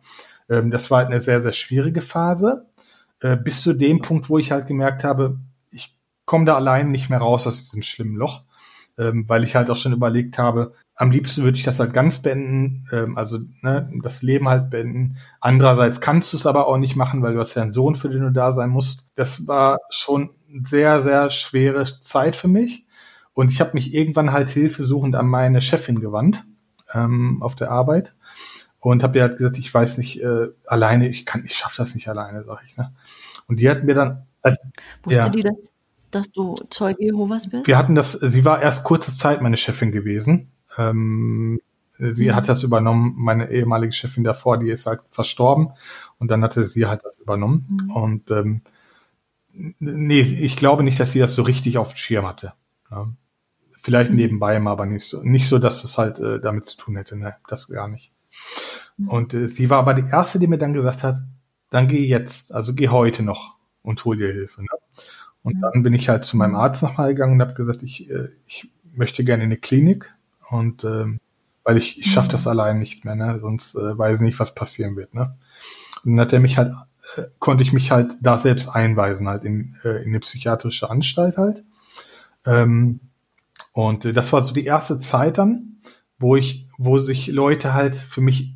[0.50, 2.68] Ähm, das war halt eine sehr, sehr schwierige Phase,
[3.22, 5.40] äh, bis zu dem Punkt, wo ich halt gemerkt habe,
[5.72, 8.44] ich komme da allein nicht mehr raus aus diesem schlimmen Loch,
[8.98, 12.22] ähm, weil ich halt auch schon überlegt habe, am liebsten würde ich das halt ganz
[12.22, 15.18] beenden, ähm, also ne, das Leben halt beenden.
[15.42, 18.10] Andererseits kannst du es aber auch nicht machen, weil du hast ja einen Sohn, für
[18.10, 19.08] den du da sein musst.
[19.16, 20.30] Das war schon
[20.64, 22.85] sehr, sehr schwere Zeit für mich.
[23.36, 26.44] Und ich habe mich irgendwann halt hilfesuchend an meine Chefin gewandt
[26.94, 28.16] ähm, auf der Arbeit
[28.80, 31.94] und habe ihr halt gesagt, ich weiß nicht äh, alleine, ich kann, ich schaffe das
[31.94, 32.76] nicht alleine, sag ich.
[32.78, 32.92] Ne?
[33.48, 34.60] Und die hat mir dann als
[35.04, 35.72] wusste ja, die das,
[36.10, 37.68] dass du Zeuge Jehovas bist?
[37.68, 38.14] Wir hatten das.
[38.14, 41.60] Sie war erst kurze Zeit meine Chefin gewesen ähm,
[41.98, 42.36] sie mhm.
[42.36, 45.70] hat das übernommen, meine ehemalige Chefin davor, die ist halt verstorben
[46.20, 47.68] und dann hatte sie halt das übernommen.
[47.70, 47.92] Mhm.
[47.92, 48.62] Und ähm,
[49.52, 52.54] nee, ich glaube nicht, dass sie das so richtig auf dem Schirm hatte.
[52.92, 53.08] Ja.
[53.86, 56.96] Vielleicht nebenbei mal, aber nicht so, nicht so, dass es halt äh, damit zu tun
[56.96, 57.16] hätte.
[57.16, 58.12] Ne, das gar nicht.
[58.98, 59.10] Mhm.
[59.10, 61.20] Und äh, sie war aber die erste, die mir dann gesagt hat,
[61.70, 64.64] dann geh jetzt, also geh heute noch und hol dir Hilfe.
[64.64, 64.68] Ne?
[65.44, 65.62] Und mhm.
[65.62, 68.72] dann bin ich halt zu meinem Arzt nochmal gegangen und habe gesagt, ich, äh, ich
[68.92, 70.12] möchte gerne in eine Klinik
[70.50, 71.20] und ähm,
[71.64, 72.52] weil ich, ich schaffe das mhm.
[72.52, 73.38] allein nicht mehr, ne?
[73.40, 75.36] Sonst äh, weiß ich nicht, was passieren wird, ne?
[76.04, 76.74] Und dann hat er mich halt,
[77.18, 81.38] äh, konnte ich mich halt da selbst einweisen, halt in, äh, in eine psychiatrische Anstalt
[81.38, 81.64] halt.
[82.48, 83.00] Ähm,
[83.72, 85.78] und äh, das war so die erste Zeit dann,
[86.18, 88.56] wo ich, wo sich Leute halt für mich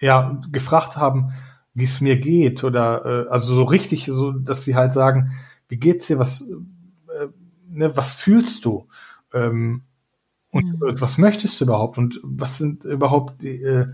[0.00, 1.32] ja gefragt haben,
[1.74, 5.32] wie es mir geht oder äh, also so richtig, so dass sie halt sagen,
[5.68, 7.28] wie geht's dir, was, äh,
[7.68, 8.88] ne, was fühlst du?
[9.32, 9.82] Ähm,
[10.50, 11.00] und mhm.
[11.00, 11.98] was möchtest du überhaupt?
[11.98, 13.86] Und was sind überhaupt, äh,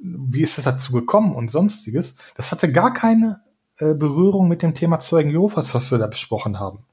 [0.00, 2.14] wie ist es dazu gekommen und sonstiges?
[2.36, 3.40] Das hatte gar keine
[3.78, 6.84] äh, Berührung mit dem Thema Zeugen Jehovas, was wir da besprochen haben.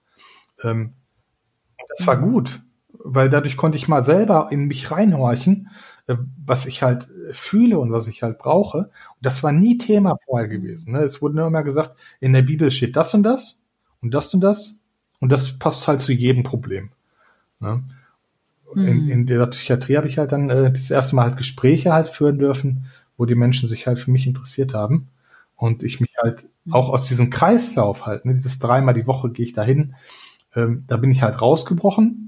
[0.64, 0.96] Ähm,
[1.98, 2.32] das war mhm.
[2.32, 2.62] gut,
[3.06, 5.70] weil dadurch konnte ich mal selber in mich reinhorchen,
[6.08, 6.16] äh,
[6.46, 8.78] was ich halt äh, fühle und was ich halt brauche.
[8.78, 10.94] Und das war nie Thema vorher gewesen.
[10.94, 11.00] Ne?
[11.00, 13.60] Es wurde nur immer gesagt, in der Bibel steht das und das
[14.02, 14.76] und das und das
[15.20, 16.92] und das passt halt zu jedem Problem.
[17.60, 17.84] Ne?
[18.76, 19.10] in, mhm.
[19.10, 22.40] in der Psychiatrie habe ich halt dann äh, das erste Mal halt Gespräche halt führen
[22.40, 22.86] dürfen,
[23.18, 25.10] wo die Menschen sich halt für mich interessiert haben.
[25.56, 26.74] Und ich mich halt mhm.
[26.74, 29.96] auch aus diesem Kreislauf halt, ne, dieses dreimal die Woche gehe ich dahin,
[30.56, 32.25] ähm, da bin ich halt rausgebrochen,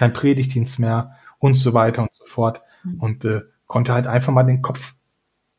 [0.00, 2.62] kein Predigtdienst mehr und so weiter und so fort.
[2.84, 3.00] Mhm.
[3.00, 4.94] Und äh, konnte halt einfach mal den Kopf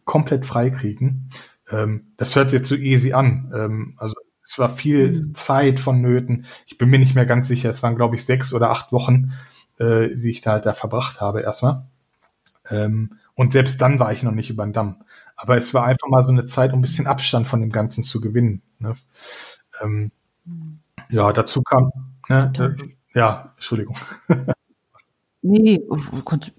[0.03, 1.29] komplett freikriegen.
[1.69, 3.51] Ähm, das hört sich jetzt so easy an.
[3.55, 5.35] Ähm, also es war viel mhm.
[5.35, 6.47] Zeit vonnöten.
[6.65, 7.69] Ich bin mir nicht mehr ganz sicher.
[7.69, 9.33] Es waren, glaube ich, sechs oder acht Wochen,
[9.77, 11.85] äh, die ich da halt da verbracht habe erstmal.
[12.71, 15.03] Ähm, und selbst dann war ich noch nicht über den Damm.
[15.35, 18.01] Aber es war einfach mal so eine Zeit, um ein bisschen Abstand von dem Ganzen
[18.01, 18.63] zu gewinnen.
[18.79, 18.95] Ne?
[19.83, 20.11] Ähm,
[21.11, 21.91] ja, dazu kam,
[22.27, 22.51] ne,
[23.13, 23.95] ja, Entschuldigung.
[25.43, 25.81] Nee,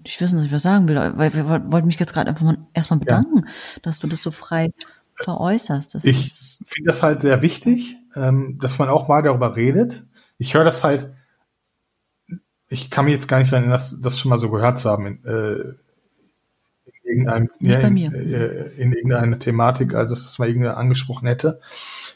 [0.03, 2.41] ich weiß nicht, was ich was sagen will, weil wir wollten mich jetzt gerade einfach
[2.41, 3.51] mal erstmal bedanken, ja.
[3.81, 4.71] dass du das so frei
[5.15, 5.95] veräußerst.
[5.95, 6.33] Das ich
[6.65, 10.05] finde das halt sehr wichtig, ähm, dass man auch mal darüber redet.
[10.37, 11.13] Ich höre das halt
[12.73, 15.05] ich kann mich jetzt gar nicht erinnern, das, das schon mal so gehört zu haben.
[15.05, 15.73] In, äh,
[16.85, 21.59] in irgendeinem, ja, in, äh, in irgendeiner Thematik, also dass das mal irgendwer angesprochen hätte.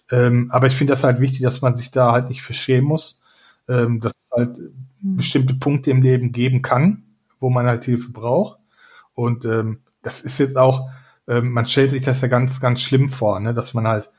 [0.09, 3.19] Ähm, aber ich finde das halt wichtig, dass man sich da halt nicht verschämen muss,
[3.67, 4.57] ähm, dass es halt
[5.01, 5.17] mhm.
[5.17, 7.03] bestimmte Punkte im Leben geben kann,
[7.39, 8.59] wo man halt Hilfe braucht.
[9.13, 10.89] Und ähm, das ist jetzt auch,
[11.27, 13.53] ähm, man stellt sich das ja ganz, ganz schlimm vor, ne?
[13.53, 14.09] dass man halt,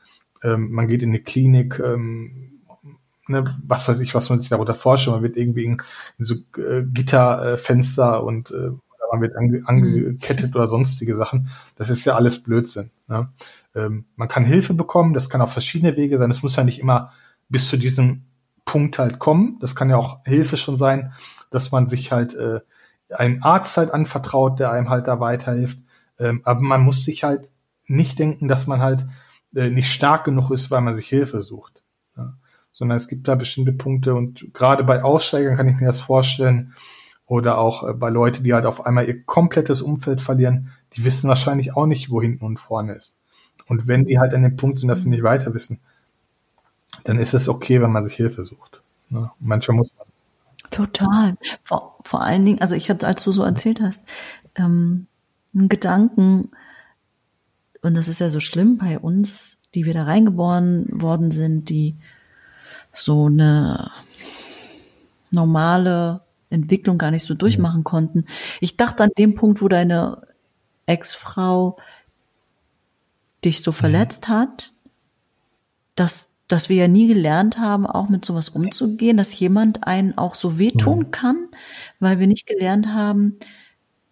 [0.43, 2.61] ähm, man geht in eine Klinik, ähm,
[3.27, 5.15] ne, was weiß ich, was man sich darunter vorstellt.
[5.15, 5.81] Man wird irgendwie in,
[6.17, 8.71] in so äh, Gitterfenster äh, und äh,
[9.11, 11.49] man wird ange, angekettet oder sonstige Sachen.
[11.75, 12.91] Das ist ja alles Blödsinn.
[13.07, 13.29] Ne?
[13.75, 16.31] Ähm, man kann Hilfe bekommen, das kann auf verschiedene Wege sein.
[16.31, 17.11] Es muss ja nicht immer
[17.47, 18.23] bis zu diesem
[18.71, 19.57] Punkt halt kommen.
[19.59, 21.13] Das kann ja auch Hilfe schon sein,
[21.49, 22.59] dass man sich halt äh,
[23.13, 25.79] einen Arzt halt anvertraut, der einem halt da weiterhilft.
[26.19, 27.49] Ähm, aber man muss sich halt
[27.87, 29.05] nicht denken, dass man halt
[29.55, 31.79] äh, nicht stark genug ist, weil man sich Hilfe sucht
[32.71, 36.73] sondern es gibt da bestimmte Punkte und gerade bei Aussteigern kann ich mir das vorstellen
[37.25, 41.27] oder auch äh, bei Leuten, die halt auf einmal ihr komplettes Umfeld verlieren, die wissen
[41.27, 43.17] wahrscheinlich auch nicht, wo hinten und vorne ist.
[43.67, 45.81] Und wenn die halt an dem Punkt sind, dass sie nicht weiter wissen,
[47.03, 48.81] dann ist es okay, wenn man sich Hilfe sucht.
[49.09, 49.31] Ne?
[49.39, 50.07] Manchmal muss man.
[50.71, 51.37] Total.
[51.63, 54.01] Vor, vor allen Dingen, also ich hatte, als du so erzählt hast,
[54.55, 55.07] ähm,
[55.53, 56.51] einen Gedanken,
[57.81, 61.95] und das ist ja so schlimm bei uns, die wir da reingeboren worden sind, die
[62.91, 63.91] so eine
[65.31, 68.25] normale Entwicklung gar nicht so durchmachen konnten.
[68.59, 70.21] Ich dachte an dem Punkt, wo deine
[70.85, 71.77] Ex-Frau
[73.45, 74.73] dich so verletzt hat,
[75.95, 80.35] dass, dass wir ja nie gelernt haben, auch mit sowas umzugehen, dass jemand einen auch
[80.35, 81.47] so wehtun kann,
[81.99, 83.37] weil wir nicht gelernt haben,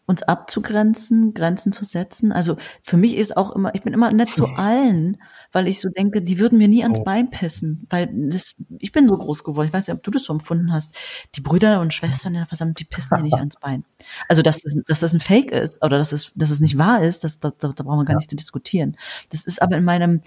[0.07, 2.31] uns abzugrenzen, Grenzen zu setzen.
[2.31, 5.17] Also für mich ist auch immer, ich bin immer nett zu allen,
[5.51, 7.03] weil ich so denke, die würden mir nie ans oh.
[7.03, 9.67] Bein pissen, weil das, ich bin so groß geworden.
[9.67, 10.95] Ich weiß nicht, ob du das so empfunden hast.
[11.35, 13.83] Die Brüder und Schwestern in der Versammlung, die pissen dir nicht ans Bein.
[14.29, 17.03] Also dass das, dass das ein Fake ist oder dass es, dass es nicht wahr
[17.03, 18.95] ist, das, da, da, brauchen wir gar nicht zu diskutieren.
[19.31, 20.21] Das ist aber in meinem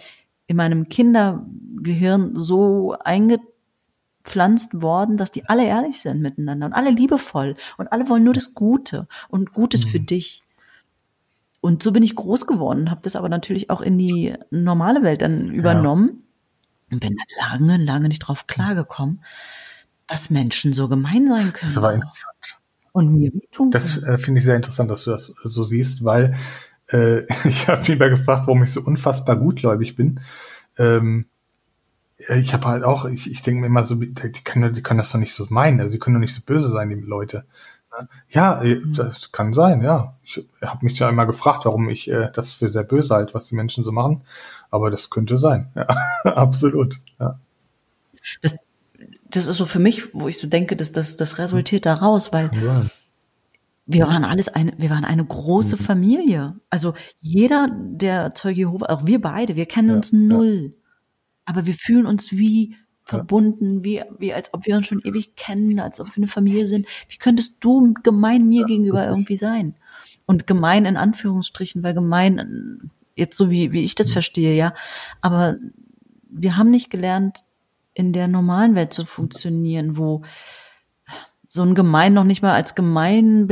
[0.51, 3.47] in meinem Kindergehirn so eingetragen
[4.23, 8.35] gepflanzt worden, dass die alle ehrlich sind miteinander und alle liebevoll und alle wollen nur
[8.35, 9.89] das Gute und Gutes mhm.
[9.89, 10.43] für dich.
[11.61, 15.23] Und so bin ich groß geworden, habe das aber natürlich auch in die normale Welt
[15.23, 16.09] dann übernommen
[16.89, 16.95] ja.
[16.95, 19.23] und bin dann lange, lange nicht drauf klargekommen,
[20.07, 21.73] dass Menschen so gemein sein können.
[21.73, 22.59] Das war interessant.
[22.93, 23.71] Und mir tun.
[23.71, 26.35] Das äh, finde ich sehr interessant, dass du das so siehst, weil
[26.91, 30.21] äh, ich habe mich mal gefragt, warum ich so unfassbar gutgläubig bin.
[30.79, 31.27] Ähm,
[32.29, 34.15] ich habe halt auch, ich, ich denke mir immer so, die
[34.45, 36.69] können, die können das doch nicht so meinen, also die können doch nicht so böse
[36.69, 37.45] sein, die Leute.
[38.29, 40.17] Ja, äh, das kann sein, ja.
[40.23, 43.47] Ich habe mich ja einmal gefragt, warum ich äh, das für sehr böse halte, was
[43.47, 44.23] die Menschen so machen.
[44.71, 45.87] Aber das könnte sein, ja,
[46.25, 47.01] absolut.
[47.19, 47.39] Ja.
[48.43, 48.57] Das,
[49.29, 52.51] das ist so für mich, wo ich so denke, dass das, das resultiert daraus, weil
[53.86, 55.81] wir waren alles eine, wir waren eine große mhm.
[55.81, 56.61] Familie.
[56.70, 60.73] Also jeder der Zeuge Jehova, auch wir beide, wir kennen ja, uns null.
[60.73, 60.81] Ja
[61.51, 65.81] aber wir fühlen uns wie verbunden, wie, wie als ob wir uns schon ewig kennen,
[65.81, 66.86] als ob wir eine Familie sind.
[67.09, 69.74] Wie könntest du gemein mir gegenüber irgendwie sein?
[70.27, 74.12] Und gemein in Anführungsstrichen, weil gemein, jetzt so wie, wie ich das mhm.
[74.12, 74.74] verstehe, ja.
[75.20, 75.57] Aber
[76.31, 77.40] wir haben nicht gelernt,
[77.94, 80.23] in der normalen Welt zu funktionieren, wo
[81.48, 83.48] so ein Gemein noch nicht mal als gemein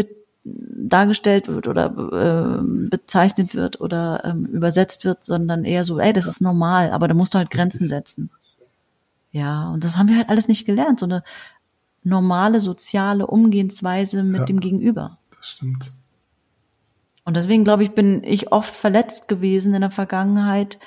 [0.56, 6.26] dargestellt wird oder äh, bezeichnet wird oder ähm, übersetzt wird, sondern eher so, ey, das
[6.26, 8.30] ist normal, aber da musst du halt Grenzen setzen.
[9.30, 11.22] Ja, und das haben wir halt alles nicht gelernt, so eine
[12.02, 15.18] normale soziale Umgehensweise mit ja, dem Gegenüber.
[15.36, 15.92] Das stimmt.
[17.24, 20.78] Und deswegen glaube ich, bin ich oft verletzt gewesen in der Vergangenheit,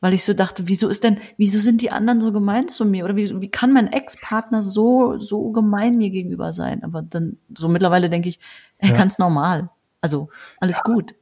[0.00, 3.04] weil ich so dachte, wieso ist denn, wieso sind die anderen so gemein zu mir?
[3.04, 6.84] Oder wie, wie kann mein Ex-Partner so, so gemein mir gegenüber sein?
[6.84, 8.38] Aber dann, so mittlerweile denke ich,
[8.82, 8.92] ja.
[8.96, 9.70] ganz normal.
[10.00, 10.28] Also,
[10.60, 10.82] alles ja.
[10.82, 11.14] gut.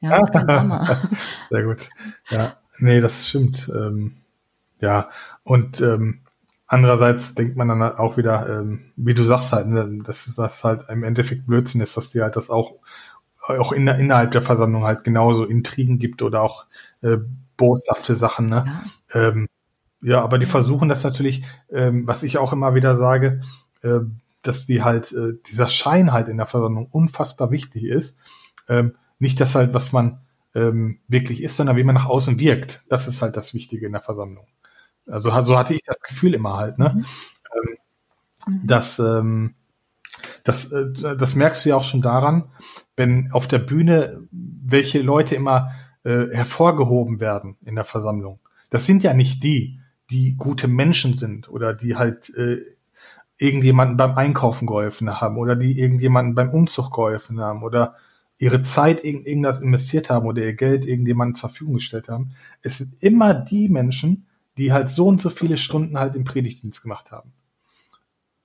[0.00, 1.02] Ja, kein Drama.
[1.50, 1.88] Sehr gut.
[2.30, 3.70] Ja, nee, das stimmt.
[3.74, 4.14] Ähm,
[4.80, 5.10] ja,
[5.42, 6.20] und ähm,
[6.66, 10.88] andererseits denkt man dann auch wieder, ähm, wie du sagst halt, ne, dass das halt
[10.88, 12.76] im Endeffekt Blödsinn ist, dass die halt das auch
[13.40, 16.66] auch in, innerhalb der Versammlung halt genauso Intrigen gibt oder auch
[17.02, 17.16] äh,
[17.56, 18.48] boshafte Sachen.
[18.48, 18.64] Ne?
[19.14, 19.28] Ja.
[19.28, 19.48] Ähm,
[20.02, 23.40] ja, aber die versuchen das natürlich, ähm, was ich auch immer wieder sage,
[23.82, 24.00] äh,
[24.42, 28.18] dass die halt, äh, dieser Schein halt in der Versammlung unfassbar wichtig ist.
[28.68, 30.20] Ähm, nicht das halt, was man
[30.54, 32.82] ähm, wirklich ist, sondern wie man nach außen wirkt.
[32.88, 34.46] Das ist halt das Wichtige in der Versammlung.
[35.06, 36.94] Also so hatte ich das Gefühl immer halt, ne?
[36.94, 37.04] Mhm.
[37.56, 39.54] Ähm, dass ähm,
[40.44, 42.50] das, äh, das merkst du ja auch schon daran,
[42.96, 45.72] wenn auf der Bühne welche Leute immer
[46.04, 48.40] äh, hervorgehoben werden in der Versammlung.
[48.70, 49.80] Das sind ja nicht die,
[50.10, 52.58] die gute Menschen sind oder die halt äh,
[53.40, 57.96] irgendjemanden beim Einkaufen geholfen haben oder die irgendjemanden beim Umzug geholfen haben oder
[58.38, 62.32] ihre Zeit in irgendwas investiert haben oder ihr Geld irgendjemandem zur Verfügung gestellt haben.
[62.62, 64.26] Es sind immer die Menschen,
[64.56, 67.32] die halt so und so viele Stunden halt im Predigtdienst gemacht haben.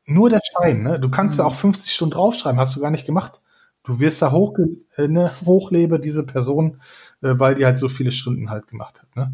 [0.06, 1.00] Nur der Schein, ne?
[1.00, 1.50] Du kannst ja mhm.
[1.50, 3.42] auch 50 Stunden draufschreiben, hast du gar nicht gemacht.
[3.84, 4.58] Du wirst da hoch,
[4.98, 6.82] äh, ne, hochlebe diese Person,
[7.22, 9.16] äh, weil die halt so viele Stunden halt gemacht hat.
[9.16, 9.34] Ne?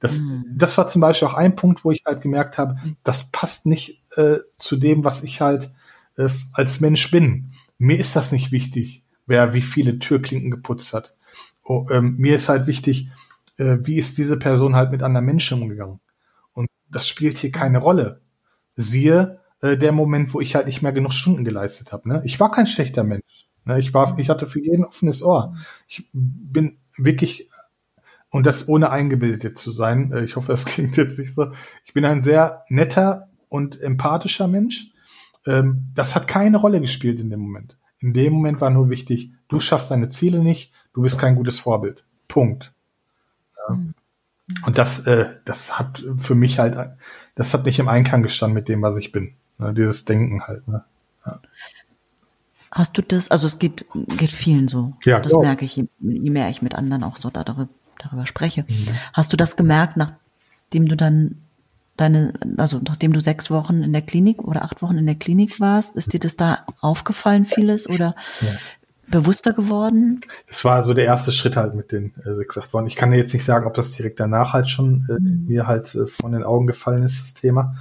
[0.00, 0.44] Das, mhm.
[0.54, 4.02] das war zum Beispiel auch ein Punkt, wo ich halt gemerkt habe, das passt nicht
[4.16, 5.70] äh, zu dem, was ich halt
[6.16, 7.52] äh, als Mensch bin.
[7.78, 11.16] Mir ist das nicht wichtig, wer wie viele Türklinken geputzt hat.
[11.62, 13.08] Oh, ähm, mir ist halt wichtig,
[13.58, 16.00] äh, wie ist diese Person halt mit anderen Menschen umgegangen.
[16.52, 18.20] Und das spielt hier keine Rolle.
[18.76, 22.08] Siehe äh, der Moment, wo ich halt nicht mehr genug Stunden geleistet habe.
[22.08, 22.22] Ne?
[22.24, 23.46] Ich war kein schlechter Mensch.
[23.66, 25.54] Ne, ich war, ich hatte für jeden offenes Ohr.
[25.88, 27.50] Ich bin wirklich,
[28.30, 31.52] und das ohne eingebildet zu sein, äh, ich hoffe, das klingt jetzt nicht so,
[31.84, 34.92] ich bin ein sehr netter und empathischer Mensch.
[35.46, 37.76] Ähm, das hat keine Rolle gespielt in dem Moment.
[38.00, 41.60] In dem Moment war nur wichtig, du schaffst deine Ziele nicht, du bist kein gutes
[41.60, 42.04] Vorbild.
[42.28, 42.74] Punkt.
[43.68, 43.74] Ja.
[43.74, 43.94] Mhm.
[44.64, 46.78] Und das, äh, das hat für mich halt,
[47.34, 49.34] das hat nicht im Einklang gestanden mit dem, was ich bin.
[49.58, 49.74] Ne?
[49.74, 50.66] Dieses Denken halt.
[50.68, 50.84] Ne?
[51.24, 51.40] Ja.
[52.70, 53.86] Hast du das, also es geht,
[54.18, 54.94] geht vielen so.
[55.04, 58.64] Ja, das merke ich, je, je, mehr ich mit anderen auch so darüber, darüber spreche.
[58.68, 58.88] Mhm.
[59.12, 61.36] Hast du das gemerkt, nachdem du dann
[61.96, 65.60] deine, also nachdem du sechs Wochen in der Klinik oder acht Wochen in der Klinik
[65.60, 68.54] warst, ist dir das da aufgefallen, vieles oder ja.
[69.08, 70.20] bewusster geworden?
[70.48, 72.86] Das war so der erste Schritt halt mit den äh, sechs, acht Wochen.
[72.86, 75.46] Ich kann jetzt nicht sagen, ob das direkt danach halt schon äh, mhm.
[75.46, 77.76] mir halt äh, von den Augen gefallen ist, das Thema.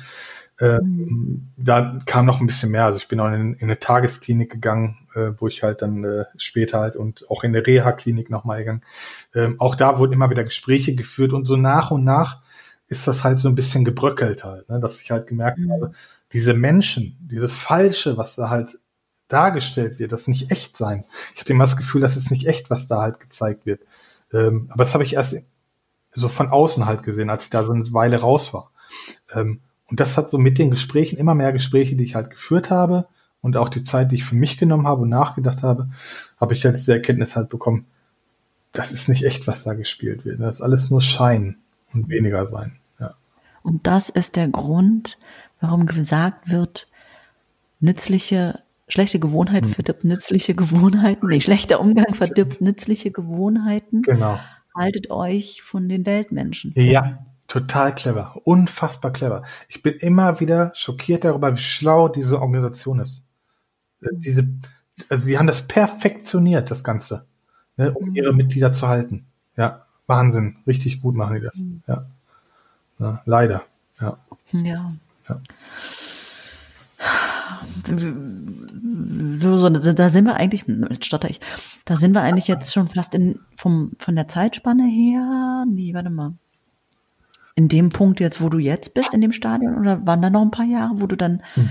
[0.60, 1.50] Äh, mhm.
[1.58, 2.86] Da kam noch ein bisschen mehr.
[2.86, 6.26] Also ich bin auch in, in eine Tagesklinik gegangen, äh, wo ich halt dann äh,
[6.38, 8.82] später halt und auch in der Reha-Klinik nochmal gegangen.
[9.34, 12.42] Ähm, auch da wurden immer wieder Gespräche geführt und so nach und nach
[12.88, 14.80] ist das halt so ein bisschen gebröckelt halt, ne?
[14.80, 15.72] dass ich halt gemerkt mhm.
[15.72, 15.92] habe,
[16.34, 18.80] diese Menschen, dieses Falsche, was da halt
[19.28, 21.04] dargestellt wird, das nicht echt sein.
[21.34, 23.82] Ich hatte immer das Gefühl, das ist nicht echt, was da halt gezeigt wird.
[24.32, 25.38] Ähm, aber das habe ich erst
[26.12, 28.72] so von außen halt gesehen, als ich da so eine Weile raus war.
[29.34, 32.70] Ähm, und das hat so mit den Gesprächen, immer mehr Gespräche, die ich halt geführt
[32.70, 33.08] habe
[33.42, 35.90] und auch die Zeit, die ich für mich genommen habe und nachgedacht habe,
[36.40, 37.86] habe ich halt diese Erkenntnis halt bekommen,
[38.72, 40.40] das ist nicht echt, was da gespielt wird.
[40.42, 41.58] Das ist alles nur Schein
[41.94, 42.78] und weniger sein.
[43.00, 43.14] Ja.
[43.62, 45.18] Und das ist der Grund,
[45.62, 46.88] warum gesagt wird,
[47.80, 49.72] nützliche, schlechte Gewohnheit hm.
[49.72, 51.28] verdirbt nützliche Gewohnheiten.
[51.28, 54.02] Nee, schlechter Umgang verdirbt nützliche Gewohnheiten.
[54.02, 54.40] Genau.
[54.76, 56.74] Haltet euch von den Weltmenschen.
[56.74, 56.86] Fern.
[56.86, 58.36] Ja, total clever.
[58.44, 59.44] Unfassbar clever.
[59.68, 63.24] Ich bin immer wieder schockiert darüber, wie schlau diese Organisation ist.
[64.02, 64.48] Äh, diese,
[65.10, 67.26] also die haben das perfektioniert, das Ganze,
[67.78, 68.16] ne, um mhm.
[68.16, 69.26] ihre Mitglieder zu halten.
[69.58, 69.86] Ja.
[70.08, 71.58] Wahnsinn, richtig gut machen die das.
[71.58, 71.82] Mhm.
[71.88, 72.06] Ja.
[73.00, 73.22] ja.
[73.26, 73.64] Leider.
[74.00, 74.18] Ja.
[74.52, 74.94] Ja.
[75.30, 75.42] ja.
[79.42, 80.66] So, da sind wir eigentlich,
[81.06, 81.40] stotter ich,
[81.86, 86.10] da sind wir eigentlich jetzt schon fast in, vom, von der Zeitspanne her, nee, warte
[86.10, 86.34] mal.
[87.56, 90.42] In dem Punkt jetzt, wo du jetzt bist, in dem Stadion, oder waren da noch
[90.42, 91.70] ein paar Jahre, wo du dann hm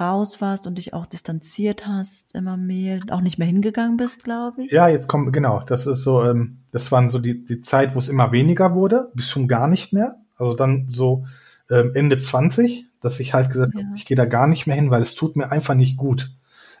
[0.00, 4.64] raus warst und dich auch distanziert hast, immer mehr, auch nicht mehr hingegangen bist, glaube
[4.64, 4.70] ich.
[4.70, 7.98] Ja, jetzt kommt, genau, das ist so, ähm, das waren so die, die Zeit, wo
[7.98, 10.16] es immer weniger wurde, bis schon gar nicht mehr.
[10.36, 11.26] Also dann so
[11.70, 13.80] ähm, Ende 20, dass ich halt gesagt ja.
[13.84, 16.30] habe, ich gehe da gar nicht mehr hin, weil es tut mir einfach nicht gut.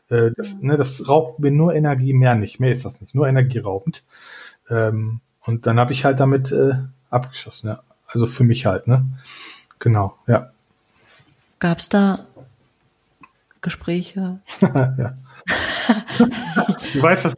[0.08, 0.58] Äh, das, ja.
[0.60, 4.04] ne, das raubt mir nur Energie, mehr nicht, mehr ist das nicht, nur energieraubend.
[4.70, 6.74] Ähm, und dann habe ich halt damit äh,
[7.10, 7.82] abgeschossen, ja.
[8.08, 9.06] Also für mich halt, ne?
[9.78, 10.50] Genau, ja.
[11.58, 12.26] Gab es da
[13.60, 14.40] Gespräche?
[14.62, 15.16] ja.
[16.94, 17.34] du weißt, das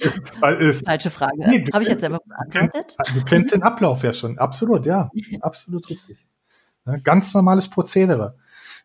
[0.58, 0.84] ist.
[0.84, 1.38] Falsche Frage.
[1.38, 2.96] Nee, Habe ich jetzt selber beantwortet?
[3.14, 4.38] Du kennst den Ablauf ja schon.
[4.38, 5.10] Absolut, ja.
[5.40, 6.18] Absolut richtig.
[6.86, 8.36] Ja, ganz normales Prozedere.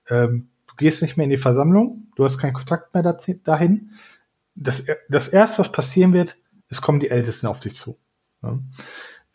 [0.10, 3.92] Ähm, du gehst nicht mehr in die Versammlung, du hast keinen Kontakt mehr dahin.
[4.56, 6.38] Das, das erste, was passieren wird,
[6.70, 7.98] es kommen die Ältesten auf dich zu.
[8.42, 8.60] Ja.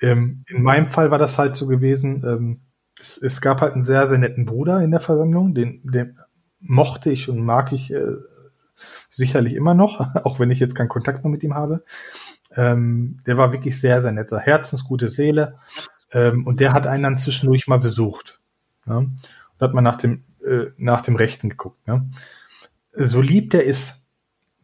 [0.01, 2.61] Ähm, in meinem Fall war das halt so gewesen, ähm,
[2.99, 6.19] es, es, gab halt einen sehr, sehr netten Bruder in der Versammlung, den, den
[6.61, 8.17] mochte ich und mag ich äh,
[9.09, 11.85] sicherlich immer noch, auch wenn ich jetzt keinen Kontakt mehr mit ihm habe.
[12.55, 15.59] Ähm, der war wirklich sehr, sehr netter, herzensgute Seele.
[16.13, 18.41] Ähm, und der hat einen dann zwischendurch mal besucht.
[18.87, 18.99] Ja?
[18.99, 19.21] Und
[19.61, 21.87] hat man nach dem, äh, nach dem Rechten geguckt.
[21.87, 22.09] Ne?
[22.93, 24.03] So lieb der ist,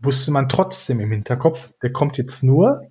[0.01, 2.83] wusste man trotzdem im Hinterkopf, der kommt jetzt nur,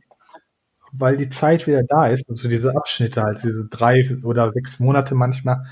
[0.97, 5.15] weil die Zeit wieder da ist, also diese Abschnitte halt, diese drei oder sechs Monate
[5.15, 5.65] manchmal,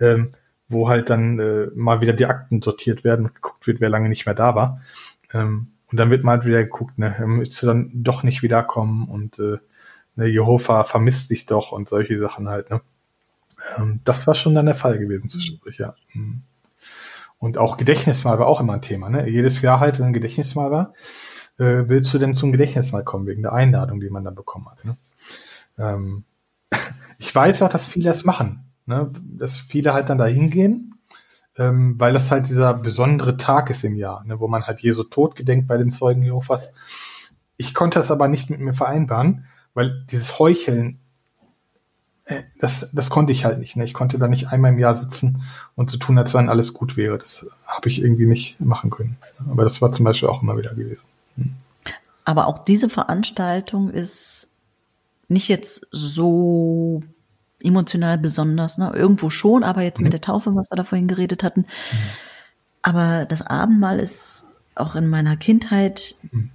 [0.00, 0.32] ähm,
[0.68, 4.08] wo halt dann äh, mal wieder die Akten sortiert werden und geguckt wird, wer lange
[4.08, 4.80] nicht mehr da war.
[5.32, 9.38] Ähm, und dann wird mal halt wieder geguckt, ne, müsste dann doch nicht wiederkommen und
[9.38, 9.58] äh,
[10.16, 12.70] ne, Jehova vermisst dich doch und solche Sachen halt.
[12.70, 12.80] Ne?
[13.76, 15.94] Ähm, das war schon dann der Fall gewesen zwischendurch, ja.
[16.14, 16.42] Mhm.
[17.38, 19.10] Und auch Gedächtnismal war auch immer ein Thema.
[19.10, 19.28] Ne?
[19.28, 20.94] Jedes Jahr halt, wenn ein Gedächtnismal war,
[21.62, 24.84] äh, willst du denn zum Gedächtnismal kommen, wegen der Einladung, die man dann bekommen hat.
[24.84, 24.96] Ne?
[25.78, 26.24] Ähm,
[27.18, 28.72] ich weiß auch, dass viele das machen.
[28.86, 29.12] Ne?
[29.22, 30.96] Dass viele halt dann da hingehen,
[31.56, 34.40] ähm, weil das halt dieser besondere Tag ist im Jahr, ne?
[34.40, 36.72] wo man halt Jesu Tod gedenkt bei den Zeugen Jehovas.
[37.56, 40.98] Ich konnte das aber nicht mit mir vereinbaren, weil dieses Heucheln,
[42.24, 43.76] äh, das, das konnte ich halt nicht.
[43.76, 43.84] Ne?
[43.84, 45.44] Ich konnte da nicht einmal im Jahr sitzen
[45.76, 47.18] und so tun, als wenn alles gut wäre.
[47.18, 49.16] Das habe ich irgendwie nicht machen können.
[49.48, 51.04] Aber das war zum Beispiel auch immer wieder gewesen.
[52.24, 54.48] Aber auch diese Veranstaltung ist
[55.28, 57.02] nicht jetzt so
[57.60, 58.78] emotional besonders.
[58.78, 58.92] Ne?
[58.94, 60.04] Irgendwo schon, aber jetzt mhm.
[60.04, 61.60] mit der Taufe, was wir da vorhin geredet hatten.
[61.60, 61.98] Mhm.
[62.82, 64.44] Aber das Abendmahl ist
[64.74, 66.50] auch in meiner Kindheit mhm.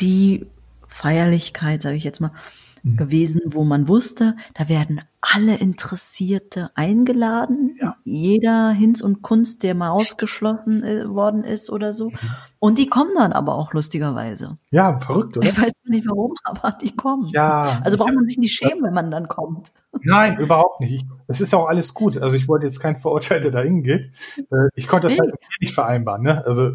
[0.00, 0.46] die
[0.88, 2.32] Feierlichkeit, sage ich jetzt mal,
[2.84, 2.96] mhm.
[2.96, 7.76] gewesen, wo man wusste, da werden alle Interessierte eingeladen.
[7.80, 7.96] Ja.
[8.04, 12.10] Jeder Hinz und Kunst, der mal ausgeschlossen äh, worden ist oder so.
[12.10, 12.18] Mhm.
[12.60, 14.58] Und die kommen dann aber auch lustigerweise.
[14.70, 15.48] Ja, verrückt, oder?
[15.48, 17.28] Ich weiß nicht warum, aber die kommen.
[17.28, 17.80] Ja.
[17.82, 19.72] Also braucht man sich nicht schämen, wenn man dann kommt.
[20.02, 21.06] Nein, überhaupt nicht.
[21.26, 22.18] Es ist auch alles gut.
[22.18, 24.12] Also ich wollte jetzt kein Verurteil, der da hingeht.
[24.38, 25.20] Äh, ich konnte das nee.
[25.20, 26.44] halt nicht vereinbaren, ne?
[26.46, 26.72] Also.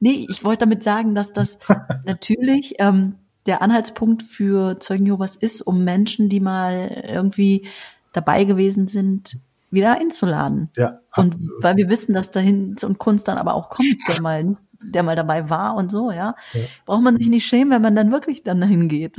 [0.00, 1.58] Nee, ich wollte damit sagen, dass das
[2.04, 7.66] natürlich, ähm, der Anhaltspunkt für Zeugen Jehovas ist, um Menschen, die mal irgendwie
[8.12, 9.38] dabei gewesen sind,
[9.70, 10.70] wieder einzuladen.
[10.76, 11.00] Ja.
[11.16, 15.02] Und weil wir wissen, dass dahin und Kunst dann aber auch kommt, der mal, der
[15.02, 16.60] mal dabei war und so, ja, ja.
[16.86, 19.16] braucht man sich nicht schämen, wenn man dann wirklich dann dahin geht.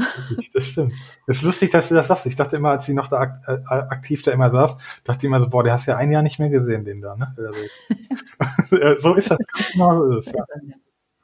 [0.54, 0.94] Das stimmt.
[1.28, 2.26] Es ist lustig, dass du das sagst.
[2.26, 5.40] Ich dachte immer, als sie noch da äh, aktiv da immer saß, dachte ich immer
[5.40, 7.36] so, boah, der hast ja ein Jahr nicht mehr gesehen, den da, ne?
[9.00, 9.38] so ist das.
[9.74, 10.46] Genau so ist es, ja.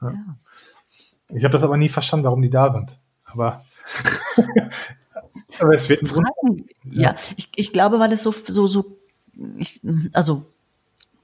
[0.01, 0.13] ja.
[1.33, 2.97] Ich habe das aber nie verstanden, warum die da sind.
[3.25, 3.63] Aber,
[5.59, 6.27] aber es wird ein Grund.
[6.83, 8.97] Ja, ich, ich glaube, weil es so, so, so,
[9.57, 9.81] ich,
[10.13, 10.45] also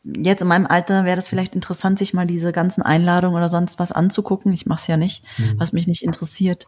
[0.03, 3.79] jetzt in meinem Alter wäre das vielleicht interessant, sich mal diese ganzen Einladungen oder sonst
[3.79, 4.53] was anzugucken.
[4.53, 5.59] Ich mache es ja nicht, mhm.
[5.59, 6.67] was mich nicht interessiert,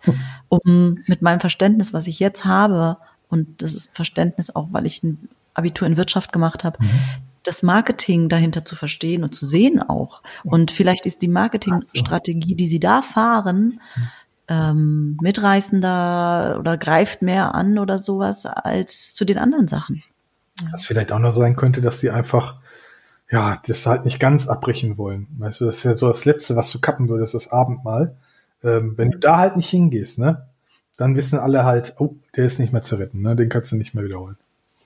[0.50, 2.98] um mit meinem Verständnis, was ich jetzt habe,
[3.30, 6.90] und das ist Verständnis auch, weil ich ein Abitur in Wirtschaft gemacht habe, mhm
[7.44, 10.24] das Marketing dahinter zu verstehen und zu sehen auch.
[10.44, 13.80] Und vielleicht ist die Marketingstrategie, die sie da fahren,
[14.48, 20.04] ähm, mitreißender oder greift mehr an oder sowas als zu den anderen Sachen.
[20.72, 22.60] Was vielleicht auch noch sein könnte, dass sie einfach
[23.32, 25.28] ja, das halt nicht ganz abbrechen wollen.
[25.38, 28.16] Weißt du, das ist ja so das Letzte, was du kappen würdest, das Abendmahl.
[28.64, 30.48] Ähm, wenn du da halt nicht hingehst, ne,
[30.98, 33.76] dann wissen alle halt, oh, der ist nicht mehr zu retten, ne, den kannst du
[33.76, 34.38] nicht mehr wiederholen.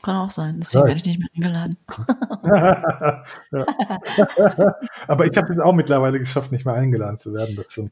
[0.04, 0.60] Kann auch sein.
[0.60, 1.78] Deswegen werde ich nicht mehr eingeladen.
[5.08, 7.90] Aber ich habe es auch mittlerweile geschafft, nicht mehr eingeladen zu werden dazu,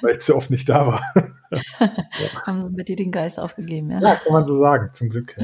[0.00, 1.02] weil ich zu oft nicht da war.
[2.46, 4.00] Haben sie mit dir den Geist aufgegeben, ja?
[4.00, 5.36] Ja, kann man so sagen, zum Glück.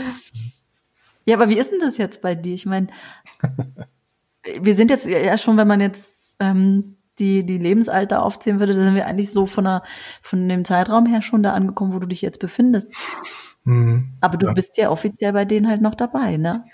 [1.25, 2.55] Ja, aber wie ist denn das jetzt bei dir?
[2.55, 2.87] Ich meine,
[4.61, 8.85] wir sind jetzt ja schon, wenn man jetzt ähm, die, die Lebensalter aufzählen würde, da
[8.85, 9.83] sind wir eigentlich so von, der,
[10.23, 12.93] von dem Zeitraum her schon da angekommen, wo du dich jetzt befindest.
[13.65, 14.13] Mhm.
[14.21, 14.53] Aber du ja.
[14.53, 16.65] bist ja offiziell bei denen halt noch dabei, ne?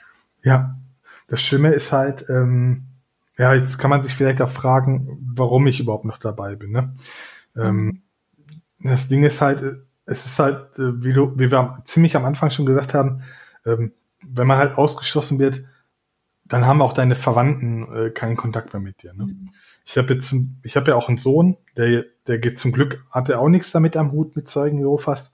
[0.42, 0.76] Ja.
[1.28, 2.86] Das Schlimme ist halt, ähm,
[3.38, 6.96] ja, jetzt kann man sich vielleicht auch fragen, warum ich überhaupt noch dabei bin, ne?
[7.56, 8.02] Ähm,
[8.78, 8.90] mhm.
[8.90, 9.62] das Ding ist halt,
[10.06, 13.22] es ist halt, äh, wie du, wie wir ziemlich am Anfang schon gesagt haben,
[13.64, 13.92] ähm,
[14.26, 15.64] wenn man halt ausgeschlossen wird,
[16.44, 19.14] dann haben auch deine Verwandten äh, keinen Kontakt mehr mit dir.
[19.14, 19.26] Ne?
[19.26, 19.50] Mhm.
[19.84, 23.38] Ich habe jetzt, ich habe ja auch einen Sohn, der, der geht zum Glück, hatte
[23.38, 25.32] auch nichts damit am Hut mit Zeugen Jehovas.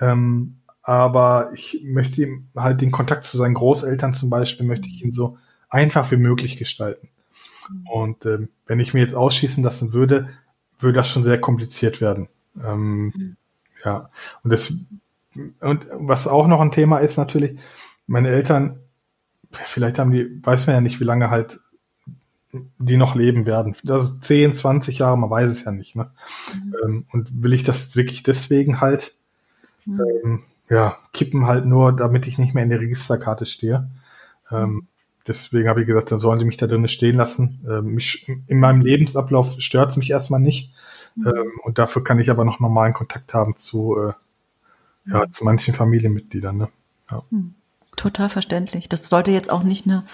[0.00, 5.04] Ähm, aber ich möchte ihm halt den Kontakt zu seinen Großeltern zum Beispiel, möchte ich
[5.04, 5.38] ihn so
[5.68, 7.08] einfach wie möglich gestalten.
[7.90, 10.30] Und ähm, wenn ich mir jetzt ausschießen lassen würde,
[10.78, 12.28] würde das schon sehr kompliziert werden.
[12.62, 13.36] Ähm, mhm.
[13.84, 14.10] Ja,
[14.42, 14.72] und das
[15.60, 17.58] und was auch noch ein Thema ist natürlich,
[18.06, 18.80] meine Eltern,
[19.50, 21.60] vielleicht haben die, weiß man ja nicht, wie lange halt
[22.78, 23.74] die noch leben werden.
[23.82, 25.96] Das ist 10, 20 Jahre, man weiß es ja nicht.
[25.96, 26.10] Ne?
[26.54, 26.74] Mhm.
[26.84, 29.14] Ähm, und will ich das wirklich deswegen halt
[29.86, 30.42] mhm.
[30.72, 33.90] Ja, kippen halt nur, damit ich nicht mehr in der Registerkarte stehe.
[34.50, 34.88] Ähm,
[35.26, 37.62] deswegen habe ich gesagt, dann sollen sie mich da drinnen stehen lassen.
[37.68, 40.72] Ähm, mich, in meinem Lebensablauf stört es mich erstmal nicht.
[41.14, 41.26] Mhm.
[41.26, 44.12] Ähm, und dafür kann ich aber noch normalen Kontakt haben zu, äh,
[45.10, 45.30] ja, mhm.
[45.30, 46.56] zu manchen Familienmitgliedern.
[46.56, 46.68] Ne?
[47.10, 47.22] Ja.
[47.28, 47.54] Mhm.
[47.96, 48.88] Total verständlich.
[48.88, 50.04] Das sollte jetzt auch nicht eine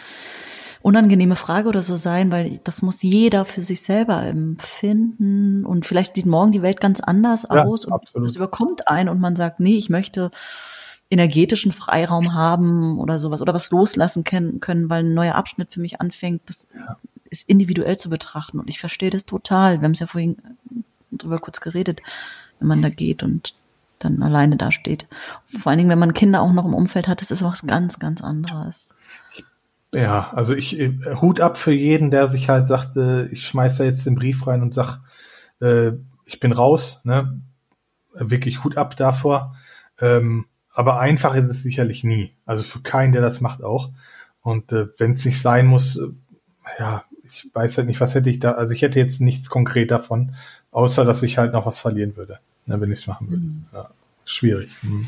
[0.89, 6.17] unangenehme Frage oder so sein, weil das muss jeder für sich selber empfinden und vielleicht
[6.17, 8.31] sieht morgen die Welt ganz anders ja, aus und absolut.
[8.31, 10.31] es überkommt ein und man sagt, nee, ich möchte
[11.11, 15.81] energetischen Freiraum haben oder sowas oder was loslassen können, können weil ein neuer Abschnitt für
[15.81, 16.41] mich anfängt.
[16.47, 16.97] Das ja.
[17.29, 19.81] ist individuell zu betrachten und ich verstehe das total.
[19.81, 20.39] Wir haben es ja vorhin
[21.13, 22.01] drüber kurz geredet,
[22.61, 23.55] wenn man da geht und
[23.99, 25.07] dann alleine da steht.
[25.45, 27.99] Vor allen Dingen, wenn man Kinder auch noch im Umfeld hat, das ist was ganz,
[27.99, 28.95] ganz anderes.
[29.95, 33.79] Ja, also ich äh, Hut ab für jeden, der sich halt sagt, äh, ich schmeiß
[33.79, 35.01] da jetzt den Brief rein und sag,
[35.61, 35.93] äh,
[36.25, 37.41] ich bin raus, ne?
[38.13, 39.57] Wirklich Hut ab davor.
[40.01, 42.35] Ähm, aber einfach ist es sicherlich nie.
[42.45, 43.91] Also für keinen, der das macht, auch.
[44.43, 46.09] Und äh, wenn es nicht sein muss, äh,
[46.79, 49.91] ja, ich weiß halt nicht, was hätte ich da, also ich hätte jetzt nichts konkret
[49.91, 50.35] davon,
[50.71, 53.43] außer dass ich halt noch was verlieren würde, ne, wenn ich es machen würde.
[53.43, 53.65] Mhm.
[53.73, 53.91] Ja,
[54.25, 54.71] schwierig.
[54.83, 55.07] Mhm.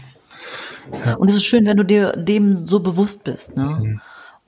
[1.05, 1.15] Ja.
[1.15, 3.65] Und es ist schön, wenn du dir dem so bewusst bist, ne?
[3.65, 4.01] Mhm.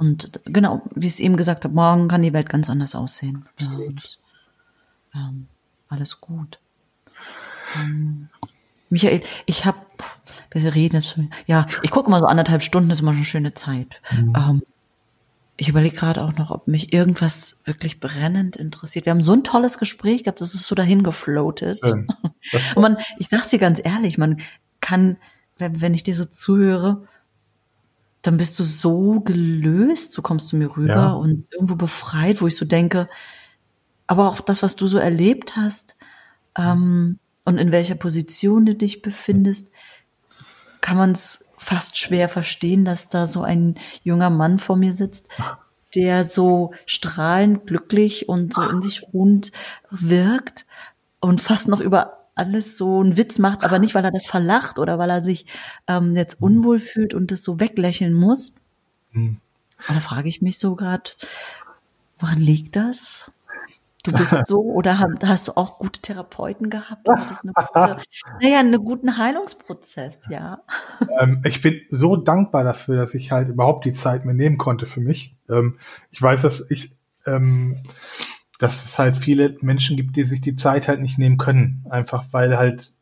[0.03, 3.45] Und genau, wie ich es eben gesagt habe, morgen kann die Welt ganz anders aussehen.
[3.55, 3.79] Absolut.
[3.81, 4.19] Ja, und,
[5.15, 5.47] ähm,
[5.89, 6.59] alles gut.
[7.77, 8.29] Ähm,
[8.91, 9.79] Michael, ich habe,
[10.51, 11.16] wir reden jetzt,
[11.47, 14.01] ja, ich gucke mal so anderthalb Stunden, ist immer schon eine schöne Zeit.
[14.11, 14.33] Mhm.
[14.37, 14.62] Ähm,
[15.57, 19.07] ich überlege gerade auch noch, ob mich irgendwas wirklich brennend interessiert.
[19.07, 21.81] Wir haben so ein tolles Gespräch gehabt, das ist so dahin gefloatet.
[22.74, 24.39] Und man, ich sag's dir ganz ehrlich, man
[24.81, 25.16] kann,
[25.59, 27.07] wenn, wenn ich dir so zuhöre,
[28.23, 31.12] dann bist du so gelöst, so kommst du mir rüber ja.
[31.12, 33.09] und irgendwo befreit, wo ich so denke,
[34.07, 35.97] aber auch das, was du so erlebt hast
[36.57, 39.70] ähm, und in welcher Position du dich befindest,
[40.81, 45.27] kann man es fast schwer verstehen, dass da so ein junger Mann vor mir sitzt,
[45.94, 49.53] der so strahlend glücklich und so in sich ruhend
[49.90, 50.66] wirkt
[51.20, 54.78] und fast noch über alles so einen Witz macht, aber nicht, weil er das verlacht
[54.78, 55.47] oder weil er sich
[55.86, 58.55] ähm, jetzt unwohl fühlt und das so weglächeln muss.
[59.12, 59.39] Mhm.
[59.89, 61.10] Und da frage ich mich so gerade,
[62.19, 63.32] woran liegt das?
[64.05, 67.09] Du bist so oder hast du auch gute Therapeuten gehabt?
[67.09, 67.97] Eine gute,
[68.40, 70.62] naja, einen guten Heilungsprozess, ja.
[71.20, 74.86] Ähm, ich bin so dankbar dafür, dass ich halt überhaupt die Zeit mir nehmen konnte
[74.86, 75.36] für mich.
[75.48, 75.78] Ähm,
[76.10, 76.93] ich weiß, dass ich,
[77.27, 77.82] ähm,
[78.62, 82.26] dass es halt viele Menschen gibt, die sich die Zeit halt nicht nehmen können, einfach
[82.30, 82.93] weil halt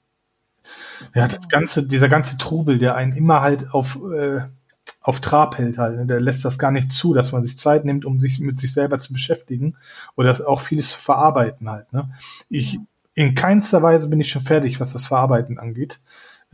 [1.15, 4.41] ja das ganze, dieser ganze Trubel, der einen immer halt auf äh,
[5.03, 5.99] auf Trab hält halt.
[5.99, 6.07] Ne?
[6.07, 8.73] Der lässt das gar nicht zu, dass man sich Zeit nimmt, um sich mit sich
[8.73, 9.77] selber zu beschäftigen
[10.17, 11.93] oder auch vieles zu verarbeiten halt.
[11.93, 12.11] Ne?
[12.49, 12.79] Ich
[13.15, 16.01] in keinster Weise bin ich schon fertig, was das Verarbeiten angeht.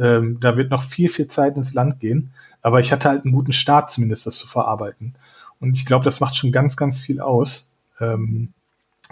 [0.01, 2.33] Ähm, da wird noch viel, viel Zeit ins Land gehen.
[2.61, 5.15] Aber ich hatte halt einen guten Start zumindest, das zu verarbeiten.
[5.61, 7.71] Und ich glaube, das macht schon ganz, ganz viel aus.
[8.01, 8.53] Ähm,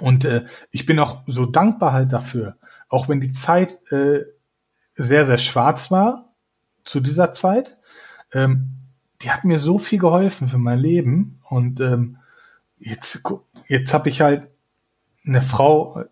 [0.00, 2.56] und äh, ich bin auch so dankbar halt dafür,
[2.88, 4.20] auch wenn die Zeit äh,
[4.94, 6.32] sehr, sehr schwarz war
[6.84, 7.76] zu dieser Zeit.
[8.32, 8.70] Ähm,
[9.22, 11.40] die hat mir so viel geholfen für mein Leben.
[11.48, 12.18] Und ähm,
[12.78, 13.22] jetzt,
[13.66, 14.48] jetzt habe ich halt
[15.26, 16.04] eine Frau,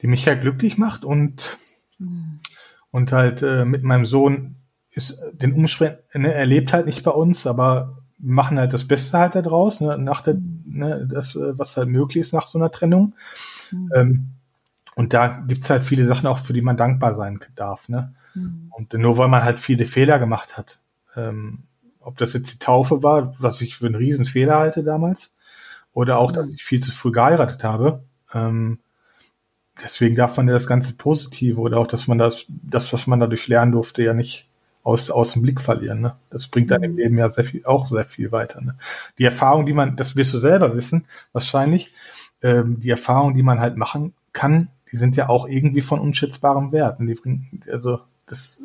[0.00, 1.58] die mich ja glücklich macht und,
[1.98, 2.40] mhm.
[2.90, 4.56] und halt äh, mit meinem Sohn
[4.90, 9.18] ist den Umschwung, ne, er lebt halt nicht bei uns, aber machen halt das Beste
[9.18, 12.58] halt da draus, ne, nach der, ne, das, äh, was halt möglich ist nach so
[12.58, 13.14] einer Trennung.
[13.70, 13.90] Mhm.
[13.94, 14.26] Ähm,
[14.96, 17.88] und da gibt's halt viele Sachen auch, für die man dankbar sein darf.
[17.88, 18.14] Ne?
[18.34, 18.70] Mhm.
[18.70, 20.78] Und nur weil man halt viele Fehler gemacht hat,
[21.16, 21.64] ähm,
[22.00, 25.34] ob das jetzt die Taufe war, was ich für einen Riesenfehler halte damals,
[25.92, 26.54] oder auch, dass mhm.
[26.54, 28.02] ich viel zu früh geheiratet habe.
[28.32, 28.78] Ähm,
[29.82, 33.20] deswegen darf man ja das ganze Positive oder auch, dass man das, das, was man
[33.20, 34.48] dadurch lernen durfte, ja nicht
[34.84, 36.00] aus, aus dem Blick verlieren.
[36.00, 36.14] Ne?
[36.30, 36.98] Das bringt dann im mhm.
[36.98, 38.60] Leben ja sehr viel, auch sehr viel weiter.
[38.60, 38.76] Ne?
[39.18, 41.92] Die Erfahrung, die man, das wirst du selber wissen, wahrscheinlich,
[42.42, 46.70] ähm, die Erfahrung, die man halt machen kann, die sind ja auch irgendwie von unschätzbarem
[46.70, 47.00] Wert.
[47.00, 48.62] Und die bringen, also das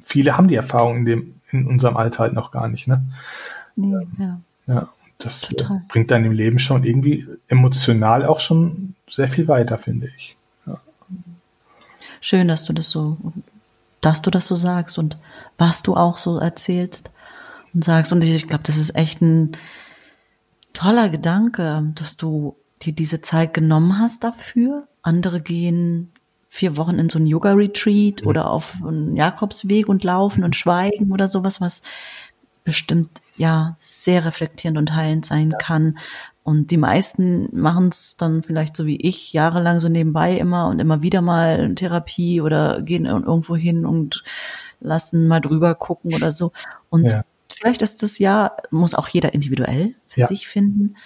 [0.00, 3.02] viele haben die Erfahrung in dem, in unserem Alter halt noch gar nicht, ne?
[3.76, 4.40] Nee, ja.
[4.66, 4.88] Ja,
[5.18, 5.82] das Total.
[5.88, 10.36] bringt dann im Leben schon irgendwie emotional auch schon sehr viel weiter, finde ich.
[12.20, 13.16] Schön, dass du das so,
[14.00, 15.18] dass du das so sagst und
[15.58, 17.10] was du auch so erzählst
[17.74, 18.12] und sagst.
[18.12, 19.52] Und ich, glaube, das ist echt ein
[20.72, 24.88] toller Gedanke, dass du dir diese Zeit genommen hast dafür.
[25.02, 26.12] Andere gehen
[26.48, 28.28] vier Wochen in so ein Yoga-Retreat mhm.
[28.28, 31.82] oder auf einen Jakobsweg und laufen und schweigen oder sowas, was
[32.64, 35.98] bestimmt ja sehr reflektierend und heilend sein kann.
[36.50, 40.80] Und die meisten machen es dann vielleicht so wie ich, jahrelang so nebenbei immer und
[40.80, 44.24] immer wieder mal Therapie oder gehen irgendwo hin und
[44.80, 46.50] lassen mal drüber gucken oder so.
[46.88, 47.22] Und ja.
[47.54, 50.26] vielleicht ist das ja, muss auch jeder individuell für ja.
[50.26, 50.96] sich finden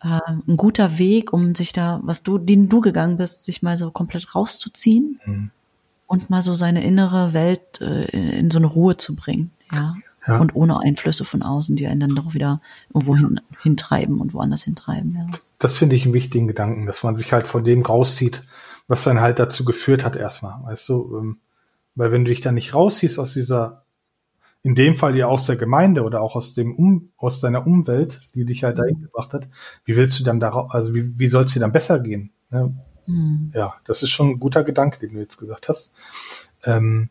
[0.00, 3.76] äh, ein guter Weg, um sich da, was du, den du gegangen bist, sich mal
[3.76, 5.50] so komplett rauszuziehen mhm.
[6.06, 9.96] und mal so seine innere Welt äh, in, in, so eine Ruhe zu bringen, ja?
[10.26, 10.38] Ja.
[10.38, 12.60] Und ohne Einflüsse von außen, die einen dann doch wieder
[12.92, 15.26] irgendwo hin, hintreiben und woanders hintreiben, ja.
[15.58, 18.42] Das finde ich einen wichtigen Gedanken, dass man sich halt von dem rauszieht,
[18.88, 21.38] was dann halt dazu geführt hat erstmal, weißt du, ähm,
[21.94, 23.84] weil wenn du dich da nicht rausziehst aus dieser
[24.64, 28.28] in dem Fall ja aus der Gemeinde oder auch aus dem um, aus deiner Umwelt,
[28.34, 29.46] die dich halt dahin gebracht hat,
[29.84, 32.32] wie willst du dann darauf, also wie, wie soll es dir dann besser gehen?
[32.50, 32.74] Ne?
[33.06, 33.52] Mhm.
[33.54, 35.92] Ja, das ist schon ein guter Gedanke, den du jetzt gesagt hast.
[36.64, 37.10] Ähm,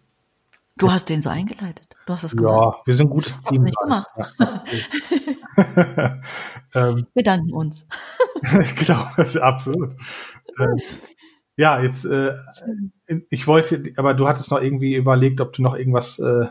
[0.77, 1.92] du hast den so eingeleitet.
[2.05, 2.75] Du hast es gemacht.
[2.77, 3.63] Ja, wir sind ein gutes Team.
[3.63, 4.07] Nicht gemacht.
[6.75, 7.85] ähm, wir danken uns.
[8.75, 9.03] genau,
[9.41, 9.95] absolut.
[10.59, 10.77] Ähm,
[11.55, 12.33] ja, jetzt, äh,
[13.29, 16.47] ich wollte, aber du hattest noch irgendwie überlegt, ob du noch irgendwas äh,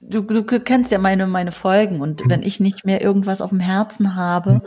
[0.00, 2.30] du, du kennst ja meine, meine Folgen und mhm.
[2.30, 4.62] wenn ich nicht mehr irgendwas auf dem Herzen habe mhm.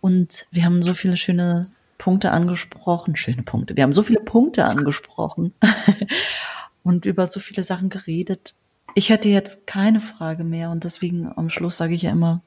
[0.00, 4.64] und wir haben so viele schöne Punkte angesprochen, schöne Punkte, wir haben so viele Punkte
[4.64, 5.52] angesprochen
[6.82, 8.54] und über so viele Sachen geredet.
[8.94, 12.40] Ich hätte jetzt keine Frage mehr und deswegen am Schluss sage ich ja immer,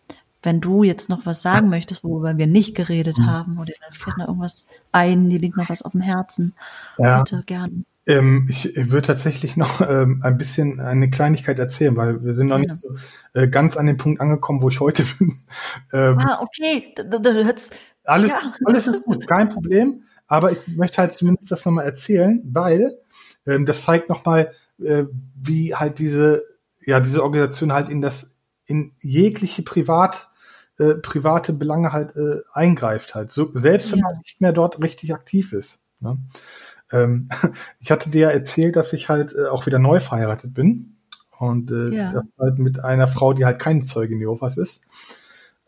[0.44, 3.28] wenn du jetzt noch was sagen möchtest, worüber wir nicht geredet mhm.
[3.28, 6.54] haben oder dann fällt noch irgendwas ein, dir liegt noch was auf dem Herzen,
[6.98, 7.20] ja.
[7.20, 7.84] bitte gerne.
[8.08, 12.58] Ähm, ich würde tatsächlich noch ähm, ein bisschen eine Kleinigkeit erzählen, weil wir sind noch
[12.58, 12.96] nicht so
[13.34, 15.34] äh, ganz an dem Punkt angekommen, wo ich heute bin.
[15.94, 16.96] Ähm, ah, okay.
[16.96, 17.20] Da
[18.06, 18.54] alles, ja.
[18.66, 20.04] alles ist gut, kein Problem.
[20.26, 22.98] Aber ich möchte halt zumindest das nochmal erzählen, weil
[23.46, 24.52] ähm, das zeigt nochmal,
[24.82, 25.04] äh,
[25.42, 26.44] wie halt diese,
[26.82, 28.36] ja, diese Organisation halt in das,
[28.66, 30.30] in jegliche Privat,
[30.80, 33.32] äh, private Belange halt äh, eingreift halt.
[33.32, 34.06] So, selbst wenn ja.
[34.06, 35.80] man nicht mehr dort richtig aktiv ist.
[36.00, 36.18] Ne?
[36.92, 37.30] Ähm,
[37.80, 40.98] ich hatte dir ja erzählt, dass ich halt äh, auch wieder neu verheiratet bin.
[41.38, 42.14] Und äh, ja.
[42.14, 44.82] das halt mit einer Frau, die halt keine Zeugin Jehovas ist.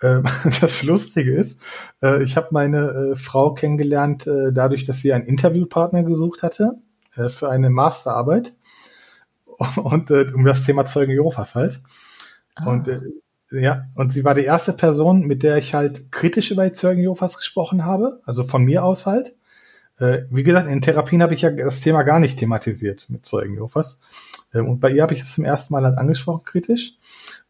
[0.02, 0.26] Ähm,
[0.62, 1.60] das Lustige ist,
[2.02, 6.76] äh, ich habe meine äh, Frau kennengelernt, äh, dadurch, dass sie einen Interviewpartner gesucht hatte.
[7.16, 8.54] äh, für eine Masterarbeit
[9.78, 11.82] und äh, um das Thema Zeugen Jehovas halt.
[12.56, 12.68] Ah.
[12.68, 13.00] Und äh,
[13.52, 17.02] ja, und sie war die erste Person, mit der ich halt kritisch über die Zeugen
[17.02, 19.36] Jehovas gesprochen habe, also von mir aus halt.
[20.00, 23.54] Äh, wie gesagt, in Therapien habe ich ja das Thema gar nicht thematisiert mit Zeugen
[23.54, 24.00] Jehovas.
[24.54, 26.98] Ähm, und bei ihr habe ich es zum ersten Mal halt angesprochen, kritisch.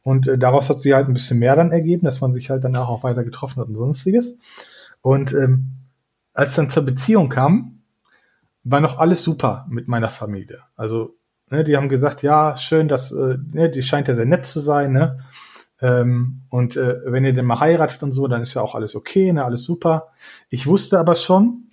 [0.03, 2.63] Und äh, daraus hat sie halt ein bisschen mehr dann ergeben, dass man sich halt
[2.63, 4.37] danach auch weiter getroffen hat und sonstiges.
[5.01, 5.71] Und ähm,
[6.33, 7.83] als dann zur Beziehung kam,
[8.63, 10.61] war noch alles super mit meiner Familie.
[10.75, 11.13] Also,
[11.53, 14.59] ne, die haben gesagt, ja, schön, dass, äh, ne, die scheint ja sehr nett zu
[14.59, 15.19] sein, ne?
[15.81, 18.95] Ähm, und äh, wenn ihr denn mal heiratet und so, dann ist ja auch alles
[18.95, 20.09] okay, ne, alles super.
[20.49, 21.69] Ich wusste aber schon,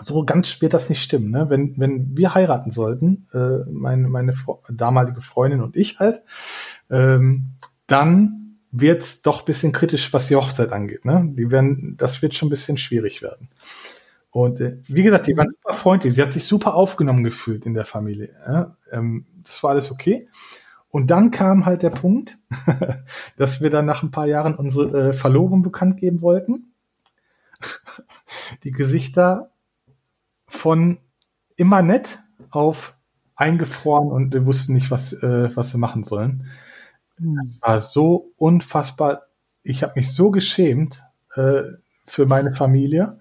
[0.00, 1.46] so ganz wird das nicht stimmen, ne?
[1.48, 4.34] Wenn, wenn wir heiraten sollten, äh, meine, meine
[4.68, 6.22] damalige Freundin und ich halt,
[6.90, 7.52] ähm,
[7.86, 11.04] dann wird's doch bisschen kritisch, was die Hochzeit angeht.
[11.04, 11.32] Ne?
[11.36, 13.48] Die werden, das wird schon ein bisschen schwierig werden.
[14.34, 16.12] Und äh, wie gesagt, die waren super freundlich.
[16.12, 18.34] Sie hat sich super aufgenommen gefühlt in der Familie.
[18.44, 18.76] Ja?
[18.90, 20.28] Ähm, das war alles okay.
[20.88, 22.36] Und dann kam halt der Punkt,
[23.36, 26.72] dass wir dann nach ein paar Jahren unsere äh, Verlobung bekannt geben wollten.
[28.64, 29.52] Die Gesichter
[30.48, 30.98] von
[31.54, 32.18] immer nett
[32.50, 32.96] auf
[33.36, 36.50] eingefroren und wir wussten nicht, was, äh, was wir machen sollen.
[37.18, 39.26] Das war so unfassbar.
[39.62, 41.04] Ich habe mich so geschämt
[41.36, 41.62] äh,
[42.04, 43.20] für meine Familie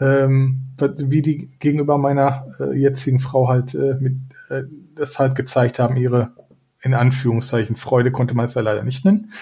[0.00, 4.16] ähm, wie die gegenüber meiner äh, jetzigen Frau halt äh, mit
[4.50, 4.64] äh,
[4.94, 6.32] das halt gezeigt haben, ihre
[6.80, 9.32] in Anführungszeichen Freude konnte man es ja leider nicht nennen.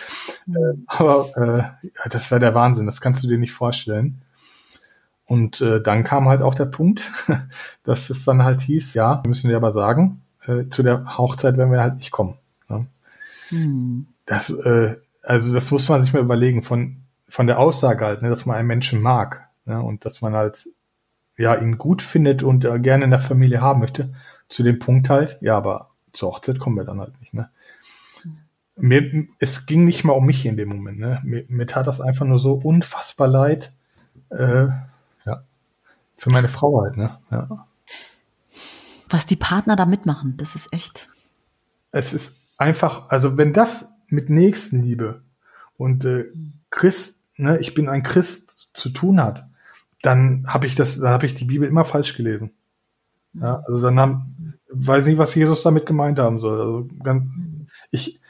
[0.46, 0.56] Mhm.
[0.56, 4.22] Äh, aber äh, das wäre der Wahnsinn, das kannst du dir nicht vorstellen.
[5.26, 7.10] Und äh, dann kam halt auch der Punkt,
[7.82, 11.72] dass es dann halt hieß, ja, müssen wir aber sagen, äh, zu der Hochzeit werden
[11.72, 12.38] wir halt nicht kommen.
[12.68, 12.86] Ne?
[13.50, 14.06] Mhm.
[14.26, 14.52] Das,
[15.22, 16.96] also das muss man sich mal überlegen, von,
[17.28, 20.68] von der Aussage halt, ne, dass man einen Menschen mag, ja, und dass man halt
[21.36, 24.14] ja ihn gut findet und äh, gerne in der Familie haben möchte.
[24.48, 27.34] Zu dem Punkt halt, ja, aber zur Hochzeit kommen wir dann halt nicht.
[27.34, 27.50] Ne?
[28.76, 30.98] Mir, es ging nicht mal um mich in dem Moment.
[30.98, 31.20] Ne?
[31.24, 33.72] Mir, mir tat das einfach nur so unfassbar leid.
[34.30, 34.68] Äh,
[35.24, 35.44] ja,
[36.16, 36.96] für meine Frau halt.
[36.96, 37.18] Ne?
[37.30, 37.66] Ja.
[39.08, 41.08] Was die Partner da mitmachen, das ist echt.
[41.90, 45.22] Es ist einfach, also wenn das mit Nächstenliebe
[45.76, 46.24] und äh,
[46.70, 49.46] Christ, ne, ich bin ein Christ zu tun hat,
[50.04, 52.52] dann habe ich das, dann habe ich die Bibel immer falsch gelesen.
[53.32, 56.60] Ja, also dann haben, weiß nicht, was Jesus damit gemeint haben soll.
[56.60, 57.24] Also ganz,
[57.90, 58.20] ich,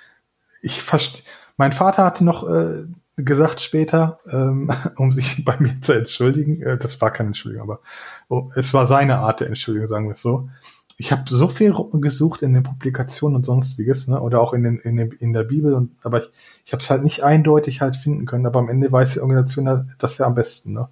[0.62, 1.22] ich verstehe.
[1.56, 2.84] Mein Vater hatte noch äh,
[3.16, 7.80] gesagt später, ähm, um sich bei mir zu entschuldigen, äh, das war keine Entschuldigung, aber
[8.28, 10.48] oh, es war seine Art der Entschuldigung, sagen wir es so.
[10.96, 14.78] Ich habe so viel gesucht in den Publikationen und sonstiges, ne, oder auch in, den,
[14.78, 16.30] in, den, in der Bibel, und aber ich,
[16.66, 19.88] ich habe es halt nicht eindeutig halt finden können, aber am Ende weiß die Organisation
[19.98, 20.88] das ja am besten, ne?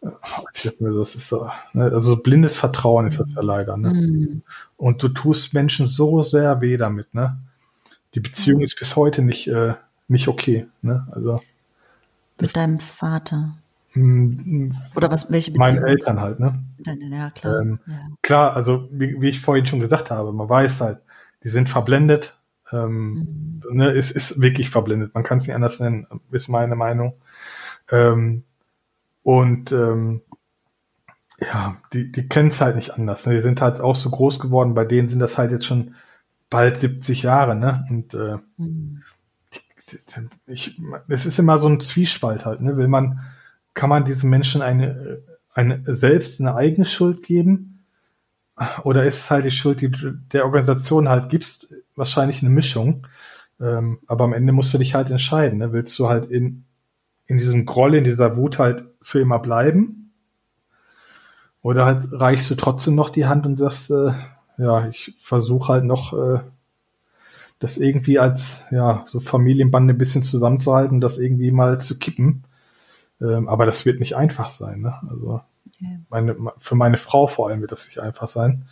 [0.00, 3.92] Das ist so, ne, also blindes Vertrauen ist das ja leider, ne?
[3.92, 4.42] Mhm.
[4.76, 7.38] Und du tust Menschen so sehr weh damit, ne?
[8.14, 8.64] Die Beziehung mhm.
[8.64, 9.74] ist bis heute nicht, äh,
[10.06, 11.06] nicht okay, ne?
[11.10, 11.40] Also.
[12.40, 13.56] Mit deinem Vater.
[13.94, 15.74] Mm, Oder was, welche Beziehung?
[15.74, 16.62] Meine Eltern halt, ne?
[16.78, 17.60] Deine, ja, klar.
[17.60, 18.08] Ähm, ja.
[18.22, 20.98] Klar, also wie, wie, ich vorhin schon gesagt habe, man weiß halt,
[21.42, 22.38] die sind verblendet.
[22.70, 23.76] Ähm, mhm.
[23.76, 25.14] ne, es ist wirklich verblendet.
[25.14, 27.14] Man kann es nicht anders nennen, ist meine Meinung.
[27.90, 28.44] Ähm,
[29.28, 30.22] und ähm,
[31.38, 33.26] ja, die, die kennen es halt nicht anders.
[33.26, 33.34] Ne?
[33.34, 34.72] Die sind halt auch so groß geworden.
[34.72, 35.96] Bei denen sind das halt jetzt schon
[36.48, 37.84] bald 70 Jahre, ne?
[37.90, 39.02] Und äh, mhm.
[40.46, 42.78] ich, es ist immer so ein Zwiespalt halt, ne?
[42.78, 43.20] Will man,
[43.74, 45.20] kann man diesen Menschen eine,
[45.52, 47.84] eine selbst eine eigene Schuld geben?
[48.82, 49.90] Oder ist es halt die Schuld, die
[50.32, 51.66] der Organisation halt gibst?
[51.96, 53.06] Wahrscheinlich eine Mischung.
[53.60, 55.58] Ähm, aber am Ende musst du dich halt entscheiden.
[55.58, 55.74] Ne?
[55.74, 56.64] Willst du halt in,
[57.26, 60.12] in diesem Groll, in dieser Wut halt für immer bleiben?
[61.62, 64.12] Oder halt reichst du trotzdem noch die Hand und sagst, äh,
[64.58, 66.40] ja, ich versuche halt noch äh,
[67.58, 72.44] das irgendwie als ja so Familienbande ein bisschen zusammenzuhalten, das irgendwie mal zu kippen.
[73.20, 74.82] Ähm, aber das wird nicht einfach sein.
[74.82, 74.94] Ne?
[75.08, 76.00] Also okay.
[76.10, 78.66] meine, für meine Frau vor allem wird das nicht einfach sein.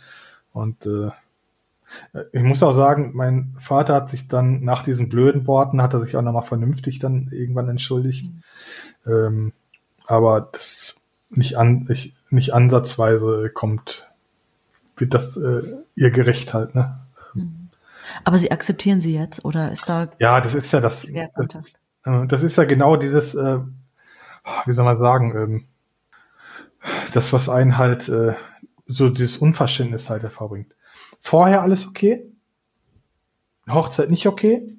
[0.53, 1.09] Und äh,
[2.31, 5.99] ich muss auch sagen, mein Vater hat sich dann nach diesen blöden Worten, hat er
[5.99, 8.31] sich auch nochmal vernünftig dann irgendwann entschuldigt.
[9.03, 9.11] Mhm.
[9.11, 9.53] Ähm,
[10.07, 10.95] aber das
[11.29, 14.09] nicht an, ich, nicht ansatzweise kommt,
[14.95, 15.61] wird das äh,
[15.95, 16.99] ihr gerecht halt, ne?
[17.33, 17.69] Mhm.
[18.23, 20.09] Aber sie akzeptieren sie jetzt oder ist da?
[20.19, 21.05] Ja, das ist ja das.
[21.49, 21.73] Das,
[22.05, 23.59] äh, das ist ja genau dieses, äh,
[24.65, 25.65] wie soll man sagen, ähm,
[27.13, 28.35] das was einen halt äh,
[28.85, 30.73] so dieses Unverständnis halt hervorbringt.
[31.19, 32.25] Vorher alles okay,
[33.69, 34.77] Hochzeit nicht okay,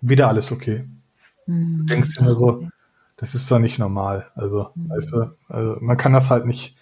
[0.00, 0.86] wieder alles okay.
[1.46, 1.78] Mhm.
[1.78, 2.68] Du denkst dir nur so,
[3.20, 4.30] das ist doch nicht normal.
[4.34, 4.90] Also, mhm.
[4.90, 6.76] weißt du, also man kann das halt nicht,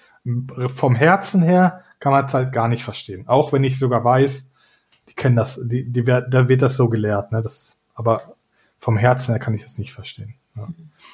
[0.68, 3.26] vom Herzen her kann man es halt gar nicht verstehen.
[3.26, 4.50] Auch wenn ich sogar weiß,
[5.08, 7.42] die kennen das, die, die, da wird das so gelehrt, ne?
[7.42, 8.36] Das, aber
[8.78, 10.34] vom Herzen her kann ich es nicht verstehen.
[10.54, 10.68] Ja.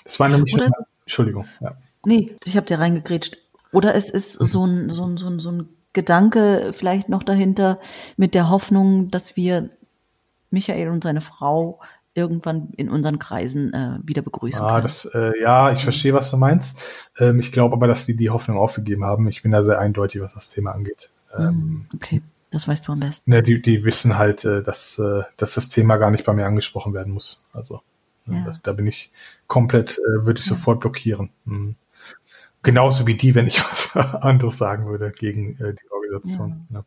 [0.04, 0.68] Das war nämlich, Oder
[1.00, 1.74] Entschuldigung, ja.
[2.04, 3.38] Nee, ich habe dir reingegrätscht.
[3.72, 4.44] Oder es ist mhm.
[4.44, 7.80] so ein, so ein, so ein, so ein Gedanke vielleicht noch dahinter
[8.18, 9.70] mit der Hoffnung, dass wir
[10.50, 11.80] Michael und seine Frau
[12.14, 14.82] irgendwann in unseren Kreisen äh, wieder begrüßen ah, können.
[14.84, 16.80] Das, äh, ja, ich verstehe, was du meinst.
[17.18, 19.28] Ähm, ich glaube aber, dass die die Hoffnung aufgegeben haben.
[19.28, 21.10] Ich bin da sehr eindeutig, was das Thema angeht.
[21.36, 23.30] Ähm, hm, okay, das weißt du am besten.
[23.30, 26.46] Ne, die, die wissen halt, äh, dass, äh, dass das Thema gar nicht bei mir
[26.46, 27.44] angesprochen werden muss.
[27.52, 27.82] Also
[28.26, 28.44] ne, ja.
[28.44, 29.10] da, da, bin ich
[29.48, 30.54] komplett, äh, würde ich ja.
[30.54, 31.30] sofort blockieren.
[31.44, 31.74] Mhm.
[32.62, 36.66] Genauso wie die, wenn ich was anderes sagen würde gegen äh, die Organisation.
[36.70, 36.78] Ja.
[36.78, 36.84] Ne?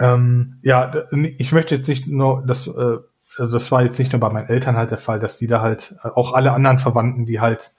[0.00, 2.98] Ähm, ja, ich möchte jetzt nicht nur das, äh,
[3.38, 5.60] also das war jetzt nicht nur bei meinen Eltern halt der Fall, dass die da
[5.60, 7.72] halt, äh, auch alle anderen Verwandten, die halt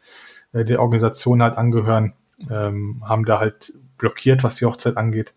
[0.54, 2.14] äh, der Organisation halt angehören,
[2.50, 5.34] ähm, haben da halt blockiert, was die Hochzeit angeht.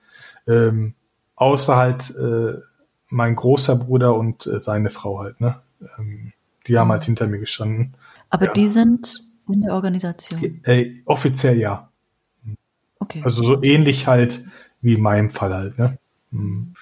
[0.47, 0.95] Ähm,
[1.35, 2.61] außer halt äh,
[3.09, 5.61] mein großer Bruder und äh, seine Frau halt, ne?
[5.99, 6.33] Ähm,
[6.67, 7.95] die haben halt hinter mir gestanden.
[8.31, 8.53] Aber ja.
[8.53, 10.61] die sind in der Organisation?
[10.65, 11.91] Äh, offiziell ja.
[12.99, 13.23] Okay.
[13.25, 14.45] Also so ähnlich halt
[14.81, 15.99] wie in meinem Fall halt, ne?
[16.31, 16.75] Mhm.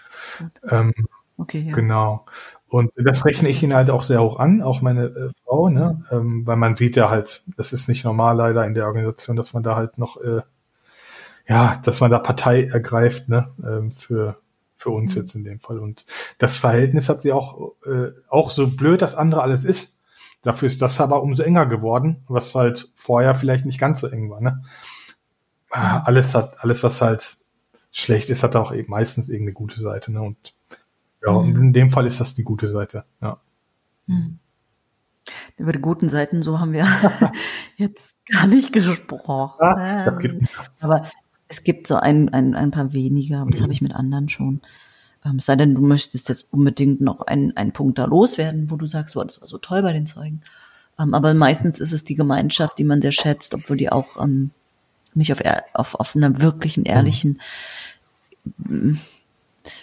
[0.71, 0.95] Ähm,
[1.37, 1.75] okay, ja.
[1.75, 2.25] Genau.
[2.69, 6.05] Und das rechne ich ihnen halt auch sehr hoch an, auch meine äh, Frau, ne?
[6.11, 9.53] Ähm, weil man sieht ja halt, das ist nicht normal leider in der Organisation, dass
[9.53, 10.41] man da halt noch, äh,
[11.47, 13.49] ja, dass man da Partei ergreift, ne?
[13.63, 14.39] Ähm, für
[14.75, 15.21] für uns mhm.
[15.23, 15.79] jetzt in dem Fall.
[15.79, 16.05] Und
[16.39, 20.01] das Verhältnis hat sie auch, äh, auch so blöd das andere alles ist.
[20.43, 24.31] Dafür ist das aber umso enger geworden, was halt vorher vielleicht nicht ganz so eng
[24.31, 24.41] war.
[24.41, 24.63] Ne?
[25.71, 27.39] Ah, alles hat, alles was halt
[27.91, 30.13] schlecht ist, hat auch eben meistens irgendeine gute Seite.
[30.13, 30.21] Ne?
[30.21, 30.54] Und
[31.25, 31.39] ja, mhm.
[31.39, 33.05] und in dem Fall ist das die gute Seite.
[33.21, 33.39] Ja.
[34.07, 34.39] Mhm.
[35.57, 36.87] Über die guten Seiten, so haben wir
[37.77, 39.55] jetzt gar nicht gesprochen.
[39.61, 40.19] Ja,
[40.81, 41.05] aber
[41.49, 44.61] es gibt so ein, ein, ein paar weniger, aber das habe ich mit anderen schon.
[45.25, 48.77] Ähm, es sei denn, du möchtest jetzt unbedingt noch einen, einen Punkt da loswerden, wo
[48.77, 50.43] du sagst, wow, das war so toll bei den Zeugen.
[50.99, 54.51] Ähm, aber meistens ist es die Gemeinschaft, die man sehr schätzt, obwohl die auch ähm,
[55.15, 55.41] nicht auf,
[55.73, 57.41] auf, auf einer wirklichen, ehrlichen
[58.59, 59.01] mhm.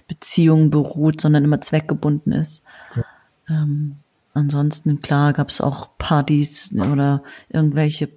[0.07, 2.63] Beziehung beruht, sondern immer zweckgebunden ist.
[2.95, 3.03] Ja.
[3.49, 3.97] Ähm,
[4.33, 8.09] ansonsten, klar, gab es auch Partys oder irgendwelche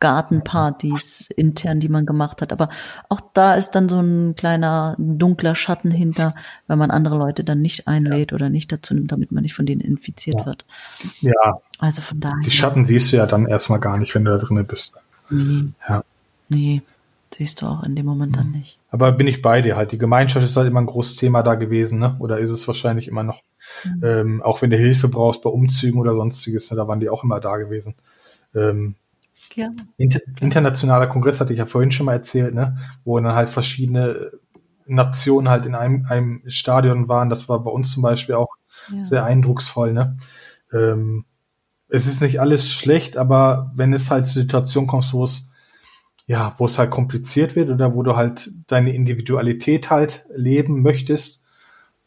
[0.00, 2.52] Gartenpartys intern, die man gemacht hat.
[2.52, 2.70] Aber
[3.10, 6.34] auch da ist dann so ein kleiner dunkler Schatten hinter,
[6.66, 8.34] wenn man andere Leute dann nicht einlädt ja.
[8.34, 10.46] oder nicht dazu nimmt, damit man nicht von denen infiziert ja.
[10.46, 10.64] wird.
[11.20, 11.60] Ja.
[11.78, 12.40] Also von daher.
[12.44, 14.94] Die Schatten siehst du ja dann erstmal gar nicht, wenn du da drinnen bist.
[15.28, 15.66] Nee.
[15.86, 16.02] Ja.
[16.48, 16.82] Nee,
[17.32, 18.58] siehst du auch in dem Moment dann mhm.
[18.58, 18.78] nicht.
[18.90, 19.92] Aber bin ich bei dir halt.
[19.92, 22.16] Die Gemeinschaft ist halt immer ein großes Thema da gewesen, ne?
[22.18, 23.42] Oder ist es wahrscheinlich immer noch.
[23.84, 24.04] Mhm.
[24.04, 27.24] Ähm, auch wenn du Hilfe brauchst bei Umzügen oder sonstiges, ne, da waren die auch
[27.24, 27.94] immer da gewesen.
[28.54, 28.96] Ähm,
[29.54, 29.70] ja.
[29.96, 34.32] Inter internationaler Kongress hatte ich ja vorhin schon mal erzählt, ne, wo dann halt verschiedene
[34.86, 37.30] Nationen halt in einem, einem Stadion waren.
[37.30, 38.54] Das war bei uns zum Beispiel auch
[38.92, 39.02] ja.
[39.02, 40.18] sehr eindrucksvoll, ne.
[40.72, 41.24] Ähm,
[41.88, 45.49] es ist nicht alles schlecht, aber wenn es halt zur Situation kommt, wo es
[46.26, 51.42] ja, wo es halt kompliziert wird oder wo du halt deine Individualität halt leben möchtest,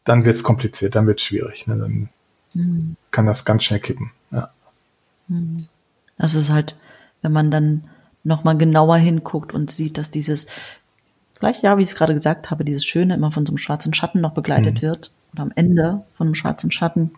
[0.03, 1.67] dann wird es kompliziert, dann wird es schwierig.
[1.67, 1.77] Ne?
[1.77, 2.09] Dann
[2.53, 2.95] mhm.
[3.11, 4.11] kann das ganz schnell kippen.
[4.31, 4.49] Ja.
[6.17, 6.75] Also es ist halt
[7.23, 7.85] wenn man dann
[8.23, 10.45] nochmal genauer hinguckt und sieht, dass dieses,
[11.39, 13.93] vielleicht ja, wie ich es gerade gesagt habe, dieses Schöne immer von so einem schwarzen
[13.93, 14.81] Schatten noch begleitet mhm.
[14.83, 17.11] wird oder am Ende von einem schwarzen Schatten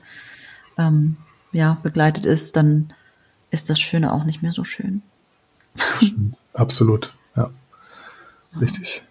[0.78, 1.18] ähm,
[1.52, 2.94] ja, begleitet ist, dann
[3.52, 5.02] ist das Schöne auch nicht mehr so schön.
[6.56, 7.52] Absolut, ja.
[8.60, 9.04] Richtig.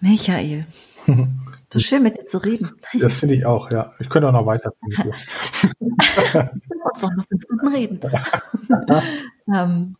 [0.00, 0.66] Michael,
[1.72, 2.70] so schön mit dir zu reden.
[3.00, 3.92] Das finde ich auch, ja.
[3.98, 4.72] Ich könnte auch noch weiter.
[6.94, 8.00] uns doch noch fünf Minuten reden.
[9.52, 9.96] ähm,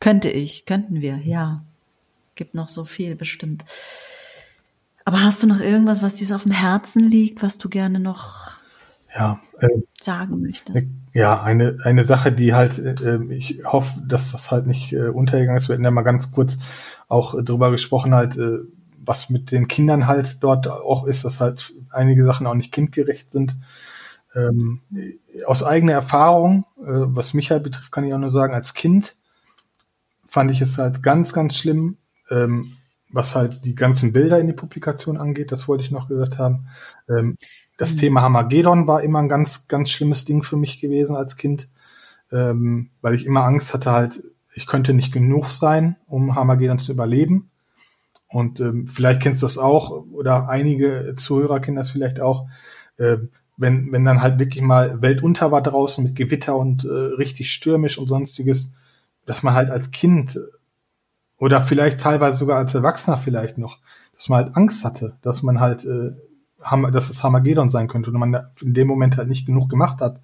[0.00, 1.62] könnte ich, könnten wir, ja.
[2.34, 3.64] Gibt noch so viel bestimmt.
[5.06, 8.00] Aber hast du noch irgendwas, was dir so auf dem Herzen liegt, was du gerne
[8.00, 8.50] noch
[9.14, 9.68] ja, äh,
[10.00, 10.86] sagen möchtest?
[11.16, 15.56] Ja, eine, eine Sache, die halt, äh, ich hoffe, dass das halt nicht äh, untergegangen
[15.56, 15.68] ist.
[15.68, 16.58] Wir hatten ja mal ganz kurz
[17.08, 18.58] auch drüber gesprochen, halt, äh,
[19.02, 23.30] was mit den Kindern halt dort auch ist, dass halt einige Sachen auch nicht kindgerecht
[23.30, 23.56] sind.
[24.34, 24.82] Ähm,
[25.46, 29.16] aus eigener Erfahrung, äh, was mich halt betrifft, kann ich auch nur sagen, als Kind
[30.26, 31.98] fand ich es halt ganz, ganz schlimm,
[32.30, 32.72] ähm,
[33.10, 36.68] was halt die ganzen Bilder in die Publikation angeht, das wollte ich noch gesagt haben.
[37.08, 37.36] Ähm,
[37.78, 37.98] das mhm.
[37.98, 41.68] Thema Hamagedon war immer ein ganz, ganz schlimmes Ding für mich gewesen als Kind,
[42.32, 44.22] ähm, weil ich immer Angst hatte halt,
[44.54, 47.50] ich könnte nicht genug sein, um Hamagedon zu überleben.
[48.28, 52.48] Und ähm, vielleicht kennst du das auch, oder einige Zuhörer kennen das vielleicht auch.
[52.98, 57.50] Ähm, wenn, wenn dann halt wirklich mal Weltunter war draußen mit Gewitter und äh, richtig
[57.52, 58.72] stürmisch und sonstiges,
[59.24, 60.38] dass man halt als Kind
[61.38, 63.78] oder vielleicht teilweise sogar als Erwachsener vielleicht noch,
[64.14, 66.12] dass man halt Angst hatte, dass man halt, äh,
[66.92, 70.20] dass es Hamagedon sein könnte und man in dem Moment halt nicht genug gemacht hat.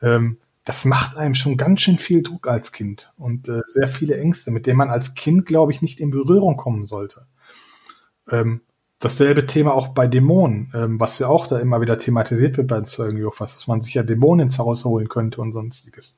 [0.00, 4.18] Ähm, das macht einem schon ganz schön viel Druck als Kind und äh, sehr viele
[4.18, 7.26] Ängste, mit denen man als Kind, glaube ich, nicht in Berührung kommen sollte.
[8.30, 8.60] Ähm,
[9.00, 12.76] dasselbe Thema auch bei Dämonen, ähm, was ja auch da immer wieder thematisiert wird bei
[12.76, 16.16] den Zeugen Jehovas, dass man sich ja Dämonen ins Haus holen könnte und sonstiges.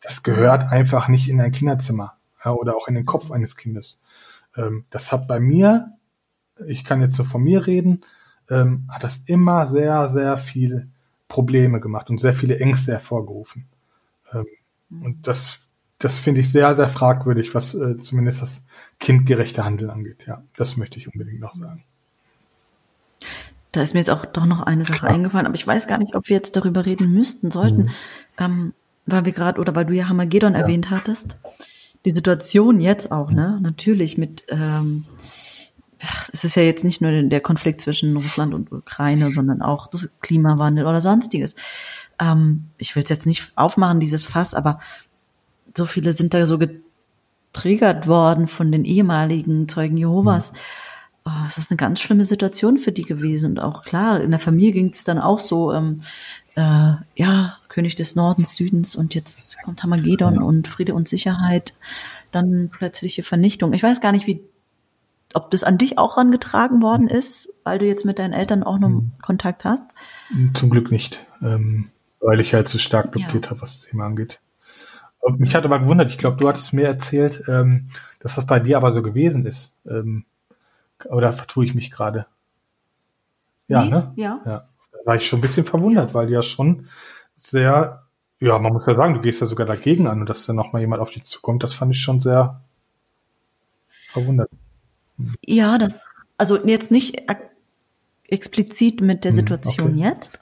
[0.00, 4.02] Das gehört einfach nicht in ein Kinderzimmer ja, oder auch in den Kopf eines Kindes.
[4.56, 5.92] Ähm, das hat bei mir,
[6.66, 8.04] ich kann jetzt nur von mir reden,
[8.50, 10.88] ähm, hat das immer sehr, sehr viel
[11.28, 13.66] Probleme gemacht und sehr viele Ängste hervorgerufen.
[14.32, 14.46] Ähm,
[14.90, 15.60] und das,
[15.98, 18.64] das finde ich sehr, sehr fragwürdig, was äh, zumindest das
[18.98, 20.24] kindgerechte Handeln angeht.
[20.26, 21.84] Ja, das möchte ich unbedingt noch sagen.
[23.72, 25.12] Da ist mir jetzt auch doch noch eine Sache Klar.
[25.12, 27.90] eingefallen, aber ich weiß gar nicht, ob wir jetzt darüber reden müssten, sollten, mhm.
[28.38, 28.72] ähm,
[29.04, 30.60] weil wir gerade, oder weil du ja Hamagedon ja.
[30.60, 31.36] erwähnt hattest.
[32.04, 33.58] Die Situation jetzt auch, ne?
[33.60, 35.04] Natürlich mit, ähm,
[36.32, 40.08] es ist ja jetzt nicht nur der Konflikt zwischen Russland und Ukraine, sondern auch das
[40.20, 41.54] Klimawandel oder sonstiges.
[42.18, 44.80] Ähm, ich will es jetzt nicht aufmachen, dieses Fass, aber
[45.76, 50.52] so viele sind da so getriggert worden von den ehemaligen Zeugen Jehovas.
[50.52, 50.58] Mhm
[51.28, 53.52] oh, es ist eine ganz schlimme Situation für die gewesen.
[53.52, 56.02] Und auch klar, in der Familie ging es dann auch so, ähm,
[56.54, 61.74] äh, ja, König des Nordens, Südens und jetzt kommt Hamagedon und Friede und Sicherheit,
[62.30, 63.72] dann plötzliche Vernichtung.
[63.72, 64.42] Ich weiß gar nicht, wie,
[65.34, 68.78] ob das an dich auch rangetragen worden ist, weil du jetzt mit deinen Eltern auch
[68.78, 69.12] noch mhm.
[69.22, 69.90] Kontakt hast.
[70.54, 71.90] Zum Glück nicht, ähm,
[72.20, 73.50] weil ich halt so stark blockiert ja.
[73.50, 74.40] habe, was das Thema angeht.
[75.36, 77.86] Mich hat aber gewundert, ich glaube, du hattest mir erzählt, ähm,
[78.20, 79.76] dass das bei dir aber so gewesen ist.
[79.86, 80.24] Ähm,
[81.06, 82.26] oder vertue ich mich gerade?
[83.66, 84.12] Ja, nee, ne?
[84.16, 84.40] Ja.
[84.46, 84.68] ja.
[84.92, 86.14] Da war ich schon ein bisschen verwundert, ja.
[86.14, 86.86] weil die ja schon
[87.34, 88.06] sehr,
[88.40, 90.80] ja, man muss ja sagen, du gehst ja sogar dagegen an und dass da nochmal
[90.80, 92.62] jemand auf dich zukommt, das fand ich schon sehr
[94.08, 94.50] verwundert.
[95.44, 97.22] Ja, das, also jetzt nicht
[98.28, 100.00] explizit mit der hm, Situation okay.
[100.00, 100.40] jetzt.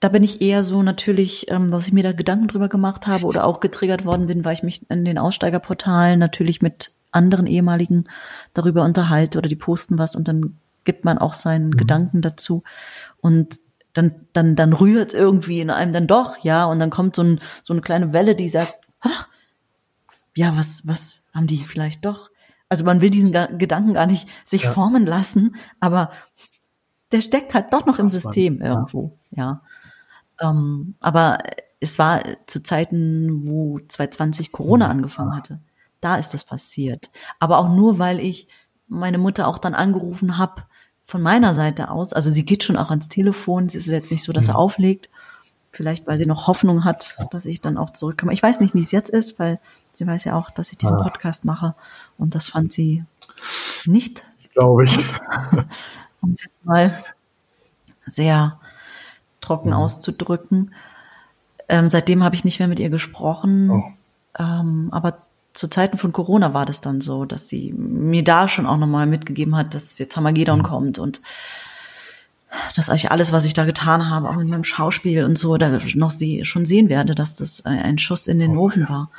[0.00, 3.26] Da bin ich eher so natürlich, ähm, dass ich mir da Gedanken drüber gemacht habe
[3.26, 8.04] oder auch getriggert worden bin, weil ich mich in den Aussteigerportalen natürlich mit anderen ehemaligen
[8.54, 11.76] darüber unterhalte oder die posten was und dann gibt man auch seinen mhm.
[11.76, 12.62] Gedanken dazu
[13.20, 13.60] und
[13.94, 17.40] dann, dann, dann rührt irgendwie in einem dann doch, ja, und dann kommt so, ein,
[17.62, 19.28] so eine kleine Welle, die sagt, ach,
[20.36, 22.30] ja, was, was haben die vielleicht doch?
[22.68, 24.72] Also man will diesen Gedanken gar nicht sich ja.
[24.72, 26.10] formen lassen, aber
[27.12, 29.62] der steckt halt doch noch im System irgendwo, ja.
[30.40, 31.38] Ähm, aber
[31.80, 34.92] es war zu Zeiten, wo 2020 Corona mhm.
[34.92, 35.60] angefangen hatte.
[36.00, 37.10] Da ist das passiert.
[37.38, 38.48] Aber auch nur, weil ich
[38.86, 40.62] meine Mutter auch dann angerufen habe
[41.04, 42.12] von meiner Seite aus.
[42.12, 43.66] Also sie geht schon auch ans Telefon.
[43.66, 44.60] Es ist jetzt nicht so, dass er mhm.
[44.60, 45.08] auflegt.
[45.70, 48.32] Vielleicht, weil sie noch Hoffnung hat, dass ich dann auch zurückkomme.
[48.32, 49.60] Ich weiß nicht, wie es jetzt ist, weil
[49.98, 51.02] sie weiß ja auch, dass ich diesen ah.
[51.02, 51.74] Podcast mache.
[52.16, 53.04] Und das fand sie
[53.84, 54.26] nicht.
[54.54, 54.96] Glaube ich.
[56.20, 57.04] um es jetzt mal
[58.06, 58.58] sehr
[59.40, 59.76] trocken mhm.
[59.76, 60.72] auszudrücken.
[61.68, 63.70] Ähm, seitdem habe ich nicht mehr mit ihr gesprochen.
[63.70, 63.82] Oh.
[64.38, 65.18] Ähm, aber
[65.52, 69.06] zu Zeiten von Corona war das dann so, dass sie mir da schon auch nochmal
[69.06, 70.64] mitgegeben hat, dass jetzt Hamagedon mhm.
[70.64, 71.20] kommt und
[72.74, 75.78] dass eigentlich alles, was ich da getan habe, auch mit meinem Schauspiel und so, da
[75.94, 78.88] noch sie schon sehen werde, dass das ein Schuss in den oh, Ofen ja.
[78.88, 79.10] war.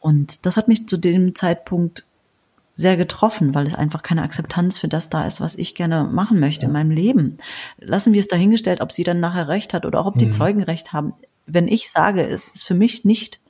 [0.00, 2.04] Und das hat mich zu dem Zeitpunkt
[2.72, 6.38] sehr getroffen, weil es einfach keine Akzeptanz für das da ist, was ich gerne machen
[6.38, 6.68] möchte ja.
[6.68, 7.38] in meinem Leben.
[7.78, 10.32] Lassen wir es dahingestellt, ob sie dann nachher recht hat oder auch ob die mhm.
[10.32, 11.14] Zeugen recht haben.
[11.46, 13.40] Wenn ich sage, es ist für mich nicht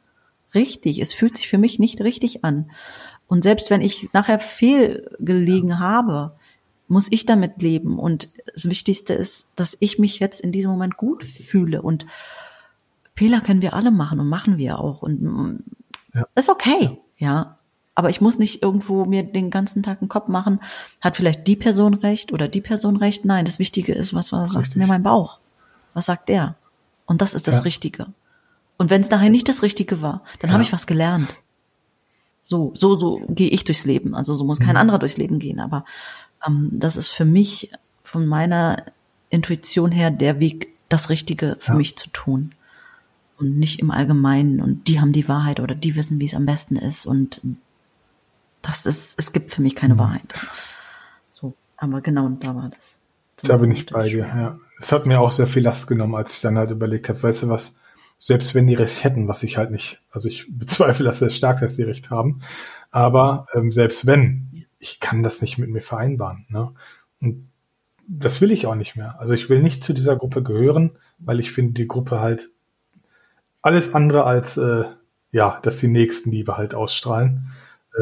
[0.54, 0.98] richtig.
[1.00, 2.70] Es fühlt sich für mich nicht richtig an.
[3.26, 5.78] Und selbst wenn ich nachher fehlgelegen ja.
[5.78, 6.32] habe,
[6.88, 7.98] muss ich damit leben.
[7.98, 11.82] Und das Wichtigste ist, dass ich mich jetzt in diesem Moment gut fühle.
[11.82, 12.06] Und
[13.14, 15.02] Fehler können wir alle machen und machen wir auch.
[15.02, 15.64] Und
[16.14, 16.26] ja.
[16.35, 17.59] ist okay, ja.
[17.94, 20.60] Aber ich muss nicht irgendwo mir den ganzen Tag einen Kopf machen,
[21.01, 23.24] hat vielleicht die Person recht oder die Person recht.
[23.24, 25.40] Nein, das Wichtige ist, was, was sagt mir mein Bauch?
[25.94, 26.55] Was sagt der?
[27.06, 27.62] Und das ist das ja.
[27.62, 28.06] Richtige.
[28.76, 30.55] Und wenn es nachher nicht das Richtige war, dann ja.
[30.55, 31.35] habe ich was gelernt.
[32.43, 34.14] So, so, so gehe ich durchs Leben.
[34.14, 34.76] Also so muss kein mhm.
[34.76, 35.59] anderer durchs Leben gehen.
[35.59, 35.85] Aber
[36.47, 37.72] ähm, das ist für mich
[38.02, 38.85] von meiner
[39.28, 41.76] Intuition her der Weg, das Richtige für ja.
[41.76, 42.52] mich zu tun.
[43.39, 44.60] Und nicht im Allgemeinen.
[44.60, 47.06] Und die haben die Wahrheit oder die wissen, wie es am besten ist.
[47.06, 47.40] Und
[48.62, 49.98] das ist, es gibt für mich keine mhm.
[49.98, 50.35] Wahrheit.
[51.31, 52.98] So, aber genau, da war das.
[53.40, 54.59] So da bin ich bei dir, ja.
[54.81, 57.44] Es hat mir auch sehr viel Last genommen, als ich dann halt überlegt habe, weißt
[57.44, 57.77] du was,
[58.19, 61.60] selbst wenn die Recht hätten, was ich halt nicht, also ich bezweifle das sehr stark,
[61.60, 62.43] dass die Recht haben,
[62.90, 66.47] aber ähm, selbst wenn, ich kann das nicht mit mir vereinbaren.
[66.48, 66.73] Ne?
[67.20, 67.48] Und
[68.06, 69.20] das will ich auch nicht mehr.
[69.20, 72.51] Also ich will nicht zu dieser Gruppe gehören, weil ich finde die Gruppe halt
[73.62, 74.85] alles andere als, äh,
[75.32, 77.52] ja, dass die Nächstenliebe halt ausstrahlen.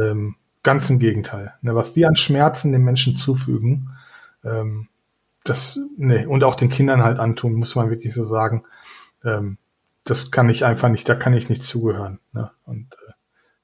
[0.00, 1.54] Ähm, ganz im Gegenteil.
[1.62, 3.90] Ne, was die an Schmerzen den Menschen zufügen,
[4.44, 4.88] ähm,
[5.44, 8.64] das, ne, und auch den Kindern halt antun, muss man wirklich so sagen.
[9.24, 9.58] Ähm,
[10.04, 12.20] das kann ich einfach nicht, da kann ich nicht zugehören.
[12.32, 12.50] Ne?
[12.64, 13.12] Und äh,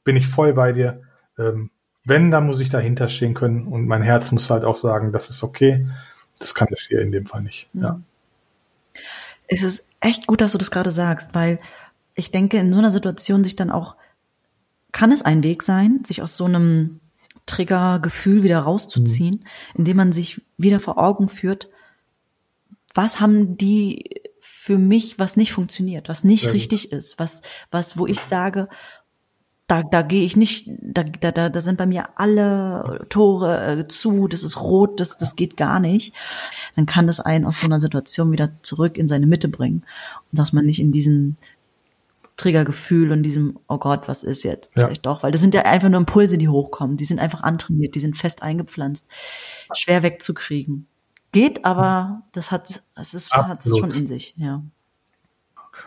[0.04, 1.02] bin ich voll bei dir.
[1.38, 1.70] Ähm,
[2.04, 5.30] wenn, dann muss ich dahinter stehen können und mein Herz muss halt auch sagen, das
[5.30, 5.88] ist okay.
[6.38, 7.68] Das kann es hier in dem Fall nicht.
[7.74, 8.00] Ja.
[9.46, 11.60] Es ist echt gut, dass du das gerade sagst, weil
[12.14, 13.96] ich denke, in so einer Situation sich dann auch,
[14.92, 17.00] kann es ein Weg sein, sich aus so einem
[17.46, 19.78] Triggergefühl wieder rauszuziehen, mhm.
[19.78, 21.70] indem man sich wieder vor Augen führt,
[22.94, 26.52] was haben die für mich, was nicht funktioniert, was nicht ja.
[26.52, 28.68] richtig ist, was, was, wo ich sage,
[29.66, 34.28] da, da gehe ich nicht, da, da, da sind bei mir alle Tore äh, zu,
[34.28, 36.14] das ist rot, das, das geht gar nicht.
[36.76, 39.82] Dann kann das einen aus so einer Situation wieder zurück in seine Mitte bringen.
[40.30, 41.36] Und dass man nicht in diesem
[42.42, 44.72] Triggergefühl und diesem, oh Gott, was ist jetzt?
[44.74, 44.86] Ja.
[44.86, 46.96] Vielleicht doch, weil das sind ja einfach nur Impulse, die hochkommen.
[46.96, 49.06] Die sind einfach antrainiert, die sind fest eingepflanzt.
[49.74, 50.88] Schwer wegzukriegen.
[51.30, 54.62] Geht, aber das hat, es ist, hat es schon in sich, ja.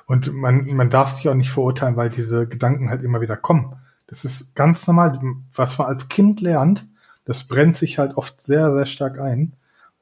[0.08, 3.76] Und man, man darf sich auch nicht verurteilen, weil diese Gedanken halt immer wieder kommen.
[4.08, 5.20] Das ist ganz normal.
[5.54, 6.88] Was man als Kind lernt,
[7.26, 9.54] das brennt sich halt oft sehr, sehr stark ein.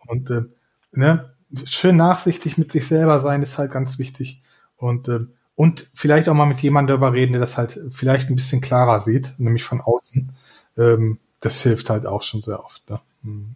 [0.08, 0.44] Und äh,
[0.92, 1.34] ne,
[1.66, 4.42] schön nachsichtig mit sich selber sein ist halt ganz wichtig.
[4.78, 5.22] Und, äh,
[5.56, 9.02] und vielleicht auch mal mit jemandem darüber reden, der das halt vielleicht ein bisschen klarer
[9.02, 10.32] sieht, nämlich von außen.
[10.78, 12.90] Ähm, das hilft halt auch schon sehr oft.
[12.90, 13.00] Ne?
[13.24, 13.56] Hm.